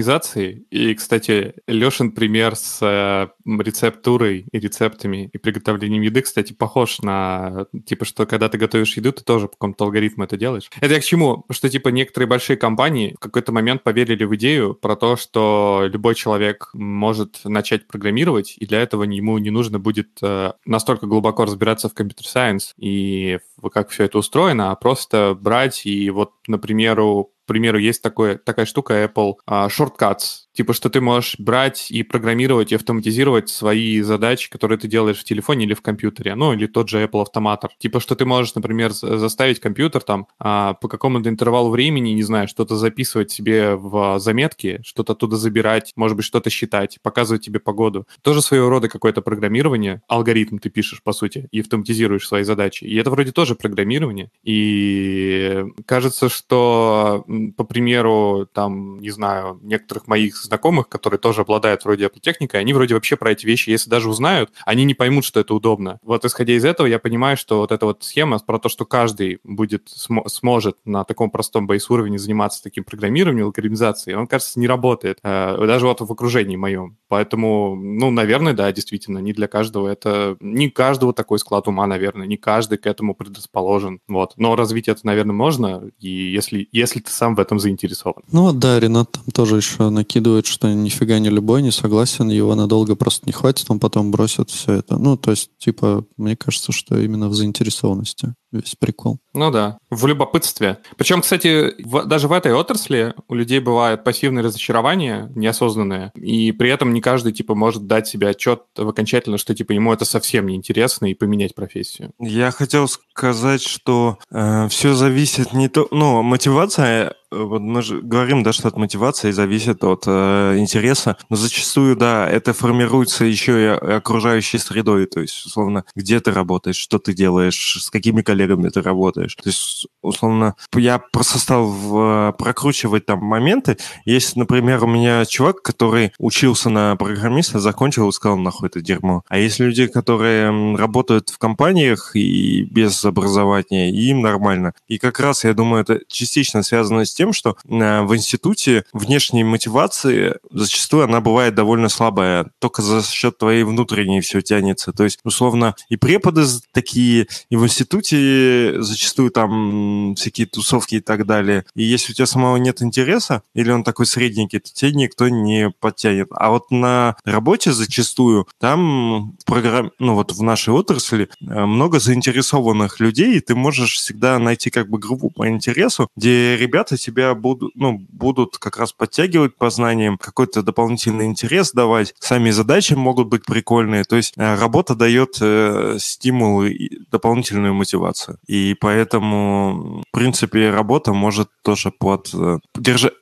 алгоритмизации, 0.05 0.67
и, 0.71 0.95
кстати, 0.95 1.55
Лешин 1.67 2.12
пример 2.12 2.57
с 2.57 2.79
э, 2.83 3.29
рецептурой 3.45 4.47
и 4.51 4.59
рецептами 4.59 5.31
и 5.33 5.38
приготовлением 5.38 6.03
еды, 6.03 6.23
кстати, 6.23 6.53
похож 6.53 7.01
на, 7.01 7.67
типа, 7.87 8.05
что 8.05 8.27
когда 8.27 8.49
ты 8.49 8.59
готовишь 8.59 8.97
еду, 8.97 9.12
ты 9.12 9.25
тоже 9.25 9.47
по 9.47 9.53
какому-то 9.53 9.85
алгоритму 9.85 10.25
это 10.25 10.37
делаешь. 10.37 10.71
Это 10.81 10.95
я 10.95 11.01
к 11.01 11.05
чему? 11.05 11.45
Что, 11.51 11.69
типа, 11.69 11.88
некоторые 11.88 12.29
большие 12.29 12.57
компании 12.57 13.14
в 13.17 13.21
какой-то 13.21 13.53
момент 13.53 13.83
поверили 13.83 14.25
в 14.25 14.35
идею 14.37 14.75
про 14.75 14.97
то, 14.97 15.17
что 15.17 15.85
любой 15.87 16.14
человек 16.14 16.71
может 16.75 17.40
начать 17.45 17.87
программировать, 17.87 18.57
и 18.59 18.67
для 18.67 18.81
этого 18.81 19.05
ему 19.05 19.38
не 19.38 19.51
нужно 19.51 19.79
будет 19.79 20.19
э, 20.23 20.53
настолько 20.64 21.07
глубоко 21.07 21.45
разбираться 21.45 21.88
в 21.88 21.95
компьютер-сайенс 21.95 22.75
и 22.77 23.38
как 23.73 23.88
все 23.90 24.05
это 24.05 24.19
устроено, 24.19 24.71
а 24.71 24.77
просто 24.77 25.37
брать 25.40 25.87
и 25.87 26.11
вот, 26.11 26.33
например, 26.47 27.01
к 27.45 27.47
примеру, 27.47 27.79
есть 27.79 28.03
такое, 28.03 28.39
такая 28.39 28.65
штука 28.65 29.05
Apple 29.05 29.35
а, 29.47 29.69
Shortcuts. 29.69 30.44
Типа, 30.55 30.73
что 30.73 30.88
ты 30.88 31.01
можешь 31.01 31.37
брать 31.38 31.90
и 31.90 32.03
программировать, 32.05 32.71
и 32.71 32.77
автоматизировать 32.77 33.49
свои 33.49 34.01
задачи, 34.03 34.49
которые 34.49 34.79
ты 34.79 34.87
делаешь 34.87 35.19
в 35.19 35.25
телефоне 35.25 35.67
или 35.67 35.75
в 35.75 35.83
компьютере. 35.83 36.37
Ну, 36.37 36.53
или 36.53 36.67
тот 36.67 36.88
же 36.88 37.03
Apple 37.03 37.23
автоматор. 37.23 37.71
Типа, 37.79 37.99
что 37.99 38.14
ты 38.14 38.25
можешь, 38.25 38.55
например, 38.55 38.93
за- 38.93 39.19
заставить 39.19 39.59
компьютер 39.59 40.03
там 40.03 40.29
а, 40.38 40.75
по 40.75 40.87
какому-то 40.88 41.29
интервалу 41.29 41.71
времени, 41.71 42.11
не 42.11 42.23
знаю, 42.23 42.47
что-то 42.47 42.77
записывать 42.77 43.33
себе 43.33 43.75
в 43.75 44.19
заметки, 44.21 44.81
что-то 44.85 45.14
оттуда 45.14 45.37
забирать, 45.37 45.93
может 45.97 46.17
быть, 46.17 46.25
что-то 46.25 46.51
считать, 46.51 46.99
показывать 47.03 47.45
тебе 47.45 47.59
погоду. 47.59 48.07
Тоже 48.23 48.40
своего 48.40 48.69
рода 48.69 48.88
какое-то 48.88 49.23
программирование. 49.23 50.03
Алгоритм 50.07 50.59
ты 50.59 50.71
пишешь, 50.71 51.03
по 51.03 51.12
сути, 51.12 51.49
и 51.51 51.61
автоматизируешь 51.61 52.29
свои 52.29 52.45
задачи. 52.45 52.85
И 52.85 52.95
это 52.97 53.11
вроде 53.11 53.33
тоже 53.33 53.57
программирование. 53.57 54.31
И 54.45 55.64
кажется, 55.85 56.29
что, 56.29 57.25
по 57.57 57.64
примеру, 57.64 58.49
там, 58.53 59.01
не 59.01 59.11
знаю, 59.11 59.59
некоторых 59.62 60.07
моих 60.07 60.44
знакомых, 60.45 60.89
которые 60.89 61.19
тоже 61.19 61.43
обладают 61.43 61.85
вроде 61.85 62.07
Apple 62.07 62.21
они 62.53 62.73
вроде 62.73 62.95
вообще 62.95 63.17
про 63.17 63.33
эти 63.33 63.47
вещи, 63.47 63.71
если 63.71 63.91
даже 63.91 64.09
узнают, 64.09 64.51
они 64.65 64.85
не 64.85 64.95
поймут, 64.95 65.25
что 65.25 65.41
это 65.41 65.55
удобно. 65.55 65.99
Вот 66.03 66.25
исходя 66.25 66.55
из 66.55 66.65
этого, 66.65 66.87
я 66.87 66.99
понимаю, 66.99 67.37
что 67.37 67.59
вот 67.59 67.73
эта 67.73 67.87
вот 67.87 68.05
схема 68.05 68.39
про 68.39 68.59
то, 68.59 68.69
что 68.69 68.85
каждый 68.85 69.39
будет 69.45 69.89
см- 69.89 70.29
сможет 70.29 70.77
на 70.85 71.05
таком 71.05 71.31
простом 71.31 71.67
бейс-уровне 71.67 72.19
заниматься 72.19 72.63
таким 72.63 72.85
программированием, 72.85 73.47
алгоритмизацией, 73.47 74.17
он, 74.17 74.27
кажется, 74.27 74.59
не 74.59 74.67
работает. 74.67 75.19
Э, 75.23 75.57
даже 75.67 75.87
вот 75.87 76.01
в 76.01 76.13
окружении 76.13 76.57
моем. 76.57 76.97
Поэтому, 77.09 77.77
ну, 77.77 78.11
наверное, 78.11 78.53
да, 78.53 78.71
действительно, 78.73 79.19
не 79.19 79.33
для 79.33 79.47
каждого 79.47 79.88
это... 79.88 80.37
Не 80.40 80.71
каждого 80.71 81.13
такой 81.13 81.38
склад 81.38 81.69
ума, 81.69 81.87
наверное, 81.87 82.27
не 82.27 82.37
каждый 82.37 82.79
к 82.79 82.87
этому 82.87 83.15
предрасположен. 83.15 84.01
Вот. 84.09 84.35
Но 84.37 84.57
развить 84.57 84.88
это, 84.88 85.01
наверное, 85.05 85.35
можно, 85.35 85.90
и 85.99 86.09
если, 86.09 86.69
если 86.73 87.01
ты 87.01 87.11
сам 87.11 87.35
в 87.35 87.40
этом 87.40 87.59
заинтересован. 87.59 88.23
Ну 88.33 88.53
да, 88.53 88.81
Ренат 88.81 89.13
там 89.13 89.25
тоже 89.33 89.57
еще 89.57 89.90
накидывает, 89.90 90.34
что 90.43 90.73
нифига 90.73 91.19
не 91.19 91.31
любой 91.31 91.63
не 91.63 91.71
согласен, 91.71 92.29
его 92.29 92.55
надолго 92.55 92.97
просто 92.97 93.27
не 93.27 93.33
хватит, 93.33 93.67
он 93.69 93.81
потом 93.81 94.11
бросит 94.11 94.51
все 94.51 94.75
это. 94.75 94.99
Ну, 94.99 95.17
то 95.17 95.31
есть, 95.31 95.51
типа, 95.59 96.05
мне 96.17 96.37
кажется, 96.37 96.73
что 96.73 96.99
именно 96.99 97.29
в 97.29 97.35
заинтересованности 97.35 98.35
весь 98.55 98.77
прикол. 98.79 99.19
Ну 99.35 99.51
да, 99.51 99.79
в 99.91 100.07
любопытстве. 100.07 100.79
Причем, 100.97 101.23
кстати, 101.23 101.75
в, 101.85 102.05
даже 102.05 102.29
в 102.29 102.33
этой 102.33 102.53
отрасли 102.53 103.15
у 103.29 103.35
людей 103.35 103.59
бывают 103.59 104.05
пассивные 104.05 104.45
разочарования, 104.45 105.31
неосознанные, 105.35 106.13
и 106.15 106.53
при 106.53 106.71
этом 106.71 106.93
не 106.93 107.01
каждый, 107.01 107.33
типа, 107.33 107.55
может 107.55 107.87
дать 107.87 108.07
себе 108.07 108.29
отчет 108.29 108.63
в 108.77 108.89
окончательно, 108.89 109.39
что, 109.39 109.55
типа, 109.55 109.73
ему 109.73 109.93
это 109.93 110.05
совсем 110.05 110.47
не 110.47 110.55
интересно 110.55 111.07
и 111.07 111.15
поменять 111.15 111.55
профессию. 111.55 112.13
Я 112.21 112.51
хотел 112.53 112.87
сказать, 112.89 113.63
что 113.63 114.19
э, 114.31 114.69
все 114.69 114.95
зависит 114.95 115.53
не 115.53 115.69
то... 115.69 115.89
Ну, 115.91 116.23
мотивация 116.23 117.15
вот 117.35 117.61
мы 117.61 117.83
же 117.83 118.01
говорим, 118.01 118.43
да, 118.43 118.53
что 118.53 118.69
от 118.69 118.77
мотивации 118.77 119.31
зависит 119.31 119.85
от 119.85 120.05
э, 120.07 120.57
интереса, 120.59 121.17
но 121.29 121.37
зачастую, 121.37 121.97
да, 121.97 122.29
это 122.29 122.53
формируется 122.53 123.25
еще 123.25 123.63
и 123.63 123.67
окружающей 123.67 124.59
средой, 124.59 125.07
то 125.07 125.21
есть, 125.21 125.47
условно, 125.47 125.85
где 125.95 126.21
ты 126.21 126.33
работаешь, 126.33 126.77
что 126.77 126.99
ты 126.99 127.15
делаешь, 127.15 127.79
с 127.81 127.91
какими 127.91 128.23
коллегами 128.23 128.69
ты 128.69 128.83
работаешь. 128.83 129.35
То 129.35 129.49
есть, 129.49 129.87
условно, 130.03 130.55
я 130.75 130.99
просто 130.99 131.39
стал 131.39 131.67
в, 131.67 132.35
прокручивать 132.39 133.07
там 133.07 133.21
моменты. 133.21 133.79
Есть, 134.05 134.37
например, 134.37 134.85
у 134.85 134.87
меня 134.87 135.25
чувак, 135.25 135.63
который 135.63 136.13
учился 136.19 136.71
на 136.71 136.97
программиста, 136.97 137.59
закончил 137.59 138.09
и 138.09 138.13
сказал, 138.13 138.39
нахуй 138.39 138.69
это 138.69 138.81
дерьмо. 138.81 139.23
А 139.29 139.39
есть 139.39 139.61
люди, 139.61 139.87
которые 139.87 140.77
работают 140.77 141.31
в 141.31 141.39
компаниях 141.39 142.15
и 142.15 142.63
без 142.65 143.05
образования, 143.05 143.91
и 143.91 144.11
им 144.11 144.21
нормально. 144.21 144.73
И 144.89 144.99
как 144.99 145.21
раз, 145.21 145.45
я 145.45 145.55
думаю, 145.55 145.83
это 145.83 146.01
частично 146.09 146.63
связано 146.63 147.05
с 147.05 147.15
тем, 147.15 147.23
что 147.33 147.56
э, 147.64 148.02
в 148.02 148.14
институте 148.14 148.85
внешней 148.92 149.44
мотивации 149.44 150.37
зачастую 150.50 151.04
она 151.04 151.20
бывает 151.20 151.54
довольно 151.54 151.88
слабая. 151.88 152.50
Только 152.58 152.83
за 152.83 153.02
счет 153.02 153.38
твоей 153.38 153.64
внутренней 153.64 154.20
все 154.20 154.40
тянется. 154.40 154.92
То 154.92 155.04
есть, 155.04 155.18
условно, 155.25 155.75
и 155.88 155.96
преподы 155.96 156.44
такие, 156.72 157.27
и 157.50 157.56
в 157.56 157.64
институте 157.64 158.75
зачастую 158.83 159.31
там 159.31 160.14
всякие 160.16 160.46
тусовки 160.46 160.96
и 160.96 161.00
так 161.00 161.27
далее. 161.27 161.64
И 161.75 161.83
если 161.83 162.12
у 162.12 162.14
тебя 162.14 162.27
самого 162.27 162.56
нет 162.56 162.83
интереса, 162.83 163.42
или 163.54 163.70
он 163.70 163.85
такой 163.85 164.06
средненький, 164.06 164.60
то 164.60 164.72
тебе 164.72 164.92
никто 164.92 165.29
не 165.29 165.70
подтянет. 165.70 166.29
А 166.33 166.50
вот 166.50 166.70
на 166.70 167.16
работе 167.25 167.72
зачастую 167.72 168.46
там 168.58 169.37
программ, 169.46 169.92
ну 169.98 170.14
вот 170.14 170.33
в 170.33 170.42
нашей 170.42 170.75
отрасли 170.75 171.29
э, 171.40 171.64
много 171.64 172.00
заинтересованных 172.00 173.00
людей, 173.00 173.37
и 173.37 173.40
ты 173.40 173.54
можешь 173.54 173.96
всегда 173.96 174.38
найти 174.38 174.70
как 174.70 174.88
бы 174.88 174.98
группу 174.98 175.31
по 175.31 175.48
интересу, 175.48 176.08
где 176.16 176.56
ребята 176.56 176.96
тебя 177.15 177.35
будут, 177.35 177.73
ну, 177.75 177.98
будут 178.10 178.58
как 178.58 178.77
раз 178.77 178.92
подтягивать 178.92 179.56
по 179.56 179.71
знаниям, 179.71 180.19
какой-то 180.19 180.62
дополнительный 180.62 181.27
интерес 181.27 181.73
давать, 181.73 182.15
сами 182.19 182.50
задачи 182.50 182.94
могут 182.94 183.29
быть 183.29 183.44
прикольные, 183.44 184.04
то 184.04 184.17
есть 184.17 184.35
э, 184.37 184.54
работа 184.56 184.94
дает 184.94 185.38
э, 185.40 185.96
стимул 185.98 186.65
и 186.65 186.88
дополнительную 187.10 187.75
мотивацию. 187.75 188.38
И 188.46 188.77
поэтому, 188.81 190.02
в 190.08 190.12
принципе, 190.12 190.71
работа 190.71 191.12
может 191.12 191.48
тоже 191.62 191.90
под, 191.90 192.31
э, 192.35 192.58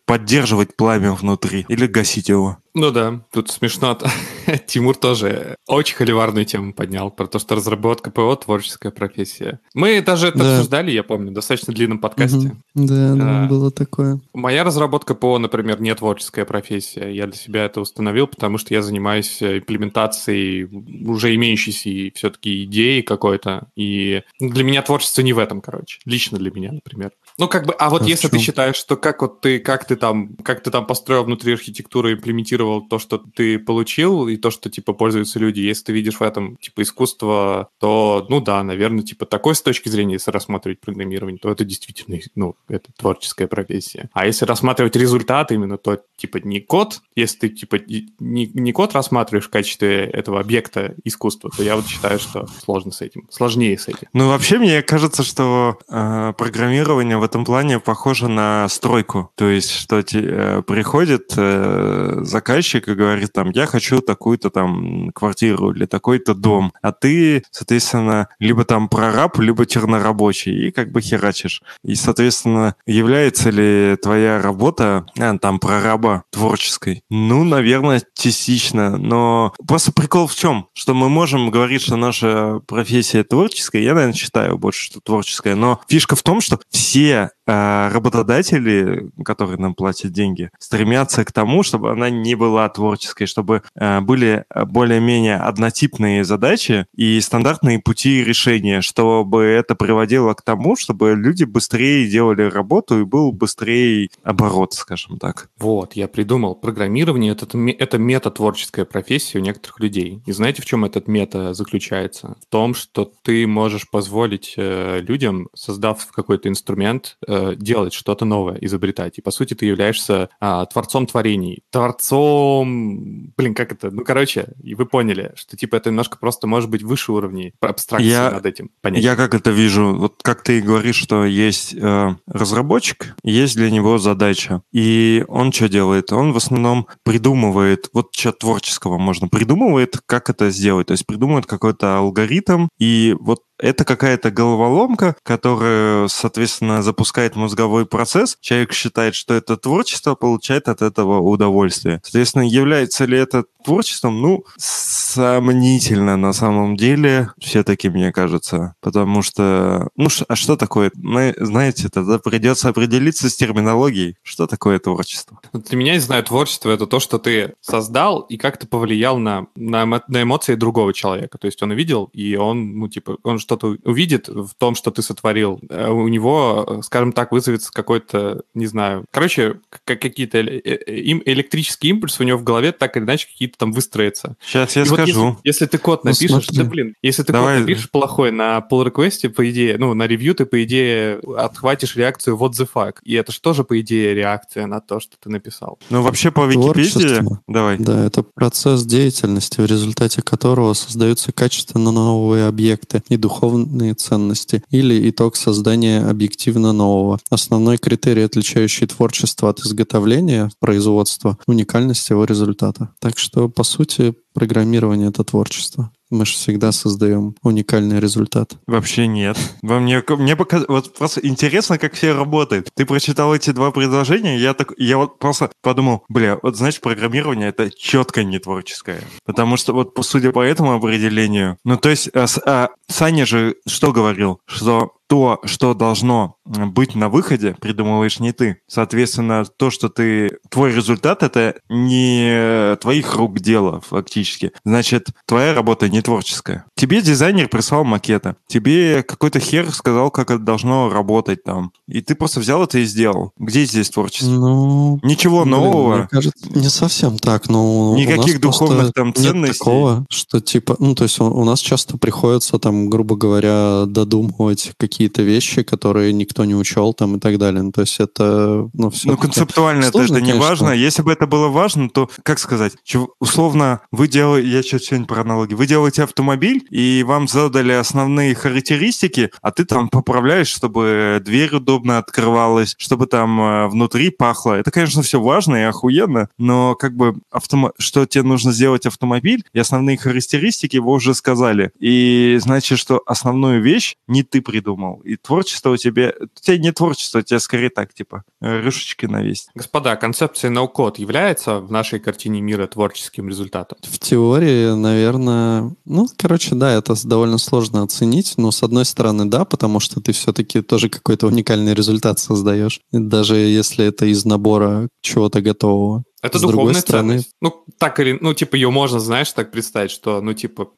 поддерживать 0.07 0.76
пламя 0.76 1.12
внутри 1.12 1.64
или 1.68 1.86
гасить 1.86 2.28
его. 2.28 2.59
Ну 2.75 2.91
да, 2.91 3.20
тут 3.31 3.51
смешно. 3.51 3.99
Тимур 4.66 4.97
тоже 4.97 5.57
очень 5.66 5.95
холиварную 5.95 6.47
тему 6.47 6.73
поднял 6.73 7.11
про 7.11 7.27
то, 7.27 7.39
что 7.39 7.55
разработка 7.55 8.11
ПО– 8.11 8.35
творческая 8.43 8.91
профессия. 8.91 9.61
Мы 9.75 10.01
даже 10.01 10.29
это 10.29 10.39
да. 10.39 10.55
обсуждали, 10.57 10.91
я 10.91 11.03
помню, 11.03 11.31
в 11.31 11.35
достаточно 11.35 11.75
длинном 11.75 11.99
подкасте. 11.99 12.57
Угу. 12.75 12.87
Да, 12.87 13.14
да, 13.14 13.47
было 13.47 13.70
такое. 13.70 14.20
Моя 14.33 14.64
разработка 14.64 15.14
ПО, 15.14 15.39
например, 15.39 15.81
не 15.83 15.95
творческая 15.95 16.47
профессия. 16.47 17.11
Я 17.11 17.27
для 17.27 17.37
себя 17.37 17.64
это 17.64 17.81
установил, 17.81 18.27
потому 18.27 18.57
что 18.57 18.73
я 18.73 18.81
занимаюсь 18.81 19.43
имплементацией 19.43 20.64
уже 21.07 21.35
имеющейся 21.35 22.12
все-таки 22.14 22.64
идеи 22.64 23.03
какой-то. 23.03 23.68
И 23.77 24.23
для 24.41 24.64
меня 24.64 24.81
творчество 24.81 25.20
не 25.20 25.35
в 25.35 25.39
этом, 25.39 25.61
короче. 25.61 26.01
Лично 26.07 26.39
для 26.39 26.51
меня, 26.51 26.73
например. 26.73 27.12
Ну, 27.39 27.49
как 27.49 27.66
бы, 27.66 27.75
а 27.75 27.91
вот 27.91 28.03
а 28.03 28.05
если 28.07 28.29
ты 28.29 28.39
считаешь, 28.39 28.77
что 28.77 28.97
как 28.97 29.23
вот 29.23 29.41
ты, 29.41 29.59
как 29.59 29.87
ты 29.87 29.97
там, 29.97 30.37
как 30.37 30.62
ты 30.62 30.70
там 30.70 30.87
построил 30.87 31.25
внутри 31.25 31.53
архитектуры, 31.53 32.14
имплементировал 32.14 32.62
то, 32.89 32.99
что 32.99 33.19
ты 33.19 33.59
получил, 33.59 34.29
и 34.29 34.37
то, 34.37 34.51
что, 34.51 34.71
типа, 34.71 34.93
пользуются 34.93 35.39
люди, 35.39 35.61
если 35.61 35.85
ты 35.85 35.93
видишь 35.93 36.21
в 36.21 36.23
этом, 36.23 36.57
типа, 36.57 36.83
искусство, 36.83 37.69
то, 37.79 38.27
ну 38.29 38.41
да, 38.41 38.63
наверное, 38.63 39.03
типа, 39.03 39.27
такой 39.27 39.55
с 39.55 39.63
точки 39.63 39.89
зрения, 39.89 40.15
если 40.15 40.31
рассматривать 40.31 40.81
программирование, 40.81 41.39
то 41.39 41.51
это 41.51 41.65
действительно, 41.65 42.19
ну, 42.35 42.57
это 42.69 42.91
творческая 42.97 43.47
профессия. 43.47 44.09
А 44.13 44.27
если 44.27 44.45
рассматривать 44.45 44.97
результат 44.97 45.53
именно, 45.53 45.79
то, 45.79 46.01
типа, 46.17 46.39
не 46.39 46.61
код, 46.61 47.01
если 47.17 47.39
ты, 47.39 47.49
типа, 47.51 47.79
не, 47.89 48.47
не 48.47 48.73
код 48.73 48.93
рассматриваешь 48.95 49.47
в 49.47 49.51
качестве 49.51 50.05
этого 50.05 50.41
объекта 50.41 50.95
искусства, 51.05 51.51
то 51.57 51.63
я 51.63 51.77
вот 51.77 51.87
считаю, 51.87 52.19
что 52.19 52.47
сложно 52.63 52.93
с 52.93 53.01
этим, 53.01 53.27
сложнее 53.31 53.79
с 53.79 53.89
этим. 53.89 54.09
Ну, 54.13 54.29
вообще, 54.29 54.59
мне 54.59 54.83
кажется, 54.83 55.23
что 55.23 55.79
э, 55.89 56.33
программирование 56.37 57.19
в 57.19 57.23
этом 57.23 57.45
плане 57.45 57.81
похоже 57.81 58.29
на 58.29 58.69
стройку. 58.69 59.31
То 59.35 59.49
есть, 59.49 59.71
что 59.71 60.03
те, 60.03 60.21
э, 60.23 60.63
приходит 60.63 61.33
э, 61.37 62.21
заказчик 62.23 62.51
и 62.88 62.94
говорит 62.94 63.32
там, 63.32 63.50
я 63.50 63.66
хочу 63.66 64.00
такую-то 64.00 64.50
там 64.50 65.11
квартиру 65.14 65.72
или 65.72 65.86
такой-то 65.86 66.34
дом, 66.34 66.72
а 66.82 66.92
ты, 66.92 67.44
соответственно, 67.50 68.28
либо 68.38 68.64
там 68.64 68.88
прораб, 68.88 69.38
либо 69.38 69.66
чернорабочий, 69.66 70.68
и 70.68 70.70
как 70.70 70.92
бы 70.92 71.00
херачишь. 71.00 71.62
И, 71.84 71.94
соответственно, 71.94 72.76
является 72.86 73.50
ли 73.50 73.96
твоя 73.96 74.40
работа 74.40 75.07
а, 75.18 75.38
там 75.38 75.59
прораба 75.59 76.24
творческой? 76.30 77.03
Ну, 77.11 77.44
наверное, 77.44 78.03
частично, 78.14 78.96
но 78.96 79.55
просто 79.66 79.92
прикол 79.92 80.26
в 80.26 80.34
чем? 80.34 80.68
Что 80.74 80.94
мы 80.94 81.09
можем 81.09 81.50
говорить, 81.50 81.82
что 81.82 81.96
наша 81.96 82.61
профессия 82.66 83.24
творческая, 83.24 83.82
я, 83.82 83.94
наверное, 83.94 84.14
считаю 84.14 84.59
больше, 84.59 84.84
что 84.84 85.00
творческая, 85.00 85.55
но 85.55 85.80
фишка 85.88 86.16
в 86.16 86.22
том, 86.22 86.40
что 86.40 86.61
все 86.70 87.30
работодатели, 87.47 89.11
которые 89.24 89.59
нам 89.59 89.74
платят 89.74 90.12
деньги, 90.12 90.51
стремятся 90.59 91.24
к 91.24 91.32
тому, 91.32 91.62
чтобы 91.62 91.90
она 91.90 92.11
не 92.11 92.34
была 92.34 92.68
творческой, 92.68 93.26
чтобы 93.26 93.62
э, 93.74 94.01
были 94.01 94.45
более-менее 94.55 95.36
однотипные 95.36 96.24
задачи 96.24 96.86
и 96.95 97.20
стандартные 97.20 97.78
пути 97.78 98.24
решения, 98.24 98.80
чтобы 98.80 99.45
это 99.45 99.74
приводило 99.74 100.34
к 100.34 100.43
тому, 100.43 100.76
чтобы 100.76 101.14
люди 101.14 101.45
быстрее 101.45 102.09
делали 102.09 102.43
работу 102.43 103.01
и 103.01 103.05
был 103.05 103.32
быстрее 103.32 104.09
оборот, 104.22 104.74
скажем 104.74 105.18
так. 105.18 105.49
Вот, 105.59 105.95
я 105.95 106.09
придумал. 106.09 106.55
Программирование 106.55 107.32
это,– 107.32 107.47
это 107.78 107.99
мета-творческая 107.99 108.84
профессия 108.84 109.38
у 109.38 109.43
некоторых 109.43 109.80
людей. 109.80 110.22
И 110.26 110.32
знаете, 110.32 110.62
в 110.62 110.64
чем 110.64 110.84
этот 110.84 111.09
мета 111.09 111.55
заключается? 111.55 112.36
В 112.40 112.47
том, 112.51 112.74
что 112.74 113.11
ты 113.22 113.47
можешь 113.47 113.88
позволить 113.90 114.55
э, 114.57 115.01
людям, 115.01 115.49
создав 115.55 116.07
какой-то 116.12 116.49
инструмент, 116.49 116.72
инструмент 116.72 117.16
э, 117.33 117.55
делать 117.57 117.93
что-то 117.93 118.24
новое, 118.24 118.59
изобретать. 118.61 119.18
И, 119.18 119.22
по 119.22 119.30
сути, 119.30 119.55
ты 119.55 119.66
являешься 119.66 120.28
э, 120.41 120.66
творцом 120.70 121.07
творений. 121.07 121.62
Творцом... 121.70 123.33
Блин, 123.37 123.55
как 123.55 123.72
это? 123.72 123.91
Ну, 123.91 124.05
короче, 124.05 124.49
и 124.62 124.74
вы 124.74 124.87
поняли, 124.87 125.33
что, 125.35 125.57
типа, 125.57 125.76
это 125.76 125.91
немножко 125.91 126.18
просто 126.18 126.47
может 126.47 126.70
быть 126.70 126.83
выше 126.83 127.12
уровней 127.12 127.55
абстракции 127.61 128.09
я, 128.09 128.30
над 128.30 128.47
этим 128.47 128.70
понятием. 128.80 129.11
Я 129.11 129.16
как 129.16 129.35
это 129.35 129.51
вижу? 129.51 129.95
Вот 129.97 130.16
как 130.22 130.43
ты 130.43 130.61
говоришь, 130.61 130.97
что 130.97 131.24
есть 131.24 131.74
э, 131.74 132.14
разработчик, 132.26 133.16
есть 133.22 133.57
для 133.57 133.70
него 133.70 133.99
задача. 133.99 134.62
И 134.72 135.24
он 135.28 135.53
что 135.53 135.68
делает? 135.68 136.12
Он 136.12 136.33
в 136.33 136.37
основном 136.37 136.87
придумывает, 137.05 137.89
вот 137.93 138.14
что 138.14 138.33
творческого 138.33 138.99
можно, 138.99 139.28
придумывает, 139.28 139.99
как 140.07 140.30
это 140.30 140.51
сделать. 140.51 140.89
То 140.89 140.93
есть 140.93 141.07
придумывает 141.07 141.47
какой-то 141.47 141.99
алгоритм, 141.99 142.68
и 142.78 143.16
вот 143.20 143.41
это 143.63 143.85
какая-то 143.85 144.31
головоломка, 144.33 145.15
которая, 145.23 146.09
соответственно, 146.09 146.83
запускает 146.83 147.37
мозговой 147.37 147.87
процесс. 147.87 148.37
Человек 148.41 148.73
считает, 148.73 149.15
что 149.15 149.35
это 149.35 149.57
творчество, 149.57 150.17
получает 150.17 150.69
от 150.69 150.83
этого 150.83 151.21
удовольствие. 151.21 152.01
Соответственно, 152.03 152.43
является 152.43 153.05
ли 153.05 153.17
это 153.17 153.45
творчеством, 153.63 154.21
ну, 154.21 154.45
сомнительно 154.57 156.17
на 156.17 156.33
самом 156.33 156.77
деле, 156.77 157.31
все-таки, 157.39 157.89
мне 157.89 158.13
кажется. 158.13 158.75
Потому 158.81 159.23
что, 159.23 159.89
ну, 159.97 160.09
а 160.29 160.37
что 160.37 160.57
такое? 160.57 160.91
Знаете, 161.37 161.89
тогда 161.89 162.19
придется 162.19 162.69
определиться 162.69 163.29
с 163.29 163.37
терминологией. 163.37 164.17
Что 164.23 164.47
такое 164.47 164.79
творчество? 164.79 165.41
Для 165.53 165.77
меня, 165.77 165.95
я 165.95 166.01
знаю, 166.01 166.25
творчество— 166.25 166.71
это 166.71 166.87
то, 166.87 167.01
что 167.01 167.19
ты 167.19 167.55
создал 167.61 168.21
и 168.21 168.37
как-то 168.37 168.67
повлиял 168.67 169.19
на, 169.19 169.47
на, 169.57 169.87
на 169.87 170.23
эмоции 170.23 170.55
другого 170.55 170.93
человека. 170.93 171.39
То 171.39 171.47
есть 171.47 171.63
он 171.63 171.71
увидел, 171.71 172.11
и 172.13 172.37
он, 172.37 172.79
ну, 172.79 172.89
типа, 172.89 173.19
он 173.23 173.39
что-то 173.39 173.77
увидит 173.85 174.29
в 174.29 174.51
том, 174.59 174.75
что 174.75 174.91
ты 174.91 175.03
сотворил. 175.03 175.61
Э, 175.69 175.91
у 175.91 176.09
него, 176.09 176.81
скажем 176.83 177.13
так, 177.13 177.33
вызовется 177.33 177.73
какой-то, 177.73 178.43
не 178.55 178.67
знаю, 178.67 179.05
короче, 179.11 179.61
какие-то 179.85 180.39
э, 180.39 180.61
э, 180.65 181.03
электрические 181.27 181.91
импульсы 181.91 182.23
у 182.23 182.27
него 182.27 182.39
в 182.39 182.45
голове 182.45 182.73
так 182.73 182.97
или 182.97 183.05
иначе 183.05 183.27
какие-то 183.27 183.51
там 183.57 183.72
выстроятся. 183.72 184.36
Сейчас 184.44 184.76
я 184.76 184.82
и 184.82 184.84
скажу. 184.84 185.24
Вот 185.24 185.38
если, 185.44 185.62
если 185.62 185.66
ты 185.66 185.78
код 185.78 186.05
ну, 186.05 186.11
напишешь, 186.11 186.48
ну, 186.50 186.57
да 186.57 186.64
блин, 186.64 186.94
если 187.03 187.22
ты 187.22 187.32
Давай. 187.32 187.59
код 187.59 187.61
напишешь 187.66 187.90
плохой 187.90 188.32
на 188.32 188.59
pull 188.70 188.86
request, 188.86 189.28
по 189.30 189.50
идее, 189.50 189.76
ну, 189.78 189.94
на 189.94 190.07
ревью 190.07 190.34
ты, 190.34 190.46
по 190.46 190.62
идее, 190.64 191.20
отхватишь 191.36 191.96
реакцию 191.96 192.36
what 192.36 192.53
the 192.53 192.68
fuck. 192.72 192.96
И 193.03 193.14
это 193.14 193.32
же 193.32 193.40
тоже, 193.40 193.64
по 193.64 193.80
идее, 193.80 194.14
реакция 194.14 194.66
на 194.66 194.80
то, 194.80 195.00
что 195.00 195.16
ты 195.20 195.30
написал. 195.30 195.78
Ну, 195.90 196.03
вообще 196.03 196.30
по 196.30 196.46
Википедии... 196.46 197.22
Давай. 197.46 197.78
Да, 197.78 198.05
это 198.05 198.22
процесс 198.22 198.84
деятельности, 198.84 199.61
в 199.61 199.66
результате 199.66 200.22
которого 200.22 200.74
создаются 200.74 201.32
качественно 201.32 201.90
новые 201.92 202.46
объекты 202.46 203.03
и 203.09 203.16
духовные 203.16 203.94
ценности, 203.94 204.62
или 204.70 205.09
итог 205.11 205.36
создания 205.36 206.03
объективно 206.03 206.72
нового. 206.72 207.18
Основной 207.30 207.78
критерий, 207.78 208.22
отличающий 208.22 208.86
творчество 208.86 209.50
от 209.50 209.61
изготовления, 209.61 210.50
производства, 210.61 211.38
уникальность 211.46 212.09
его 212.11 212.24
результата. 212.24 212.90
Так 212.98 213.18
что, 213.18 213.41
по 213.49 213.64
сути, 213.64 214.14
программирование— 214.34 215.09
это 215.11 215.24
творчество. 215.24 215.93
Мы 216.11 216.26
же 216.26 216.32
всегда 216.32 216.72
создаем 216.72 217.34
уникальный 217.43 217.99
результат. 217.99 218.53
Вообще 218.66 219.07
нет. 219.07 219.38
Вам 219.62 219.84
мне, 219.84 220.03
мне 220.09 220.36
пока, 220.36 220.61
вот 220.68 220.93
просто 220.93 221.26
интересно, 221.26 221.78
как 221.78 221.95
все 221.95 222.12
работает. 222.12 222.68
Ты 222.74 222.84
прочитал 222.84 223.34
эти 223.34 223.51
два 223.51 223.70
предложения, 223.70 224.38
я 224.38 224.53
так, 224.53 224.72
я 224.76 224.99
вот 224.99 225.18
просто 225.18 225.51
подумал, 225.62 226.05
бля, 226.11 226.38
вот 226.43 226.57
значит 226.57 226.82
программирование 226.82 227.49
это 227.49 227.70
четко 227.70 228.24
не 228.24 228.38
творческое, 228.38 229.01
потому 229.24 229.57
что 229.57 229.72
вот 229.72 229.97
судя 230.03 230.32
по 230.32 230.43
этому 230.43 230.74
определению, 230.74 231.57
ну 231.64 231.78
то 231.78 231.88
есть 231.88 232.11
а, 232.14 232.26
а, 232.45 232.68
Саня 232.88 233.24
же 233.24 233.57
что 233.66 233.93
говорил, 233.93 234.40
что 234.47 234.93
то, 235.13 235.41
что 235.45 235.75
должно 235.75 236.37
быть 236.47 236.95
на 236.95 237.11
выходе, 237.11 237.55
придумываешь 237.61 238.19
не 238.19 238.33
ты. 238.33 238.63
Соответственно, 238.67 239.45
то, 239.45 239.71
что 239.71 239.91
ты... 239.91 240.39
Твой 240.49 240.73
результат— 240.73 241.23
это 241.23 241.57
не 241.69 242.77
твоих 242.77 243.15
рук 243.17 243.39
дело, 243.39 243.83
фактически. 243.87 244.53
Значит, 244.65 245.09
твоя 245.27 245.53
работа 245.53 245.91
не 245.91 246.01
творческая. 246.01 246.65
Тебе 246.77 247.03
дизайнер 247.03 247.49
прислал 247.49 247.85
макета. 247.85 248.37
Тебе 248.49 249.03
какой-то 249.03 249.39
хер 249.39 249.71
сказал, 249.71 250.11
как 250.11 250.31
это 250.31 250.43
должно 250.43 250.89
работать 250.89 251.45
там. 251.45 251.73
И 251.87 252.01
ты 252.01 252.15
просто 252.15 252.41
взял 252.41 252.65
это 252.65 252.79
и 252.79 252.85
сделал. 252.85 253.33
Где 253.37 253.67
здесь 253.67 253.91
творчество? 253.91 254.31
Ну... 254.31 254.99
Ничего 255.03 255.43
блин, 255.43 255.51
нового. 255.51 255.97
Мне 255.97 256.09
кажется, 256.11 256.49
не 256.59 256.71
совсем 256.71 257.19
так. 257.19 257.51
Но 257.51 257.95
Никаких 257.99 258.41
духовных 258.41 258.95
там 258.95 259.13
ценностей. 259.13 259.49
Нет 259.49 259.59
такого, 259.59 260.07
что 260.09 260.41
типа... 260.41 260.77
Ну, 260.79 260.95
то 260.95 261.05
есть 261.05 261.21
у, 261.21 261.27
у 261.27 261.45
нас 261.45 261.61
часто 261.61 261.99
приходится 261.99 262.59
там, 262.59 262.89
грубо 262.89 263.15
говоря, 263.15 263.85
додумывать 263.87 264.73
какие 264.79 265.01
какие-то 265.03 265.22
вещи, 265.22 265.64
которые 265.64 266.12
никто 266.12 266.44
не 266.44 266.55
учел 266.55 266.94
там 266.94 267.16
и 267.16 267.18
так 267.18 267.36
далее. 267.36 267.62
Ну, 267.62 267.72
то 267.72 267.80
есть 267.80 267.98
это, 267.98 268.70
ну, 268.72 268.90
все 268.90 269.09
Ну, 269.09 269.16
концептуально 269.16 269.82
сложно, 269.90 270.18
это, 270.18 270.24
это 270.24 270.32
не 270.32 270.38
важно. 270.38 270.70
Если 270.70 271.03
бы 271.03 271.12
это 271.12 271.26
было 271.26 271.48
важно, 271.48 271.90
то, 271.90 272.09
как 272.22 272.38
сказать, 272.38 272.74
условно, 273.18 273.80
вы 273.90 274.07
делаете, 274.07 274.48
я 274.48 274.62
сейчас 274.62 274.82
сегодня 274.82 275.07
про 275.07 275.22
аналоги, 275.22 275.55
вы 275.55 275.66
делаете 275.66 276.05
автомобиль, 276.05 276.64
и 276.70 277.03
вам 277.05 277.26
задали 277.26 277.72
основные 277.72 278.36
характеристики, 278.36 279.32
а 279.42 279.50
ты 279.50 279.64
там 279.64 279.88
поправляешь, 279.88 280.46
чтобы 280.46 281.20
дверь 281.24 281.57
удобно 281.57 281.98
открывалась, 281.98 282.76
чтобы 282.78 283.07
там 283.07 283.40
э, 283.40 283.68
внутри 283.68 284.11
пахло. 284.11 284.53
Это, 284.55 284.70
конечно, 284.70 285.03
все 285.03 285.20
важно 285.20 285.57
и 285.57 285.62
охуенно, 285.62 286.28
но 286.38 286.76
как 286.76 286.94
бы 286.94 287.16
автом... 287.32 287.72
что 287.78 288.07
тебе 288.07 288.22
нужно 288.22 288.53
сделать 288.53 288.86
автомобиль, 288.86 289.42
и 289.53 289.59
основные 289.59 289.96
характеристики 289.96 290.76
вы 290.76 290.92
уже 290.92 291.12
сказали. 291.14 291.72
И 291.80 292.38
значит, 292.40 292.78
что 292.78 293.03
основную 293.05 293.61
вещь 293.61 293.96
не 294.07 294.22
ты 294.22 294.40
придумал 294.40 294.82
придумал. 294.83 295.01
И 295.05 295.16
творчество 295.16 295.70
у 295.70 295.76
тебя... 295.76 296.12
У 296.20 296.41
тебя 296.41 296.59
не 296.59 296.72
творчество, 296.72 297.18
у 297.18 297.22
тебя 297.22 297.41
скорее 297.41 297.70
так, 297.70 297.95
типа, 297.95 298.24
рюшечки 298.41 299.07
навесить. 299.07 299.49
Господа, 299.55 299.97
концепция 299.97 300.51
no-code 300.51 300.95
является 300.97 301.59
в 301.59 301.70
нашей 301.70 302.01
картине 302.01 302.41
мира 302.41 302.66
творческим 302.66 303.28
результатом? 303.28 303.78
В 303.83 303.99
теории, 303.99 304.74
наверное... 304.74 305.74
Ну, 305.85 306.09
короче, 306.16 306.55
да, 306.55 306.72
это 306.72 306.95
довольно 307.07 307.39
сложно 307.39 307.83
оценить, 307.83 308.35
но 308.37 308.51
с 308.51 308.62
одной 308.62 308.85
стороны, 308.85 309.26
да, 309.26 309.45
потому 309.45 309.80
что 309.80 310.01
ты 310.01 310.12
все-таки 310.12 310.62
тоже 310.62 310.89
какой-то 310.89 311.26
уникальный 311.26 311.74
результат 311.74 312.18
создаешь, 312.18 312.80
даже 312.93 313.37
если 313.37 313.87
это 313.87 314.07
из 314.07 314.24
набора 314.24 314.89
чего-то 315.01 315.41
готового. 315.41 316.05
Это 316.23 316.39
С 316.39 316.43
духовная 316.43 316.75
стороны... 316.75 317.09
ценность. 317.14 317.35
Ну, 317.41 317.64
так 317.79 317.99
или, 317.99 318.16
ну, 318.20 318.33
типа, 318.33 318.55
ее 318.55 318.70
можно, 318.70 319.01
знаешь, 319.01 319.33
так 319.33 319.51
представить, 319.51 319.91
что, 319.91 320.20
ну, 320.20 320.35
типа, 320.35 320.70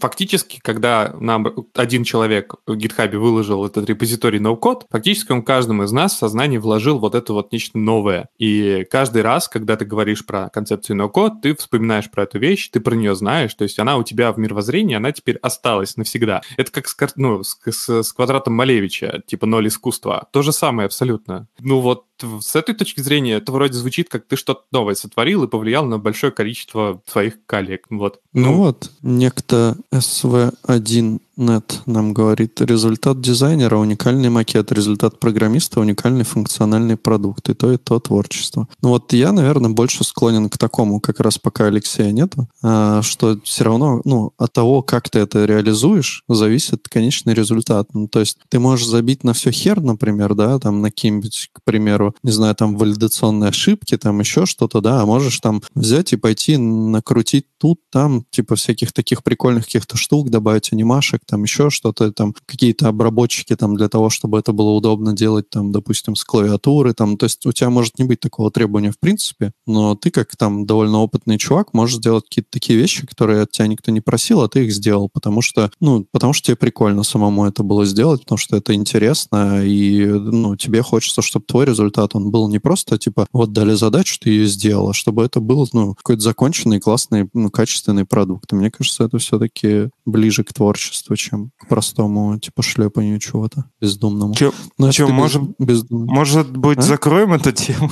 фактически, 0.00 0.58
когда 0.62 1.14
нам 1.20 1.46
один 1.74 2.02
человек 2.02 2.54
в 2.66 2.74
гитхабе 2.76 3.18
выложил 3.18 3.64
этот 3.66 3.86
репозиторий 3.88 4.38
ноу-код, 4.38 4.86
фактически 4.90 5.32
он 5.32 5.42
каждому 5.42 5.84
из 5.84 5.92
нас 5.92 6.14
в 6.14 6.18
сознание 6.18 6.58
вложил 6.58 6.98
вот 6.98 7.14
это 7.14 7.34
вот 7.34 7.52
нечто 7.52 7.76
новое. 7.78 8.30
И 8.38 8.86
каждый 8.90 9.20
раз, 9.20 9.48
когда 9.48 9.76
ты 9.76 9.84
говоришь 9.84 10.24
про 10.24 10.48
концепцию 10.48 10.96
ноу-код, 10.96 11.42
ты 11.42 11.54
вспоминаешь 11.54 12.10
про 12.10 12.22
эту 12.22 12.38
вещь, 12.38 12.70
ты 12.70 12.80
про 12.80 12.94
нее 12.94 13.14
знаешь, 13.14 13.54
то 13.54 13.64
есть 13.64 13.78
она 13.78 13.98
у 13.98 14.02
тебя 14.02 14.32
в 14.32 14.38
мировоззрении, 14.38 14.96
она 14.96 15.12
теперь 15.12 15.36
осталась 15.36 15.98
навсегда. 15.98 16.40
Это 16.56 16.72
как 16.72 16.88
с, 16.88 16.96
ну, 17.16 17.44
с, 17.44 17.58
с, 17.66 18.02
с 18.02 18.12
квадратом 18.14 18.54
Малевича, 18.54 19.22
типа 19.26 19.44
ноль 19.44 19.68
искусства. 19.68 20.28
То 20.32 20.40
же 20.40 20.52
самое 20.52 20.86
абсолютно. 20.86 21.48
Ну, 21.58 21.80
вот 21.80 22.04
с 22.40 22.56
этой 22.56 22.74
точки 22.74 23.00
зрения 23.00 23.34
это 23.34 23.52
вроде 23.52 23.74
звучит, 23.74 24.08
как 24.08 24.26
ты 24.26 24.36
что-то 24.36 24.62
новое 24.72 24.85
сотворил 24.94 25.44
и 25.44 25.48
повлиял 25.48 25.84
на 25.86 25.98
большое 25.98 26.32
количество 26.32 27.02
своих 27.06 27.44
коллег. 27.46 27.86
Вот. 27.90 28.20
Ну, 28.32 28.42
ну 28.42 28.56
вот, 28.58 28.90
некто 29.02 29.76
SV1 29.92 31.20
Нет 31.36 31.82
нам 31.86 32.12
говорит, 32.12 32.60
результат 32.60 33.20
дизайнера– 33.20 33.76
уникальный 33.78 34.28
макет, 34.28 34.72
результат 34.72 35.18
программиста– 35.18 35.80
уникальный 35.80 36.24
функциональный 36.24 36.96
продукт, 36.96 37.48
и 37.48 37.54
то, 37.54 37.72
и 37.72 37.76
то 37.76 37.98
творчество. 38.00 38.68
Ну 38.82 38.90
вот 38.90 39.12
я, 39.12 39.32
наверное, 39.32 39.70
больше 39.70 40.04
склонен 40.04 40.48
к 40.48 40.58
такому, 40.58 41.00
как 41.00 41.20
раз 41.20 41.38
пока 41.38 41.66
Алексея 41.66 42.12
нету, 42.12 42.48
а, 42.62 43.02
что 43.02 43.38
все 43.44 43.64
равно 43.64 44.00
ну, 44.04 44.32
от 44.36 44.52
того, 44.52 44.82
как 44.82 45.08
ты 45.08 45.20
это 45.20 45.44
реализуешь, 45.44 46.24
зависит 46.28 46.88
конечный 46.88 47.34
результат. 47.34 47.88
Ну, 47.94 48.08
то 48.08 48.20
есть 48.20 48.38
ты 48.48 48.58
можешь 48.58 48.86
забить 48.86 49.24
на 49.24 49.32
все 49.32 49.50
хер, 49.50 49.80
например, 49.80 50.34
да, 50.34 50.58
там 50.58 50.82
на 50.82 50.90
какие-нибудь, 50.90 51.50
к 51.52 51.62
примеру, 51.64 52.14
не 52.22 52.32
знаю, 52.32 52.54
там 52.54 52.76
валидационные 52.76 53.48
ошибки, 53.48 53.96
там 53.96 54.20
еще 54.20 54.46
что-то, 54.46 54.80
да, 54.80 55.02
а 55.02 55.06
можешь 55.06 55.38
там 55.40 55.62
взять 55.74 56.12
и 56.12 56.16
пойти 56.16 56.56
накрутить 56.56 57.46
тут, 57.58 57.80
там, 57.90 58.24
типа 58.30 58.56
всяких 58.56 58.92
таких 58.92 59.22
прикольных 59.22 59.64
каких-то 59.64 59.96
штук, 59.96 60.30
добавить 60.30 60.72
анимашек, 60.72 61.20
там 61.26 61.42
еще 61.42 61.70
что-то, 61.70 62.12
там 62.12 62.34
какие-то 62.46 62.88
обработчики 62.88 63.54
там 63.56 63.76
для 63.76 63.88
того, 63.88 64.10
чтобы 64.10 64.38
это 64.38 64.52
было 64.52 64.70
удобно 64.70 65.12
делать, 65.12 65.50
там, 65.50 65.72
допустим, 65.72 66.16
с 66.16 66.24
клавиатуры, 66.24 66.94
там, 66.94 67.16
то 67.16 67.24
есть 67.24 67.44
у 67.46 67.52
тебя 67.52 67.70
может 67.70 67.98
не 67.98 68.04
быть 68.04 68.20
такого 68.20 68.50
требования 68.50 68.90
в 68.90 68.98
принципе, 68.98 69.52
но 69.66 69.94
ты 69.94 70.10
как 70.10 70.36
там 70.36 70.66
довольно 70.66 70.98
опытный 70.98 71.38
чувак 71.38 71.74
можешь 71.74 71.96
сделать 71.96 72.24
какие-то 72.24 72.50
такие 72.50 72.78
вещи, 72.78 73.06
которые 73.06 73.42
от 73.42 73.50
тебя 73.50 73.66
никто 73.66 73.90
не 73.90 74.00
просил, 74.00 74.42
а 74.42 74.48
ты 74.48 74.64
их 74.64 74.72
сделал, 74.72 75.08
потому 75.12 75.42
что, 75.42 75.70
ну, 75.80 76.06
потому 76.12 76.32
что 76.32 76.46
тебе 76.46 76.56
прикольно 76.56 77.02
самому 77.02 77.46
это 77.46 77.62
было 77.62 77.84
сделать, 77.84 78.22
потому 78.22 78.38
что 78.38 78.56
это 78.56 78.74
интересно, 78.74 79.64
и, 79.64 80.06
ну, 80.06 80.56
тебе 80.56 80.82
хочется, 80.82 81.22
чтобы 81.22 81.46
твой 81.46 81.66
результат, 81.66 82.14
он 82.14 82.30
был 82.30 82.48
не 82.48 82.58
просто, 82.58 82.98
типа, 82.98 83.26
вот 83.32 83.52
дали 83.52 83.74
задачу, 83.74 84.18
ты 84.20 84.30
ее 84.30 84.46
сделал, 84.46 84.90
а 84.90 84.94
чтобы 84.94 85.24
это 85.24 85.40
был, 85.40 85.68
ну, 85.72 85.94
какой-то 85.94 86.22
законченный, 86.22 86.80
классный, 86.80 87.28
ну, 87.32 87.50
качественный 87.50 88.04
продукт. 88.04 88.52
И 88.52 88.56
мне 88.56 88.70
кажется, 88.70 89.04
это 89.04 89.18
все-таки 89.18 89.90
ближе 90.04 90.44
к 90.44 90.52
творчеству, 90.52 91.15
чем 91.16 91.50
к 91.58 91.68
простому, 91.68 92.38
типа, 92.38 92.62
шлепанию 92.62 93.18
чего-то 93.18 93.64
бездумному. 93.80 94.34
Че, 94.34 94.52
ну, 94.78 94.90
че 94.92 95.06
может, 95.06 95.42
без, 95.58 95.84
может 95.90 96.56
быть, 96.56 96.78
а? 96.78 96.82
закроем 96.82 97.32
эту 97.32 97.52
тему? 97.52 97.90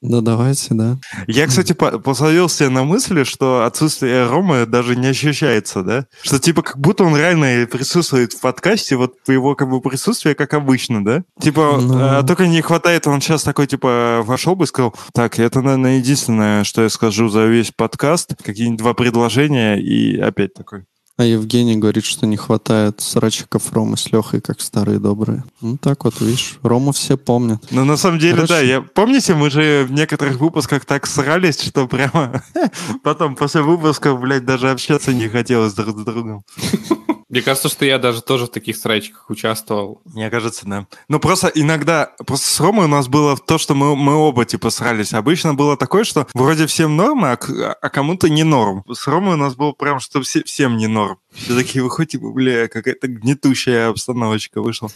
Да, 0.00 0.20
давайте, 0.20 0.74
да. 0.74 0.98
Я, 1.28 1.46
кстати, 1.46 1.72
посадил 1.72 2.48
себе 2.48 2.70
на 2.70 2.84
мысли, 2.84 3.22
что 3.24 3.64
отсутствие 3.64 4.26
Ромы 4.26 4.66
даже 4.66 4.96
не 4.96 5.06
ощущается, 5.06 5.82
да? 5.82 6.06
Что, 6.22 6.38
типа, 6.38 6.62
как 6.62 6.78
будто 6.78 7.04
он 7.04 7.16
реально 7.16 7.66
присутствует 7.66 8.32
в 8.32 8.40
подкасте, 8.40 8.96
вот 8.96 9.14
его, 9.28 9.54
как 9.54 9.70
бы, 9.70 9.80
присутствие, 9.80 10.34
как 10.34 10.54
обычно, 10.54 11.04
да? 11.04 11.22
Типа. 11.40 11.78
Ну. 11.80 11.98
а, 11.98 12.22
только 12.22 12.46
не 12.46 12.60
хватает, 12.62 13.06
он 13.06 13.20
сейчас 13.20 13.42
такой, 13.42 13.66
типа, 13.66 14.22
вошел 14.24 14.56
бы 14.56 14.64
и 14.64 14.68
сказал, 14.68 14.94
так, 15.12 15.38
это, 15.38 15.62
наверное, 15.62 15.98
единственное, 15.98 16.64
что 16.64 16.82
я 16.82 16.88
скажу 16.88 17.28
за 17.28 17.46
весь 17.46 17.70
подкаст, 17.70 18.34
какие-нибудь 18.42 18.78
два 18.78 18.94
предложения, 18.94 19.76
и 19.76 20.18
опять 20.18 20.54
такой. 20.54 20.84
А 21.18 21.24
Евгений 21.24 21.76
говорит, 21.76 22.04
что 22.04 22.26
не 22.26 22.36
хватает 22.36 23.00
срачиков 23.00 23.70
Ромы 23.72 23.98
с 23.98 24.10
Лехой, 24.10 24.40
как 24.40 24.60
старые 24.62 24.98
добрые. 24.98 25.44
Ну 25.60 25.76
так 25.76 26.04
вот, 26.04 26.20
видишь, 26.20 26.58
Рому 26.62 26.92
все 26.92 27.18
помнят. 27.18 27.62
Ну, 27.70 27.84
на 27.84 27.98
самом 27.98 28.18
деле, 28.18 28.34
Хорошо. 28.34 28.54
да, 28.54 28.60
я... 28.60 28.80
Помните, 28.80 29.34
мы 29.34 29.50
же 29.50 29.84
в 29.86 29.92
некоторых 29.92 30.38
выпусках 30.40 30.86
так 30.86 31.06
срались, 31.06 31.60
что 31.60 31.86
прямо 31.86 32.42
потом 33.02 33.36
после 33.36 33.60
выпусков, 33.60 34.20
блядь, 34.20 34.46
даже 34.46 34.70
общаться 34.70 35.12
не 35.12 35.28
хотелось 35.28 35.74
друг 35.74 35.98
с 35.98 36.04
другом. 36.04 36.44
Мне 37.32 37.40
кажется, 37.40 37.70
что 37.70 37.86
я 37.86 37.98
даже 37.98 38.20
тоже 38.20 38.44
в 38.44 38.50
таких 38.50 38.76
срачиках 38.76 39.30
участвовал. 39.30 40.02
Мне 40.04 40.28
кажется, 40.28 40.66
да. 40.66 40.86
Ну, 41.08 41.18
просто 41.18 41.50
иногда... 41.54 42.12
Просто 42.26 42.46
с 42.46 42.60
Ромой 42.60 42.84
у 42.84 42.88
нас 42.88 43.08
было 43.08 43.38
то, 43.38 43.56
что 43.56 43.74
мы, 43.74 43.96
мы 43.96 44.14
оба, 44.14 44.44
типа, 44.44 44.68
срались. 44.68 45.14
Обычно 45.14 45.54
было 45.54 45.78
такое, 45.78 46.04
что 46.04 46.26
вроде 46.34 46.66
всем 46.66 46.94
норм, 46.94 47.24
а, 47.24 47.32
а 47.32 47.88
кому-то 47.88 48.28
не 48.28 48.44
норм. 48.44 48.84
С 48.92 49.06
Ромой 49.06 49.36
у 49.36 49.38
нас 49.38 49.54
было 49.54 49.72
прям, 49.72 49.98
что 49.98 50.20
все, 50.20 50.44
всем 50.44 50.76
не 50.76 50.88
норм. 50.88 51.20
Все 51.34 51.56
такие 51.56 51.82
выходят, 51.82 52.12
типа, 52.12 52.30
бля, 52.32 52.68
какая-то 52.68 53.08
гнетущая 53.08 53.88
обстановочка 53.88 54.60
вышла. 54.60 54.90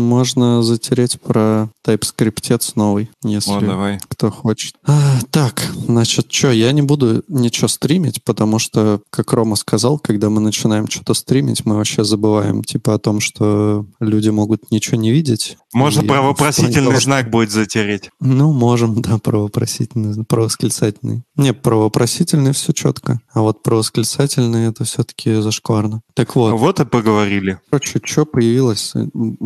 Можно 0.00 0.62
затереть 0.62 1.20
про 1.20 1.68
TypeScript 1.86 2.72
новый, 2.74 3.10
если 3.22 3.52
О, 3.52 3.60
давай. 3.60 3.98
кто 4.08 4.30
хочет. 4.30 4.74
А, 4.86 5.18
так, 5.30 5.62
значит, 5.74 6.32
что, 6.32 6.50
я 6.50 6.72
не 6.72 6.82
буду 6.82 7.22
ничего 7.28 7.68
стримить, 7.68 8.22
потому 8.24 8.58
что, 8.58 9.00
как 9.10 9.32
Рома 9.32 9.56
сказал, 9.56 9.98
когда 9.98 10.30
мы 10.30 10.40
начинаем 10.40 10.88
что-то 10.88 11.14
стримить, 11.14 11.64
мы 11.64 11.76
вообще 11.76 12.04
забываем, 12.04 12.64
типа, 12.64 12.94
о 12.94 12.98
том, 12.98 13.20
что 13.20 13.86
люди 14.00 14.28
могут 14.30 14.70
ничего 14.70 14.96
не 14.96 15.10
видеть. 15.12 15.56
Можно 15.72 16.02
И 16.02 16.06
про 16.06 16.22
вопросительный 16.22 16.88
того, 16.88 17.00
знак 17.00 17.30
будет 17.30 17.50
затереть. 17.50 18.10
Ну, 18.20 18.52
можем, 18.52 19.00
да, 19.02 19.18
про 19.18 19.38
вопросительный, 19.42 20.24
про 20.24 20.42
восклицательный. 20.42 21.22
Не, 21.36 21.52
про 21.54 21.76
вопросительный 21.76 22.52
все 22.52 22.72
четко, 22.72 23.20
а 23.32 23.42
вот 23.42 23.62
про 23.62 23.76
восклицательный 23.76 24.66
это 24.68 24.84
все-таки 24.84 25.34
зашкварно. 25.40 26.02
Так 26.14 26.34
вот, 26.36 26.52
Вот 26.58 26.80
и 26.80 26.84
поговорили. 26.84 27.58
Короче, 27.70 28.00
что 28.04 28.26
появилось? 28.26 28.92
М, 28.94 29.36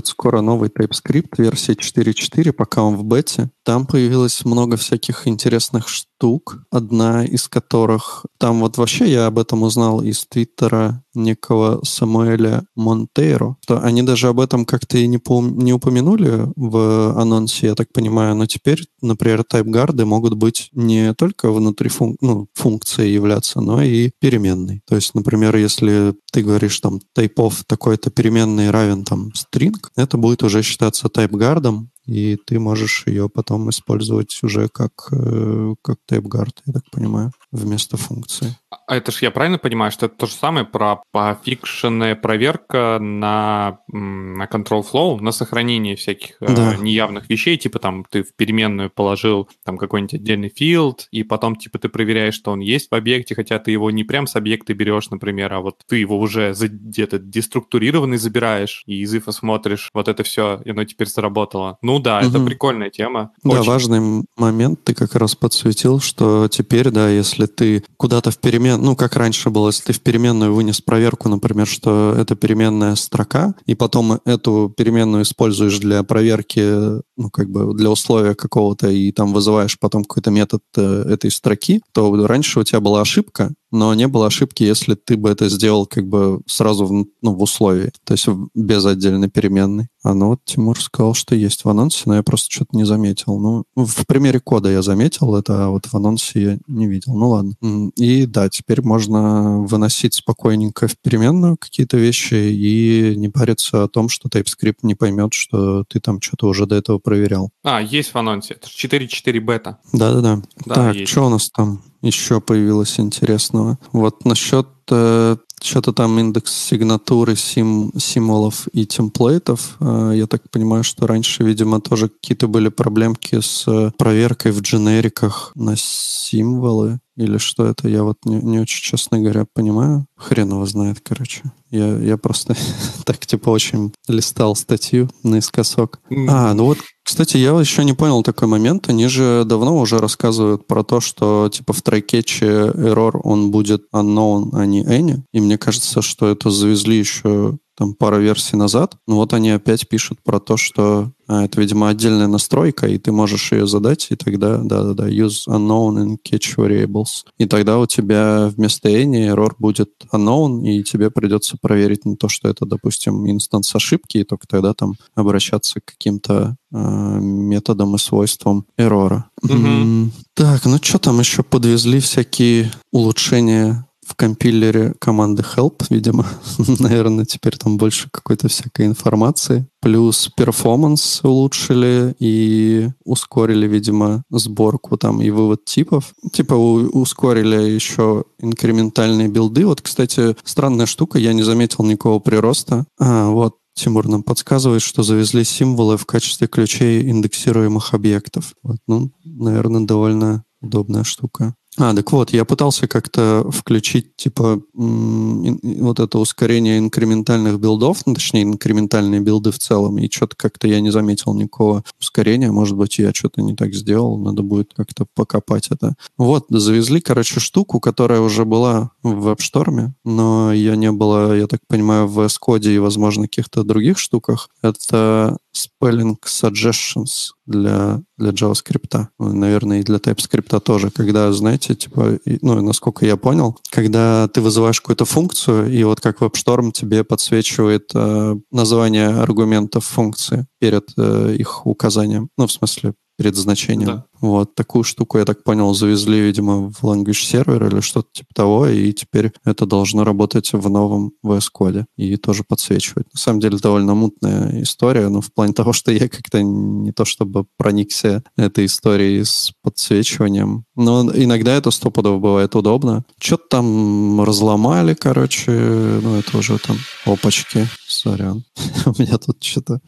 Выходит 0.00 0.12
скоро 0.12 0.40
новый 0.40 0.70
TypeScript, 0.70 1.34
версия 1.36 1.74
4.4, 1.74 2.52
пока 2.52 2.82
он 2.82 2.96
в 2.96 3.04
бете. 3.04 3.50
Там 3.64 3.86
появилось 3.86 4.46
много 4.46 4.78
всяких 4.78 5.28
интересных 5.28 5.88
штук, 6.20 6.58
одна 6.70 7.24
из 7.24 7.48
которых... 7.48 8.26
Там 8.38 8.60
вот 8.60 8.76
вообще 8.76 9.10
я 9.10 9.26
об 9.26 9.38
этом 9.38 9.62
узнал 9.62 10.02
из 10.02 10.26
твиттера 10.26 11.02
некого 11.14 11.80
Самуэля 11.82 12.64
Монтейро, 12.76 13.56
что 13.62 13.80
они 13.80 14.02
даже 14.02 14.28
об 14.28 14.38
этом 14.38 14.66
как-то 14.66 14.98
и 14.98 15.06
не, 15.06 15.16
пом- 15.16 15.56
не 15.56 15.72
упомянули 15.72 16.46
в 16.56 17.18
анонсе, 17.18 17.68
я 17.68 17.74
так 17.74 17.92
понимаю, 17.92 18.34
но 18.36 18.46
теперь, 18.46 18.86
например, 19.00 19.44
тайпгарды 19.44 20.04
могут 20.04 20.34
быть 20.34 20.68
не 20.72 21.14
только 21.14 21.50
внутри 21.50 21.88
функ- 21.88 22.18
ну, 22.20 22.48
функции 22.54 23.08
являться, 23.08 23.60
но 23.62 23.82
и 23.82 24.10
переменной. 24.20 24.82
То 24.86 24.96
есть, 24.96 25.14
например, 25.14 25.56
если 25.56 26.14
ты 26.32 26.42
говоришь 26.42 26.78
там 26.80 27.00
тайпов 27.14 27.64
такой-то 27.66 28.10
переменный 28.10 28.70
равен 28.70 29.04
там 29.04 29.30
string, 29.30 29.76
это 29.96 30.18
будет 30.18 30.42
уже 30.42 30.62
считаться 30.62 31.08
тайпгардом, 31.08 31.90
и 32.10 32.36
ты 32.36 32.58
можешь 32.58 33.04
ее 33.06 33.28
потом 33.28 33.70
использовать 33.70 34.36
уже 34.42 34.68
как, 34.68 35.08
э, 35.12 35.74
как 35.80 35.98
тайпгард, 36.06 36.60
я 36.66 36.72
так 36.72 36.82
понимаю, 36.90 37.32
вместо 37.52 37.96
функции. 37.96 38.56
А 38.86 38.96
это 38.96 39.10
ж 39.12 39.22
я 39.22 39.30
правильно 39.30 39.58
понимаю, 39.58 39.90
что 39.92 40.06
это 40.06 40.16
то 40.16 40.26
же 40.26 40.32
самое 40.34 40.64
про 40.64 41.02
пофикшенная 41.12 42.14
проверка 42.16 42.98
на, 43.00 43.78
на 43.88 44.44
control 44.44 44.84
flow, 44.90 45.20
на 45.20 45.32
сохранение 45.32 45.96
всяких 45.96 46.36
э, 46.40 46.54
Да. 46.54 46.76
неявных 46.76 47.28
вещей, 47.28 47.56
типа 47.56 47.78
там 47.78 48.04
ты 48.08 48.22
в 48.22 48.34
переменную 48.36 48.90
положил 48.90 49.48
там 49.64 49.78
какой-нибудь 49.78 50.14
отдельный 50.14 50.52
field, 50.56 51.00
и 51.10 51.22
потом 51.22 51.56
типа 51.56 51.78
ты 51.78 51.88
проверяешь, 51.88 52.34
что 52.34 52.52
он 52.52 52.60
есть 52.60 52.90
в 52.90 52.94
объекте, 52.94 53.34
хотя 53.34 53.58
ты 53.58 53.70
его 53.70 53.90
не 53.90 54.04
прям 54.04 54.26
с 54.26 54.36
объекта 54.36 54.74
берешь, 54.74 55.10
например, 55.10 55.52
а 55.52 55.60
вот 55.60 55.76
ты 55.88 55.96
его 55.96 56.18
уже 56.18 56.52
где-то 56.56 57.18
деструктурированный 57.18 58.16
забираешь, 58.18 58.82
и 58.86 59.00
из 59.00 59.14
ифа 59.14 59.32
смотришь, 59.32 59.90
вот 59.94 60.08
это 60.08 60.22
все, 60.22 60.60
и 60.64 60.70
оно 60.70 60.84
теперь 60.84 61.08
заработало. 61.08 61.78
Ну 61.82 61.98
да, 61.98 62.20
это 62.20 62.38
Мгм. 62.38 62.46
прикольная 62.46 62.90
тема. 62.90 63.32
Да, 63.42 63.60
Очень. 63.60 63.70
важный 63.70 64.24
момент 64.36 64.84
ты 64.84 64.94
как 64.94 65.14
раз 65.14 65.34
подсветил, 65.34 66.00
что 66.00 66.48
теперь, 66.48 66.90
да, 66.90 67.08
если 67.08 67.39
ты 67.46 67.84
куда-то 67.96 68.30
в 68.30 68.38
перемен, 68.38 68.80
ну, 68.80 68.96
как 68.96 69.16
раньше 69.16 69.50
было, 69.50 69.68
если 69.68 69.84
ты 69.84 69.92
в 69.92 70.00
переменную 70.00 70.54
вынес 70.54 70.80
проверку, 70.80 71.28
например, 71.28 71.66
что 71.66 72.14
это 72.16 72.34
переменная 72.36 72.94
строка, 72.94 73.54
и 73.66 73.74
потом 73.74 74.20
эту 74.24 74.72
переменную 74.76 75.22
используешь 75.22 75.78
для 75.78 76.02
проверки, 76.02 77.00
ну, 77.20 77.30
как 77.30 77.50
бы 77.50 77.74
для 77.74 77.90
условия 77.90 78.34
какого-то, 78.34 78.88
и 78.88 79.12
там 79.12 79.34
вызываешь 79.34 79.78
потом 79.78 80.04
какой-то 80.04 80.30
метод 80.30 80.62
э, 80.76 81.04
этой 81.10 81.30
строки, 81.30 81.82
то 81.92 82.26
раньше 82.26 82.60
у 82.60 82.64
тебя 82.64 82.80
была 82.80 83.02
ошибка, 83.02 83.52
но 83.70 83.94
не 83.94 84.08
было 84.08 84.26
ошибки, 84.26 84.62
если 84.62 84.94
ты 84.94 85.16
бы 85.16 85.28
это 85.28 85.48
сделал 85.48 85.86
как 85.86 86.06
бы 86.06 86.40
сразу 86.46 86.86
в, 86.86 86.92
ну, 86.92 87.34
в 87.34 87.42
условии, 87.42 87.92
то 88.04 88.14
есть 88.14 88.26
без 88.54 88.84
отдельной 88.84 89.28
переменной. 89.28 89.88
А 90.02 90.14
ну 90.14 90.28
вот 90.28 90.40
Тимур 90.44 90.80
сказал, 90.80 91.14
что 91.14 91.34
есть 91.34 91.64
в 91.64 91.68
анонсе, 91.68 92.04
но 92.06 92.16
я 92.16 92.22
просто 92.22 92.50
что-то 92.50 92.74
не 92.76 92.84
заметил. 92.84 93.38
Ну, 93.38 93.64
в 93.76 94.06
примере 94.06 94.40
кода 94.40 94.70
я 94.70 94.80
заметил 94.80 95.34
это, 95.36 95.66
а 95.66 95.68
вот 95.68 95.86
в 95.86 95.94
анонсе 95.94 96.42
я 96.42 96.58
не 96.66 96.86
видел. 96.86 97.14
Ну 97.14 97.28
ладно. 97.28 97.52
И 97.96 98.24
да, 98.26 98.48
теперь 98.48 98.80
можно 98.82 99.60
выносить 99.60 100.14
спокойненько 100.14 100.88
в 100.88 100.96
переменную 100.98 101.58
какие-то 101.58 101.98
вещи 101.98 102.34
и 102.34 103.14
не 103.16 103.28
париться 103.28 103.84
о 103.84 103.88
том, 103.88 104.08
что 104.08 104.28
TypeScript 104.28 104.78
не 104.82 104.94
поймет, 104.94 105.34
что 105.34 105.84
ты 105.84 106.00
там 106.00 106.20
что-то 106.20 106.48
уже 106.48 106.64
до 106.66 106.76
этого 106.76 106.98
проверял. 107.10 107.50
А, 107.64 107.82
есть 107.82 108.14
в 108.14 108.18
анонсе. 108.18 108.54
Это 108.54 108.68
ж 108.68 108.70
4.4 108.70 109.40
бета. 109.40 109.78
Да-да-да. 109.92 110.40
Да, 110.64 110.74
так, 110.74 110.94
есть. 110.94 111.10
что 111.10 111.26
у 111.26 111.28
нас 111.28 111.50
там 111.50 111.82
еще 112.02 112.40
появилось 112.40 113.00
интересного? 113.00 113.78
Вот 113.90 114.24
насчет 114.24 114.68
э, 114.90 115.36
что-то 115.62 115.92
там 115.92 116.18
индекс 116.18 116.52
сигнатуры, 116.52 117.36
сим, 117.36 117.92
символов 117.98 118.68
и 118.72 118.86
темплейтов. 118.86 119.76
Э, 119.80 120.12
я 120.14 120.26
так 120.26 120.48
понимаю, 120.50 120.84
что 120.84 121.06
раньше, 121.06 121.44
видимо, 121.44 121.80
тоже 121.80 122.08
какие-то 122.08 122.48
были 122.48 122.68
проблемки 122.68 123.40
с 123.40 123.66
э, 123.66 123.92
проверкой 123.96 124.52
в 124.52 124.60
дженериках 124.60 125.52
на 125.54 125.74
символы. 125.76 127.00
Или 127.16 127.36
что 127.36 127.66
это, 127.66 127.88
я 127.88 128.02
вот 128.02 128.16
не, 128.24 128.36
не 128.36 128.60
очень, 128.60 128.82
честно 128.82 129.18
говоря, 129.18 129.44
понимаю. 129.52 130.06
Хрен 130.16 130.50
его 130.50 130.64
знает, 130.64 131.00
короче. 131.02 131.42
Я, 131.70 131.98
я 131.98 132.16
просто 132.16 132.56
так, 133.04 133.26
типа, 133.26 133.50
очень 133.50 133.92
листал 134.08 134.56
статью 134.56 135.10
наискосок. 135.22 136.00
А, 136.28 136.54
ну 136.54 136.64
вот, 136.64 136.78
кстати, 137.10 137.36
я 137.38 137.58
еще 137.58 137.84
не 137.84 137.92
понял 137.92 138.22
такой 138.22 138.46
момент. 138.46 138.88
Они 138.88 139.08
же 139.08 139.44
давно 139.44 139.76
уже 139.76 139.98
рассказывают 139.98 140.66
про 140.66 140.84
то, 140.84 141.00
что 141.00 141.48
типа 141.52 141.72
в 141.72 141.82
try-catch 141.82 142.40
е 142.40 142.46
error 142.46 143.18
он 143.24 143.50
будет 143.50 143.82
unknown, 143.92 144.50
а 144.52 144.64
не 144.64 144.84
any. 144.84 145.20
И 145.32 145.40
мне 145.50 145.58
кажется, 145.58 146.00
что 146.00 146.28
это 146.28 146.48
завезли 146.48 146.96
еще 146.96 147.58
там 147.76 147.94
пару 147.94 148.20
версий 148.20 148.56
назад. 148.56 148.96
Но 149.08 149.16
вот 149.16 149.32
они 149.32 149.50
опять 149.50 149.88
пишут 149.88 150.18
про 150.22 150.38
то, 150.38 150.56
что 150.56 151.10
а, 151.26 151.44
это, 151.44 151.60
видимо, 151.60 151.88
отдельная 151.88 152.28
настройка, 152.28 152.86
и 152.86 152.98
ты 152.98 153.10
можешь 153.10 153.50
ее 153.50 153.66
задать, 153.66 154.06
и 154.10 154.16
тогда, 154.16 154.58
да-да-да, 154.58 155.08
use 155.08 155.48
unknown 155.48 155.96
in 155.96 156.18
catch 156.24 156.56
variables. 156.56 157.24
И 157.38 157.46
тогда 157.46 157.80
у 157.80 157.86
тебя 157.86 158.52
вместо 158.54 158.88
any 158.88 159.34
error 159.34 159.52
будет 159.58 159.90
unknown, 160.12 160.62
и 160.62 160.84
тебе 160.84 161.10
придется 161.10 161.56
проверить 161.60 162.04
на 162.04 162.14
то, 162.14 162.28
что 162.28 162.48
это, 162.48 162.64
допустим, 162.64 163.28
instance 163.28 163.74
ошибки, 163.74 164.18
и 164.18 164.24
только 164.24 164.46
тогда 164.46 164.72
там 164.72 164.94
обращаться 165.16 165.80
к 165.80 165.86
каким-то 165.86 166.56
э, 166.72 166.76
методам 166.78 167.96
и 167.96 167.98
свойствам 167.98 168.66
error 168.76 169.10
а. 169.10 169.24
М, 169.48 170.12
Так, 170.34 170.64
ну 170.64 170.78
что 170.80 170.98
там 170.98 171.18
еще 171.18 171.42
подвезли 171.42 171.98
всякие 171.98 172.70
улучшения 172.92 173.86
в 174.10 174.16
компилере 174.16 174.94
команды 174.98 175.44
help, 175.56 175.84
видимо. 175.88 176.26
Наверное, 176.80 177.24
теперь 177.24 177.56
там 177.56 177.76
больше 177.76 178.08
какой-то 178.10 178.48
всякой 178.48 178.86
информации. 178.86 179.66
Плюс 179.80 180.28
performance 180.36 181.20
улучшили 181.22 182.16
и 182.18 182.90
ускорили, 183.04 183.68
видимо, 183.68 184.24
сборку 184.30 184.96
там 184.96 185.22
и 185.22 185.30
вывод 185.30 185.64
типов. 185.64 186.12
Типа 186.32 186.54
ускорили 186.54 187.70
еще 187.70 188.24
инкрементальные 188.40 189.28
билды. 189.28 189.64
Вот, 189.64 189.80
кстати, 189.80 190.36
странная 190.42 190.86
штука, 190.86 191.18
я 191.18 191.32
не 191.32 191.44
заметил 191.44 191.84
никакого 191.84 192.18
прироста. 192.18 192.86
А, 192.98 193.28
вот 193.28 193.54
Тимур 193.74 194.08
нам 194.08 194.24
подсказывает, 194.24 194.82
что 194.82 195.04
завезли 195.04 195.44
символы 195.44 195.96
в 195.96 196.04
качестве 196.04 196.48
ключей 196.48 197.08
индексируемых 197.08 197.94
объектов. 197.94 198.54
Вот, 198.64 198.78
ну, 198.88 199.12
наверное, 199.24 199.82
довольно 199.82 200.42
удобная 200.60 201.04
штука. 201.04 201.54
А, 201.78 201.94
так 201.94 202.10
вот, 202.12 202.32
я 202.32 202.44
пытался 202.44 202.88
как-то 202.88 203.48
включить, 203.50 204.16
типа, 204.16 204.60
вот 204.74 206.00
это 206.00 206.18
ускорение 206.18 206.78
инкрементальных 206.78 207.60
билдов, 207.60 208.04
ну, 208.06 208.14
точнее, 208.14 208.42
инкрементальные 208.42 209.20
билды 209.20 209.52
в 209.52 209.58
целом, 209.58 209.98
и 209.98 210.10
что-то 210.10 210.36
как-то 210.36 210.66
я 210.66 210.80
не 210.80 210.90
заметил 210.90 211.32
никакого 211.32 211.84
ускорения. 212.00 212.50
Может 212.50 212.76
быть, 212.76 212.98
я 212.98 213.12
что-то 213.14 213.40
не 213.40 213.54
так 213.54 213.72
сделал, 213.72 214.18
надо 214.18 214.42
будет 214.42 214.72
как-то 214.74 215.06
покопать 215.14 215.68
это. 215.70 215.94
Вот, 216.18 216.46
завезли, 216.48 217.00
короче, 217.00 217.38
штуку, 217.38 217.78
которая 217.78 218.20
уже 218.20 218.44
была 218.44 218.90
в 219.02 219.28
WebStorm, 219.28 219.90
но 220.04 220.52
ее 220.52 220.76
не 220.76 220.90
было, 220.90 221.36
я 221.36 221.46
так 221.46 221.60
понимаю, 221.68 222.08
в 222.08 222.18
Code 222.20 222.68
и, 222.68 222.78
возможно, 222.78 223.24
каких-то 223.24 223.62
других 223.62 223.98
штуках. 223.98 224.50
Это 224.60 225.38
spelling 225.54 226.16
suggestions 226.24 227.32
для, 227.46 228.02
для 228.20 228.30
JavaScript. 228.30 229.06
Наверное, 229.18 229.80
и 229.80 229.82
для 229.82 229.96
TypeScript 229.96 230.60
тоже. 230.60 230.90
Когда, 230.90 231.32
знаете, 231.32 231.74
типа, 231.74 232.18
ну, 232.42 232.60
насколько 232.62 233.04
я 233.06 233.16
понял, 233.16 233.58
когда 233.70 234.28
ты 234.28 234.40
вызываешь 234.40 234.80
какую-то 234.80 235.04
функцию, 235.04 235.70
и 235.72 235.82
вот 235.84 236.00
как 236.00 236.20
WebStorm 236.20 236.72
тебе 236.72 237.02
подсвечивает 237.02 237.90
э, 237.94 238.36
название 238.52 239.08
аргументов 239.08 239.84
функции 239.84 240.46
перед 240.60 240.90
э, 240.96 241.34
их 241.38 241.66
указанием. 241.66 242.28
Ну, 242.36 242.46
в 242.46 242.52
смысле, 242.52 242.94
перед 243.16 243.36
значением. 243.36 243.86
Да. 243.86 244.04
Вот 244.20 244.54
такую 244.54 244.84
штуку, 244.84 245.18
я 245.18 245.24
так 245.24 245.42
понял, 245.42 245.72
завезли, 245.74 246.20
видимо, 246.20 246.70
в 246.70 246.82
Language 246.84 247.04
Server 247.12 247.70
или 247.70 247.80
что-то 247.80 248.08
типа 248.12 248.34
того, 248.34 248.66
и 248.66 248.92
теперь 248.92 249.32
это 249.44 249.66
должно 249.66 250.04
работать 250.04 250.52
в 250.52 250.68
новом 250.68 251.12
VS 251.24 251.46
Code 251.58 251.84
и 251.96 252.16
тоже 252.16 252.44
подсвечивать. 252.44 253.06
На 253.12 253.18
самом 253.18 253.40
деле 253.40 253.58
довольно 253.58 253.94
мутная 253.94 254.62
история, 254.62 255.08
но 255.08 255.20
в 255.20 255.32
плане 255.32 255.52
того, 255.52 255.72
что 255.72 255.90
я 255.90 256.08
как-то 256.08 256.42
не 256.42 256.92
то 256.92 257.04
чтобы 257.04 257.46
проникся 257.56 258.22
этой 258.36 258.66
историей 258.66 259.24
с 259.24 259.52
подсвечиванием, 259.62 260.64
но 260.76 261.02
иногда 261.14 261.52
это 261.54 261.70
стопудово 261.70 262.18
бывает 262.18 262.54
удобно. 262.54 263.04
Что-то 263.18 263.44
там 263.48 264.22
разломали, 264.22 264.94
короче, 264.94 265.50
ну 265.50 266.16
это 266.16 266.36
уже 266.36 266.58
там 266.58 266.76
опачки, 267.04 267.66
сорян. 267.88 268.44
У 268.86 268.90
меня 269.00 269.18
тут 269.18 269.42
что-то... 269.42 269.80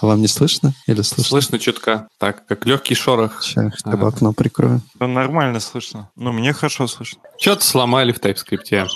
А 0.00 0.06
вам 0.06 0.20
не 0.20 0.28
слышно 0.28 0.74
или 0.86 1.02
слышно? 1.02 1.24
Слышно 1.24 1.58
чутка. 1.58 2.08
Так, 2.18 2.46
как 2.46 2.66
легкий 2.66 2.94
шорох 2.94 3.39
Сейчас 3.42 3.82
хотя 3.82 3.96
бы 3.96 4.06
окно 4.06 4.32
прикрою. 4.32 4.80
Да 4.94 5.06
нормально 5.06 5.60
слышно. 5.60 6.10
Ну, 6.16 6.32
мне 6.32 6.52
хорошо 6.52 6.86
слышно. 6.86 7.20
Что-то 7.38 7.64
сломали 7.64 8.12
в 8.12 8.20
TypeScript. 8.20 8.88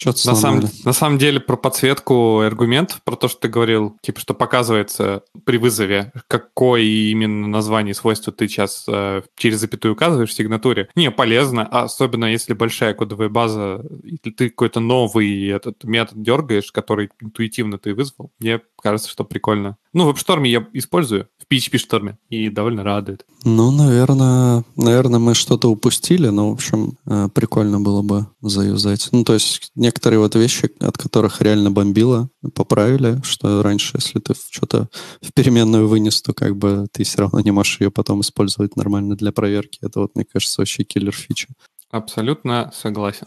Что-то 0.00 0.28
на 0.28 0.34
самом, 0.36 0.64
на 0.84 0.92
самом 0.92 1.18
деле 1.18 1.40
про 1.40 1.56
подсветку 1.56 2.38
аргументов, 2.38 3.02
про 3.02 3.16
то, 3.16 3.26
что 3.26 3.40
ты 3.40 3.48
говорил, 3.48 3.96
типа, 4.00 4.20
что 4.20 4.32
показывается 4.32 5.24
при 5.44 5.56
вызове, 5.56 6.12
какое 6.28 6.82
именно 6.82 7.48
название 7.48 7.94
свойства 7.94 8.32
ты 8.32 8.46
сейчас 8.46 8.84
э, 8.86 9.22
через 9.36 9.58
запятую 9.58 9.94
указываешь 9.94 10.30
в 10.30 10.34
сигнатуре. 10.34 10.88
Не, 10.94 11.10
полезно, 11.10 11.66
особенно 11.66 12.26
если 12.26 12.54
большая 12.54 12.94
кодовая 12.94 13.28
база, 13.28 13.84
и 14.04 14.18
ты 14.18 14.50
какой-то 14.50 14.78
новый 14.78 15.48
этот 15.48 15.82
метод 15.82 16.22
дергаешь, 16.22 16.70
который 16.70 17.10
интуитивно 17.20 17.76
ты 17.76 17.92
вызвал. 17.92 18.30
Мне 18.38 18.60
кажется, 18.80 19.10
что 19.10 19.24
прикольно. 19.24 19.78
Ну, 19.92 20.04
в 20.04 20.14
WebStorm 20.14 20.46
я 20.46 20.64
использую, 20.74 21.28
PHP-шторме, 21.50 22.16
и 22.28 22.50
довольно 22.50 22.84
радует. 22.84 23.24
Ну, 23.44 23.70
наверное, 23.70 24.64
наверное, 24.76 25.18
мы 25.18 25.34
что-то 25.34 25.70
упустили, 25.70 26.28
но, 26.28 26.50
в 26.50 26.52
общем, 26.54 26.98
э, 27.06 27.28
прикольно 27.32 27.80
было 27.80 28.02
бы 28.02 28.26
заюзать. 28.42 29.08
Ну, 29.12 29.24
то 29.24 29.34
есть 29.34 29.70
некоторые 29.74 30.20
вот 30.20 30.34
вещи, 30.34 30.70
от 30.80 30.98
которых 30.98 31.40
реально 31.40 31.70
бомбило, 31.70 32.28
поправили, 32.54 33.20
что 33.24 33.62
раньше, 33.62 33.96
если 33.96 34.18
ты 34.20 34.34
что-то 34.50 34.88
в 35.22 35.32
переменную 35.32 35.88
вынес, 35.88 36.20
то 36.20 36.34
как 36.34 36.56
бы 36.56 36.86
ты 36.92 37.04
все 37.04 37.18
равно 37.18 37.40
не 37.40 37.50
можешь 37.50 37.80
ее 37.80 37.90
потом 37.90 38.20
использовать 38.20 38.76
нормально 38.76 39.16
для 39.16 39.32
проверки. 39.32 39.78
Это 39.82 40.00
вот, 40.00 40.14
мне 40.14 40.24
кажется, 40.24 40.60
вообще 40.60 40.84
киллер 40.84 41.12
фича. 41.12 41.48
Абсолютно 41.90 42.70
согласен. 42.74 43.26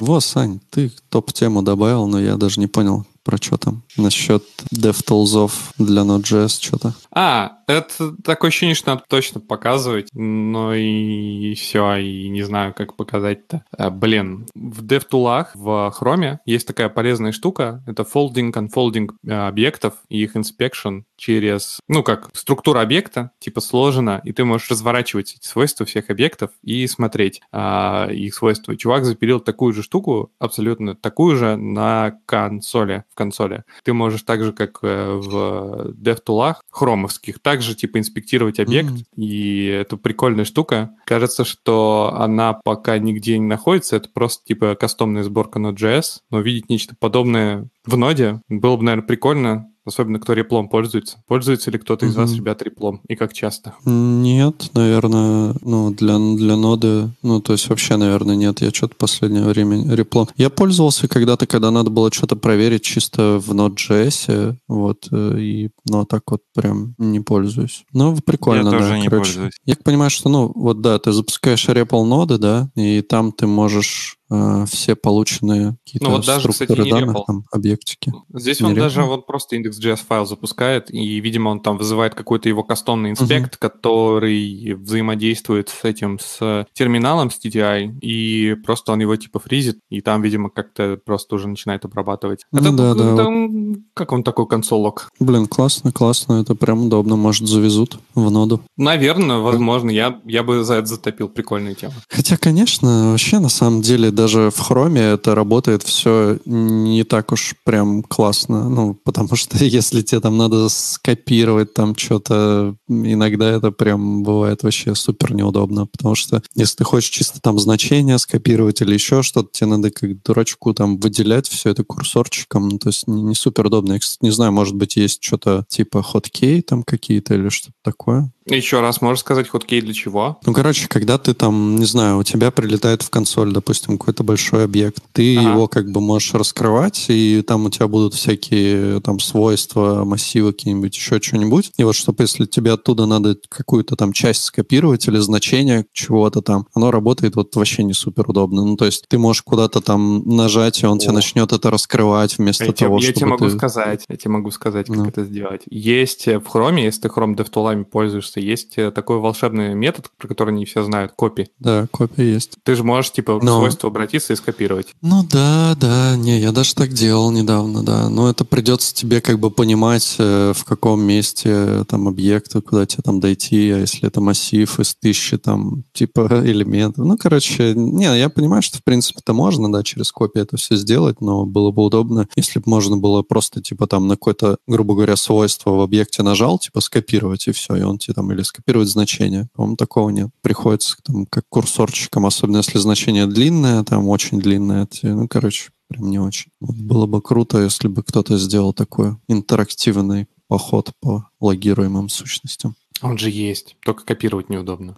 Во, 0.00 0.20
Сань, 0.20 0.60
ты 0.70 0.92
топ-тему 1.08 1.62
добавил, 1.62 2.06
но 2.06 2.20
я 2.20 2.36
даже 2.36 2.60
не 2.60 2.66
понял, 2.66 3.04
про 3.28 3.36
что 3.36 3.58
там. 3.58 3.82
Насчет 3.98 4.42
DevTools 4.74 5.50
для 5.76 6.00
Node.js 6.00 6.62
что-то. 6.62 6.94
А, 7.10 7.58
это 7.66 8.16
такое 8.24 8.48
ощущение, 8.48 8.74
что 8.74 8.92
надо 8.92 9.04
точно 9.06 9.38
показывать, 9.38 10.08
но 10.14 10.72
и, 10.74 11.52
все, 11.52 11.96
и 11.96 12.30
не 12.30 12.42
знаю, 12.42 12.72
как 12.72 12.96
показать-то. 12.96 13.64
А, 13.76 13.90
блин, 13.90 14.46
в 14.54 14.82
DevTools 14.82 15.48
в 15.52 15.94
Chrome 16.00 16.38
есть 16.46 16.66
такая 16.66 16.88
полезная 16.88 17.32
штука, 17.32 17.82
это 17.86 18.02
folding, 18.02 18.50
unfolding 18.52 19.10
а, 19.28 19.48
объектов 19.48 19.94
и 20.08 20.22
их 20.22 20.34
inspection 20.34 21.02
через, 21.18 21.80
ну 21.86 22.02
как, 22.02 22.30
структура 22.32 22.80
объекта, 22.80 23.32
типа 23.40 23.60
сложена, 23.60 24.22
и 24.24 24.32
ты 24.32 24.44
можешь 24.44 24.70
разворачивать 24.70 25.34
эти 25.36 25.46
свойства 25.46 25.84
всех 25.84 26.08
объектов 26.08 26.52
и 26.62 26.86
смотреть 26.86 27.42
а, 27.52 28.08
их 28.10 28.34
свойства. 28.34 28.74
Чувак 28.74 29.04
запилил 29.04 29.40
такую 29.40 29.74
же 29.74 29.82
штуку, 29.82 30.32
абсолютно 30.38 30.94
такую 30.94 31.36
же 31.36 31.56
на 31.56 32.18
консоли, 32.24 33.04
в 33.10 33.14
консоли. 33.18 33.64
Ты 33.82 33.92
можешь 33.92 34.22
так 34.22 34.42
же, 34.42 34.52
как 34.52 34.78
э, 34.82 35.12
в 35.12 35.90
DevTools, 35.90 36.54
хромовских, 36.70 37.40
также 37.40 37.74
типа 37.74 37.98
инспектировать 37.98 38.60
объект, 38.60 38.92
mm-hmm. 38.92 39.04
и 39.16 39.66
это 39.66 39.96
прикольная 39.96 40.44
штука. 40.44 40.94
Кажется, 41.04 41.44
что 41.44 42.14
она 42.16 42.54
пока 42.54 42.96
нигде 42.98 43.38
не 43.38 43.46
находится, 43.46 43.96
это 43.96 44.08
просто 44.08 44.44
типа 44.46 44.76
кастомная 44.76 45.24
сборка 45.24 45.58
Node.js, 45.58 46.20
но 46.30 46.40
видеть 46.40 46.70
нечто 46.70 46.94
подобное 46.98 47.68
в 47.84 47.96
ноде 47.96 48.40
было 48.48 48.76
бы, 48.76 48.84
наверное, 48.84 49.06
прикольно. 49.06 49.72
Особенно 49.88 50.20
кто 50.20 50.34
реплом 50.34 50.68
пользуется. 50.68 51.22
Пользуется 51.26 51.70
ли 51.70 51.78
кто-то 51.78 52.04
из 52.06 52.14
вас, 52.14 52.34
ребят, 52.34 52.62
реплом? 52.62 53.00
И 53.08 53.16
как 53.16 53.32
часто? 53.32 53.74
Нет, 53.84 54.70
наверное, 54.74 55.54
ну, 55.62 55.90
для, 55.90 56.18
для 56.18 56.56
ноды, 56.56 57.10
ну, 57.22 57.40
то 57.40 57.54
есть 57.54 57.68
вообще, 57.68 57.96
наверное, 57.96 58.36
нет. 58.36 58.60
Я 58.60 58.70
что-то 58.70 58.94
в 58.94 58.98
последнее 58.98 59.44
время 59.44 59.94
реплом. 59.94 60.28
Я 60.36 60.50
пользовался 60.50 61.08
когда-то, 61.08 61.46
когда 61.46 61.70
надо 61.70 61.88
было 61.90 62.12
что-то 62.12 62.36
проверить 62.36 62.82
чисто 62.82 63.38
в 63.38 63.50
Node.js, 63.54 64.56
вот, 64.68 65.08
э, 65.10 65.38
и, 65.40 65.70
ну, 65.88 66.04
так 66.04 66.22
вот 66.30 66.42
прям 66.54 66.94
не 66.98 67.20
пользуюсь. 67.20 67.84
Ну, 67.92 68.14
прикольно, 68.16 68.66
Я 68.68 68.70
да. 68.72 68.78
тоже 68.78 68.98
не 69.00 69.08
короче. 69.08 69.32
пользуюсь. 69.32 69.54
Я 69.64 69.76
понимаю, 69.82 70.10
что, 70.10 70.28
ну, 70.28 70.52
вот, 70.54 70.82
да, 70.82 70.98
ты 70.98 71.12
запускаешь 71.12 71.66
REPL 71.66 72.04
ноды, 72.04 72.36
да, 72.38 72.70
и 72.74 73.00
там 73.00 73.32
ты 73.32 73.46
можешь 73.46 74.17
э, 74.30 74.64
все 74.70 74.96
полученные 74.96 75.76
какие-то 75.84 76.06
ну, 76.06 76.16
вот 76.16 76.26
даже, 76.26 76.52
структуры 76.52 76.84
кстати, 76.84 76.90
данных, 76.90 77.16
там, 77.26 77.44
объектики. 77.50 78.12
Здесь 78.32 78.60
он 78.62 78.74
даже 78.74 79.02
вот 79.02 79.26
просто 79.26 79.56
index.js 79.56 80.00
файл 80.06 80.26
запускает, 80.26 80.92
и, 80.92 81.20
видимо, 81.20 81.50
он 81.50 81.60
там 81.60 81.78
вызывает 81.78 82.14
какой-то 82.14 82.48
его 82.48 82.62
кастомный 82.62 83.10
инспект, 83.10 83.54
uh-huh. 83.54 83.58
который 83.58 84.74
взаимодействует 84.74 85.68
с 85.68 85.84
этим, 85.84 86.18
с 86.18 86.66
терминалом, 86.72 87.30
с 87.30 87.38
TTI, 87.44 87.98
и 88.00 88.54
просто 88.64 88.92
он 88.92 89.00
его 89.00 89.16
типа 89.16 89.38
фризит, 89.38 89.78
и 89.88 90.00
там, 90.00 90.22
видимо, 90.22 90.50
как-то 90.50 90.98
просто 91.04 91.36
уже 91.36 91.48
начинает 91.48 91.84
обрабатывать. 91.84 92.44
Ну, 92.52 92.60
это, 92.60 92.72
да, 92.72 92.94
да. 92.94 93.16
Там, 93.16 93.76
как 93.94 94.12
он 94.12 94.22
такой 94.22 94.46
консолок? 94.46 95.10
Блин, 95.20 95.46
классно, 95.46 95.92
классно, 95.92 96.40
это 96.40 96.54
прям 96.54 96.86
удобно, 96.86 97.16
может, 97.16 97.48
завезут 97.48 97.98
в 98.14 98.30
ноду. 98.30 98.60
Наверное, 98.76 99.38
возможно, 99.38 99.90
я, 99.90 100.20
я 100.24 100.42
бы 100.42 100.64
за 100.64 100.74
это 100.74 100.86
затопил, 100.86 101.28
прикольная 101.28 101.74
тема. 101.74 101.94
Хотя, 102.08 102.36
конечно, 102.36 103.12
вообще, 103.12 103.38
на 103.38 103.48
самом 103.48 103.82
деле, 103.82 104.10
даже 104.18 104.50
в 104.50 104.58
хроме 104.58 105.00
это 105.00 105.36
работает 105.36 105.84
все 105.84 106.40
не 106.44 107.04
так 107.04 107.30
уж 107.30 107.54
прям 107.64 108.02
классно. 108.02 108.68
Ну, 108.68 108.94
потому 108.94 109.36
что 109.36 109.64
если 109.64 110.02
тебе 110.02 110.20
там 110.20 110.36
надо 110.36 110.68
скопировать 110.68 111.72
там 111.72 111.96
что-то, 111.96 112.74
иногда 112.88 113.48
это 113.48 113.70
прям 113.70 114.24
бывает 114.24 114.64
вообще 114.64 114.96
супер 114.96 115.34
неудобно. 115.34 115.86
Потому 115.86 116.16
что 116.16 116.42
если 116.56 116.78
ты 116.78 116.84
хочешь 116.84 117.10
чисто 117.10 117.40
там 117.40 117.60
значение 117.60 118.18
скопировать 118.18 118.82
или 118.82 118.94
еще 118.94 119.22
что-то, 119.22 119.50
тебе 119.52 119.70
надо 119.70 119.92
как 119.92 120.20
дурачку 120.22 120.74
там 120.74 120.98
выделять 120.98 121.48
все 121.48 121.70
это 121.70 121.84
курсорчиком. 121.84 122.68
Ну, 122.68 122.78
то 122.78 122.88
есть 122.88 123.06
не, 123.06 123.22
не 123.22 123.34
супер 123.36 123.66
удобно. 123.66 123.92
Я, 123.92 123.98
кстати, 124.00 124.18
не 124.20 124.32
знаю, 124.32 124.50
может 124.50 124.74
быть, 124.74 124.96
есть 124.96 125.22
что-то 125.22 125.64
типа 125.68 126.02
хоткей 126.02 126.60
там 126.62 126.82
какие-то 126.82 127.34
или 127.34 127.50
что-то 127.50 127.74
такое. 127.84 128.32
Еще 128.54 128.80
раз, 128.80 129.00
можешь 129.00 129.20
сказать 129.20 129.48
хоткей 129.48 129.80
для 129.80 129.94
чего? 129.94 130.38
Ну, 130.44 130.52
короче, 130.52 130.88
когда 130.88 131.18
ты 131.18 131.34
там, 131.34 131.76
не 131.76 131.84
знаю, 131.84 132.18
у 132.18 132.22
тебя 132.22 132.50
прилетает 132.50 133.02
в 133.02 133.10
консоль, 133.10 133.52
допустим, 133.52 133.98
какой-то 133.98 134.24
большой 134.24 134.64
объект, 134.64 135.02
ты 135.12 135.36
ага. 135.36 135.50
его 135.50 135.68
как 135.68 135.90
бы 135.90 136.00
можешь 136.00 136.34
раскрывать, 136.34 137.06
и 137.08 137.42
там 137.42 137.66
у 137.66 137.70
тебя 137.70 137.88
будут 137.88 138.14
всякие 138.14 139.00
там 139.00 139.20
свойства, 139.20 140.04
массивы 140.04 140.52
какие-нибудь, 140.52 140.96
еще 140.96 141.20
что-нибудь. 141.20 141.70
И 141.76 141.84
вот 141.84 141.94
чтобы 141.94 142.24
если 142.24 142.46
тебе 142.46 142.72
оттуда 142.72 143.06
надо 143.06 143.36
какую-то 143.48 143.96
там 143.96 144.12
часть 144.12 144.44
скопировать 144.44 145.06
или 145.08 145.18
значение 145.18 145.86
чего-то 145.92 146.42
там, 146.42 146.66
оно 146.74 146.90
работает 146.90 147.36
вот 147.36 147.54
вообще 147.56 147.84
не 147.84 147.92
супер 147.92 148.24
удобно. 148.28 148.64
Ну, 148.64 148.76
то 148.76 148.86
есть 148.86 149.04
ты 149.08 149.18
можешь 149.18 149.42
куда-то 149.42 149.80
там 149.80 150.22
нажать, 150.26 150.82
и 150.82 150.86
он 150.86 150.98
О. 150.98 151.00
тебе 151.00 151.12
начнет 151.12 151.52
это 151.52 151.70
раскрывать 151.70 152.38
вместо 152.38 152.64
я 152.64 152.72
того, 152.72 152.98
тебе, 152.98 153.06
чтобы 153.06 153.06
Я 153.06 153.12
тебе 153.12 153.26
могу 153.26 153.44
ты... 153.46 153.56
сказать, 153.56 154.04
я 154.08 154.16
тебе 154.16 154.30
могу 154.30 154.50
сказать, 154.50 154.86
как 154.86 154.96
ну. 154.96 155.06
это 155.06 155.24
сделать. 155.24 155.62
Есть 155.70 156.26
в 156.26 156.42
Chrome, 156.52 156.80
если 156.80 157.02
ты 157.02 157.08
Chrome 157.08 157.36
DevTool'ами 157.36 157.84
пользуешься, 157.84 158.37
кажется, 158.38 158.48
есть 158.48 158.78
э, 158.78 158.90
такой 158.90 159.18
волшебный 159.18 159.74
метод, 159.74 160.10
про 160.16 160.28
который 160.28 160.54
не 160.54 160.64
все 160.64 160.82
знают, 160.82 161.12
копи. 161.16 161.48
Да, 161.58 161.86
копия 161.90 162.32
есть. 162.32 162.56
Ты 162.62 162.74
же 162.74 162.84
можешь, 162.84 163.12
типа, 163.12 163.38
Но... 163.42 163.58
свойство 163.58 163.88
обратиться 163.88 164.32
и 164.32 164.36
скопировать. 164.36 164.94
Ну 165.02 165.24
да, 165.30 165.74
да, 165.78 166.16
не, 166.16 166.38
я 166.38 166.52
даже 166.52 166.74
так 166.74 166.92
делал 166.92 167.30
недавно, 167.30 167.82
да. 167.82 168.08
Но 168.08 168.30
это 168.30 168.44
придется 168.44 168.94
тебе 168.94 169.20
как 169.20 169.38
бы 169.38 169.50
понимать, 169.50 170.16
э, 170.18 170.52
в 170.54 170.64
каком 170.64 171.02
месте 171.02 171.84
там 171.88 172.08
объекта, 172.08 172.60
куда 172.60 172.86
тебе 172.86 173.02
там 173.02 173.20
дойти, 173.20 173.70
а 173.70 173.78
если 173.78 174.06
это 174.06 174.20
массив 174.20 174.80
из 174.80 174.94
тысячи 174.94 175.38
там 175.38 175.84
типа 175.92 176.42
элементов. 176.44 177.04
Ну, 177.04 177.16
короче, 177.16 177.74
не, 177.74 178.04
я 178.04 178.28
понимаю, 178.28 178.62
что 178.62 178.78
в 178.78 178.84
принципе 178.84 179.20
это 179.22 179.32
можно, 179.32 179.70
да, 179.72 179.82
через 179.82 180.12
копию 180.12 180.44
это 180.44 180.56
все 180.56 180.76
сделать, 180.76 181.20
но 181.20 181.44
было 181.44 181.70
бы 181.70 181.84
удобно, 181.84 182.28
если 182.36 182.58
бы 182.58 182.64
можно 182.66 182.96
было 182.96 183.22
просто 183.22 183.60
типа 183.60 183.86
там 183.86 184.06
на 184.06 184.14
какое-то, 184.14 184.58
грубо 184.66 184.94
говоря, 184.94 185.16
свойство 185.16 185.70
в 185.70 185.80
объекте 185.80 186.22
нажал, 186.22 186.58
типа 186.58 186.80
скопировать 186.80 187.48
и 187.48 187.52
все, 187.52 187.76
и 187.76 187.82
он 187.82 187.98
тебе 187.98 188.14
там 188.14 188.27
или 188.32 188.42
скопировать 188.42 188.88
значение. 188.88 189.48
По-моему, 189.54 189.76
такого 189.76 190.10
нет. 190.10 190.28
Приходится 190.42 190.96
там 191.04 191.26
как 191.26 191.44
курсорчиком, 191.48 192.26
особенно 192.26 192.58
если 192.58 192.78
значение 192.78 193.26
длинное, 193.26 193.82
там 193.84 194.08
очень 194.08 194.40
длинное, 194.40 194.88
ну, 195.02 195.28
короче, 195.28 195.70
прям 195.88 196.10
не 196.10 196.18
очень. 196.18 196.50
Вот 196.60 196.76
было 196.76 197.06
бы 197.06 197.20
круто, 197.22 197.58
если 197.62 197.88
бы 197.88 198.02
кто-то 198.02 198.36
сделал 198.38 198.72
такой 198.72 199.16
интерактивный 199.28 200.26
поход 200.48 200.92
по 201.00 201.28
логируемым 201.40 202.08
сущностям. 202.08 202.74
Он 203.02 203.16
же 203.18 203.30
есть, 203.30 203.76
только 203.84 204.04
копировать 204.04 204.48
неудобно. 204.48 204.96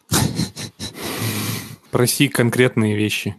Проси 1.91 2.29
конкретные 2.29 2.97
вещи. 2.97 3.37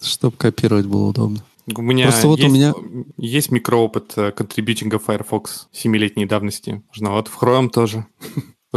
Чтобы 0.00 0.36
копировать 0.36 0.86
было 0.86 1.08
удобно. 1.08 1.42
У 1.74 1.82
меня 1.82 2.04
Просто 2.08 2.28
вот 2.28 2.38
есть, 2.38 2.50
у 2.50 2.54
меня- 2.54 2.74
есть 3.16 3.50
микроопыт 3.50 4.12
э, 4.16 4.30
контрибьютинга 4.30 4.98
Firefox 5.00 5.68
7-летней 5.72 6.24
давности. 6.24 6.82
Можно 6.88 7.10
вот 7.10 7.28
в 7.28 7.42
Chrome 7.42 7.70
тоже 7.70 8.06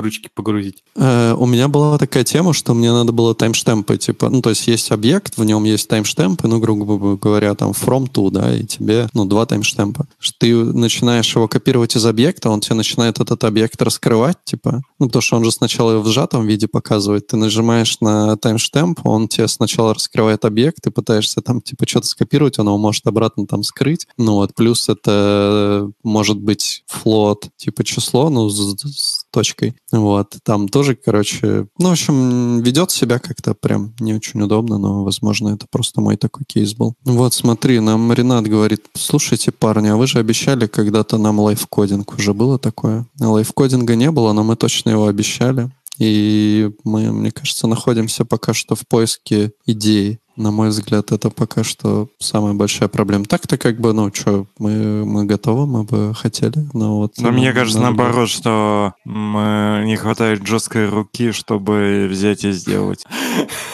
ручки 0.01 0.29
погрузить. 0.33 0.83
Э, 0.95 1.33
у 1.37 1.45
меня 1.45 1.67
была 1.67 1.97
такая 1.97 2.23
тема, 2.23 2.53
что 2.53 2.73
мне 2.73 2.91
надо 2.91 3.11
было 3.11 3.35
таймштемпы, 3.35 3.97
типа, 3.97 4.29
ну, 4.29 4.41
то 4.41 4.49
есть 4.49 4.67
есть 4.67 4.91
объект, 4.91 5.37
в 5.37 5.43
нем 5.43 5.63
есть 5.63 5.87
таймштемпы, 5.87 6.47
ну, 6.47 6.59
грубо 6.59 7.17
говоря, 7.17 7.55
там, 7.55 7.71
from 7.71 8.09
to, 8.11 8.31
да, 8.31 8.55
и 8.55 8.63
тебе, 8.65 9.09
ну, 9.13 9.25
два 9.25 9.45
таймштемпа. 9.45 10.07
Ты 10.37 10.55
начинаешь 10.55 11.35
его 11.35 11.47
копировать 11.47 11.95
из 11.95 12.05
объекта, 12.05 12.49
он 12.49 12.61
тебе 12.61 12.75
начинает 12.75 13.19
этот 13.19 13.43
объект 13.43 13.81
раскрывать, 13.81 14.37
типа, 14.43 14.81
ну, 14.99 15.07
потому 15.07 15.21
что 15.21 15.37
он 15.37 15.43
же 15.43 15.51
сначала 15.51 15.99
в 15.99 16.07
сжатом 16.07 16.45
виде 16.45 16.67
показывает. 16.67 17.27
Ты 17.27 17.37
нажимаешь 17.37 17.97
на 18.01 18.37
таймштемп, 18.37 19.05
он 19.05 19.27
тебе 19.27 19.47
сначала 19.47 19.93
раскрывает 19.93 20.45
объект, 20.45 20.83
ты 20.83 20.91
пытаешься 20.91 21.41
там, 21.41 21.61
типа, 21.61 21.87
что-то 21.87 22.07
скопировать, 22.07 22.59
он 22.59 22.67
его 22.67 22.77
может 22.77 23.07
обратно 23.07 23.45
там 23.45 23.63
скрыть. 23.63 24.07
Ну, 24.17 24.35
вот, 24.35 24.55
плюс 24.55 24.89
это 24.89 25.91
может 26.03 26.37
быть 26.39 26.83
float, 26.89 27.49
типа, 27.57 27.83
число, 27.83 28.29
ну, 28.29 28.49
с 28.49 29.18
точкой. 29.31 29.75
Вот, 29.91 30.37
там 30.43 30.67
тоже, 30.67 30.95
короче, 30.95 31.67
ну, 31.77 31.89
в 31.89 31.91
общем, 31.91 32.61
ведет 32.61 32.91
себя 32.91 33.19
как-то 33.19 33.53
прям 33.53 33.93
не 33.99 34.13
очень 34.13 34.41
удобно, 34.41 34.77
но, 34.77 35.03
возможно, 35.03 35.49
это 35.49 35.65
просто 35.69 36.01
мой 36.01 36.17
такой 36.17 36.45
кейс 36.45 36.73
был. 36.73 36.95
Вот, 37.05 37.33
смотри, 37.33 37.79
нам 37.79 38.11
Ренат 38.11 38.47
говорит, 38.47 38.85
слушайте, 38.93 39.51
парни, 39.51 39.89
а 39.89 39.95
вы 39.95 40.07
же 40.07 40.19
обещали 40.19 40.67
когда-то 40.67 41.17
нам 41.17 41.39
лайфкодинг, 41.39 42.13
уже 42.13 42.33
было 42.33 42.59
такое? 42.59 43.05
Лайфкодинга 43.19 43.95
не 43.95 44.11
было, 44.11 44.33
но 44.33 44.43
мы 44.43 44.55
точно 44.55 44.91
его 44.91 45.07
обещали. 45.07 45.71
И 45.99 46.71
мы, 46.85 47.11
мне 47.11 47.29
кажется, 47.31 47.67
находимся 47.67 48.23
пока 48.23 48.53
что 48.53 48.75
в 48.75 48.87
поиске 48.87 49.51
идеи. 49.65 50.19
На 50.39 50.51
мой 50.51 50.69
взгляд, 50.69 51.11
это 51.11 51.29
пока 51.29 51.65
что 51.65 52.07
самая 52.17 52.53
большая 52.53 52.87
проблема. 52.87 53.25
Так-то 53.25 53.57
как 53.57 53.77
бы, 53.77 53.91
ну, 53.91 54.09
что, 54.13 54.45
мы, 54.57 55.03
мы 55.03 55.25
готовы, 55.25 55.67
мы 55.67 55.83
бы 55.83 56.13
хотели, 56.15 56.65
но 56.73 56.99
вот... 56.99 57.15
Но 57.17 57.31
мне 57.31 57.47
нам 57.47 57.55
кажется, 57.55 57.81
надо 57.81 57.93
наоборот, 57.97 58.29
что 58.29 58.93
м, 59.05 59.83
не 59.83 59.97
хватает 59.97 60.47
жесткой 60.47 60.87
руки, 60.87 61.33
чтобы 61.33 62.07
взять 62.09 62.45
и 62.45 62.53
сделать. 62.53 63.03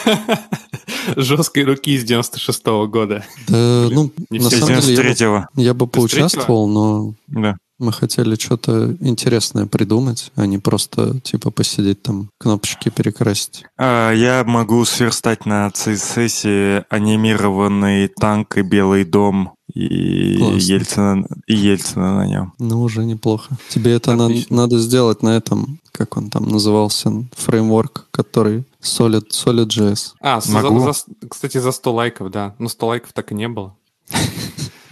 Жесткой 1.14 1.62
руки 1.62 1.96
с 1.96 2.02
96 2.02 2.66
года. 2.88 3.24
Да, 3.46 3.86
ну, 3.88 4.10
на 4.28 4.50
самом 4.50 4.80
деле, 4.80 4.94
я 4.96 5.02
бы, 5.02 5.08
93-го. 5.12 5.46
я 5.54 5.74
бы 5.74 5.86
Ты 5.86 6.00
с 6.00 6.10
третьего? 6.10 6.28
поучаствовал, 6.28 6.66
но 6.68 7.14
Да. 7.28 7.56
Мы 7.78 7.92
хотели 7.92 8.34
что-то 8.36 8.96
интересное 9.00 9.66
придумать, 9.66 10.30
а 10.34 10.46
не 10.46 10.58
просто, 10.58 11.20
типа, 11.20 11.50
посидеть 11.50 12.02
там, 12.02 12.30
кнопочки 12.38 12.88
перекрасить. 12.88 13.64
А, 13.78 14.12
Я 14.12 14.44
могу 14.44 14.84
сверстать 14.84 15.46
на 15.46 15.68
CSS 15.68 16.84
анимированный 16.88 18.08
танк 18.08 18.56
и 18.58 18.62
белый 18.62 19.04
дом 19.04 19.52
и 19.74 20.36
Классно. 20.38 20.56
Ельцина, 20.56 21.26
и 21.46 21.54
Ельцина 21.54 22.16
на 22.16 22.26
нем. 22.26 22.52
Ну, 22.58 22.82
уже 22.82 23.04
неплохо. 23.04 23.56
Тебе 23.68 23.92
это 23.92 24.14
на- 24.14 24.30
надо 24.48 24.78
сделать 24.78 25.22
на 25.22 25.36
этом, 25.36 25.80
как 25.92 26.16
он 26.16 26.30
там 26.30 26.48
назывался, 26.48 27.10
фреймворк, 27.36 28.06
который 28.10 28.64
Solid, 28.82 29.24
Solid.js. 29.32 30.12
А, 30.20 30.40
за- 30.40 30.60
за- 30.62 31.28
кстати, 31.28 31.58
за 31.58 31.72
100 31.72 31.92
лайков, 31.92 32.30
да. 32.30 32.54
Но 32.58 32.68
100 32.68 32.86
лайков 32.86 33.12
так 33.12 33.32
и 33.32 33.34
не 33.34 33.48
было. 33.48 33.74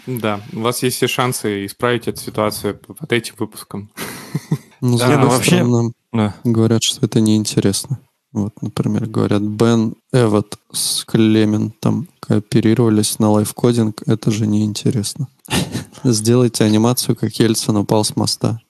Да, 0.07 0.41
у 0.53 0.61
вас 0.61 0.83
есть 0.83 0.97
все 0.97 1.07
шансы 1.09 1.67
исправить 1.67 2.09
эту 2.09 2.21
ситуацию 2.21 2.77
под 2.77 3.11
этим 3.13 3.35
выпуском. 3.39 3.91
Ну, 4.81 4.99
Да, 4.99 5.19
ну, 5.19 5.29
вообще- 5.29 5.57
стороны, 5.57 5.93
Да. 6.13 6.35
говорят, 6.45 6.83
что 6.83 7.07
это 7.07 7.21
неинтересно. 7.21 8.01
Вот, 8.33 8.53
например, 8.61 9.07
говорят, 9.07 9.43
Бен 9.43 9.95
Эвот 10.13 10.59
с 10.73 11.05
Клементом 11.05 12.09
кооперировались 12.21 13.19
на 13.19 13.31
лайфкодинг, 13.31 14.03
это 14.07 14.31
же 14.31 14.47
неинтересно. 14.47 15.29
Сделайте 16.05 16.65
анимацию, 16.65 17.17
как 17.17 17.33
Ельцин 17.39 17.77
упал 17.77 18.05
с 18.05 18.17
моста. 18.17 18.61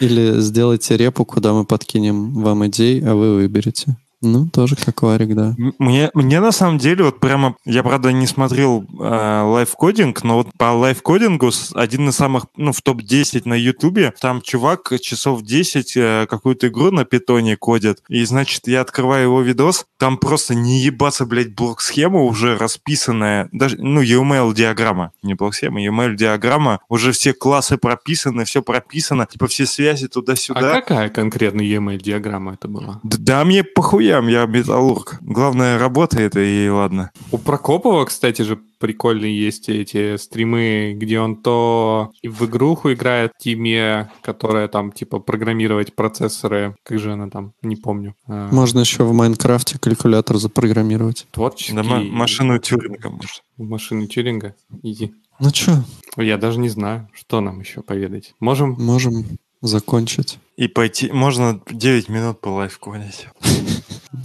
Или 0.00 0.40
сделайте 0.40 0.96
репу, 0.96 1.24
куда 1.24 1.52
мы 1.52 1.64
подкинем 1.64 2.34
вам 2.42 2.66
идей, 2.66 3.02
а 3.04 3.14
вы 3.14 3.34
выберете. 3.36 3.96
Ну, 4.20 4.48
тоже 4.48 4.74
как 4.76 5.02
варик, 5.02 5.34
да. 5.34 5.54
Мне, 5.78 6.10
мне 6.14 6.40
на 6.40 6.50
самом 6.52 6.78
деле 6.78 7.04
вот 7.04 7.20
прямо, 7.20 7.54
я 7.64 7.82
правда 7.82 8.10
не 8.12 8.26
смотрел 8.26 8.84
э, 9.00 9.42
лайфкодинг, 9.44 10.24
но 10.24 10.34
вот 10.38 10.48
по 10.58 10.72
лайфкодингу 10.72 11.50
один 11.74 12.08
из 12.08 12.16
самых, 12.16 12.46
ну, 12.56 12.72
в 12.72 12.82
топ-10 12.82 13.42
на 13.44 13.54
ютубе, 13.54 14.12
там 14.20 14.40
чувак 14.42 14.92
часов 15.00 15.42
10 15.42 15.96
э, 15.96 16.26
какую-то 16.28 16.68
игру 16.68 16.90
на 16.90 17.04
питоне 17.04 17.56
кодит, 17.56 18.02
и, 18.08 18.24
значит, 18.24 18.66
я 18.66 18.80
открываю 18.80 19.24
его 19.24 19.40
видос, 19.42 19.86
там 19.98 20.16
просто 20.18 20.54
не 20.54 20.80
ебаться, 20.80 21.24
блядь, 21.26 21.54
блок-схема 21.54 22.22
уже 22.22 22.56
расписанная, 22.56 23.48
даже, 23.52 23.76
ну, 23.78 24.02
UML-диаграмма, 24.02 25.12
не 25.22 25.34
блок-схема, 25.34 25.80
UML-диаграмма, 25.84 26.80
уже 26.88 27.12
все 27.12 27.32
классы 27.32 27.76
прописаны, 27.76 28.44
все 28.44 28.62
прописано, 28.62 29.26
типа 29.26 29.46
все 29.46 29.66
связи 29.66 30.06
А 30.06 30.08
туда-сюда. 30.08 30.72
какая 30.80 31.08
конкретно 31.08 31.60
EML-диаграмма 31.62 32.54
это 32.54 32.68
была? 32.68 33.00
Д- 33.02 33.16
Да 33.18 33.44
мне 33.44 33.62
похуям, 34.08 34.28
я 34.28 34.46
металлург. 34.46 35.18
Главное, 35.20 35.78
работает, 35.78 36.36
и 36.36 36.68
ладно. 36.70 37.10
У 37.30 37.38
Прокопова, 37.38 38.04
кстати 38.04 38.42
же, 38.42 38.58
прикольные 38.78 39.38
есть 39.38 39.68
эти 39.68 40.16
стримы, 40.16 40.94
где 40.96 41.20
он 41.20 41.36
то 41.36 42.10
и 42.22 42.28
в 42.28 42.44
игруху 42.46 42.92
играет 42.92 43.32
в 43.38 43.42
тиме, 43.42 44.10
которая 44.22 44.68
там, 44.68 44.92
типа, 44.92 45.18
программировать 45.18 45.94
процессоры. 45.94 46.76
Как 46.84 46.98
же 46.98 47.12
она 47.12 47.28
там? 47.28 47.52
Не 47.62 47.76
помню. 47.76 48.14
А, 48.26 48.48
Можно 48.52 48.80
еще 48.80 49.04
в 49.04 49.12
Майнкрафте 49.12 49.78
калькулятор 49.78 50.36
запрограммировать. 50.38 51.26
Творческий. 51.30 51.74
Да, 51.74 51.82
ма- 51.82 52.02
машину 52.02 52.58
Тюринга, 52.58 53.10
может. 53.10 53.42
Машину 53.56 54.06
Тюринга. 54.06 54.54
Иди. 54.82 55.12
Ну 55.40 55.50
что, 55.50 55.84
Я 56.16 56.36
даже 56.36 56.58
не 56.58 56.68
знаю, 56.68 57.08
что 57.12 57.40
нам 57.40 57.60
еще 57.60 57.80
поведать. 57.82 58.34
Можем? 58.40 58.72
можем 58.78 59.24
закончить. 59.60 60.38
И 60.56 60.66
пойти... 60.66 61.10
Можно 61.12 61.60
9 61.70 62.08
минут 62.08 62.40
по 62.40 62.48
лайфку 62.48 62.90
гонять. 62.90 63.28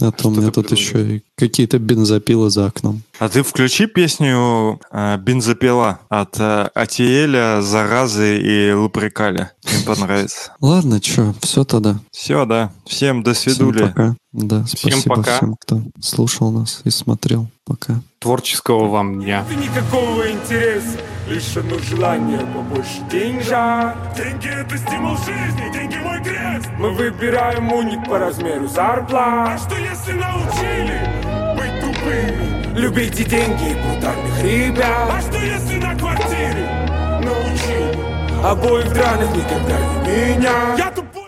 А 0.00 0.10
то 0.10 0.28
у 0.28 0.30
меня 0.30 0.50
тут 0.50 0.72
еще 0.72 1.16
и 1.16 1.22
какие-то 1.36 1.78
бензопилы 1.78 2.50
за 2.50 2.66
окном. 2.66 3.02
А 3.18 3.28
ты 3.28 3.42
включи 3.42 3.86
песню 3.86 4.80
э, 4.90 5.16
«Бензопила» 5.18 6.00
от 6.08 6.40
э, 6.40 6.68
Атиэля, 6.74 7.60
Заразы 7.62 8.40
и 8.40 8.72
Луприкаля. 8.72 9.52
Мне 9.64 9.84
понравится. 9.86 10.52
Ладно, 10.60 11.00
что, 11.02 11.34
все 11.40 11.64
тогда. 11.64 12.00
Все, 12.10 12.44
да. 12.46 12.72
Всем 12.86 13.22
до 13.22 13.34
Всем 13.34 13.54
свидули. 13.54 13.84
пока. 13.86 14.16
Да, 14.32 14.64
Всем 14.64 14.90
спасибо 14.92 15.14
пока. 15.16 15.36
всем, 15.36 15.56
кто 15.60 15.82
слушал 16.00 16.50
нас 16.50 16.80
и 16.84 16.90
смотрел. 16.90 17.48
Пока. 17.64 18.00
Творческого 18.18 18.88
вам 18.88 19.20
дня. 19.20 19.44
Никакого 19.50 20.30
интереса 20.30 20.98
Лишь 21.26 21.56
одно 21.56 21.78
желание 21.78 22.38
побольше 22.38 23.00
деньжат 23.10 23.96
Деньги 24.14 24.48
это 24.48 24.76
стимул 24.76 25.16
жизни, 25.16 25.72
деньги 25.72 25.96
мой 25.96 26.22
крест. 26.22 26.68
Мы 26.78 26.90
выбираем 26.90 27.72
уник 27.72 28.06
по 28.06 28.18
размеру 28.18 28.68
зарплат. 28.68 29.48
А 29.48 29.58
что 29.58 29.76
если 29.76 30.12
научили 30.12 31.00
быть 31.56 31.80
тупыми? 31.80 32.78
Любите 32.78 33.24
деньги 33.24 33.70
и 33.70 33.74
брутальных 33.74 34.42
ребят. 34.42 35.10
А 35.10 35.20
что 35.22 35.38
если 35.38 35.76
на 35.78 35.94
квартире 35.96 36.68
научили? 37.22 38.44
Обоих 38.44 38.92
драных 38.92 39.30
никогда 39.34 39.78
не 39.78 40.36
меня 40.36 40.76
Я 40.76 40.90
тупой 40.90 41.23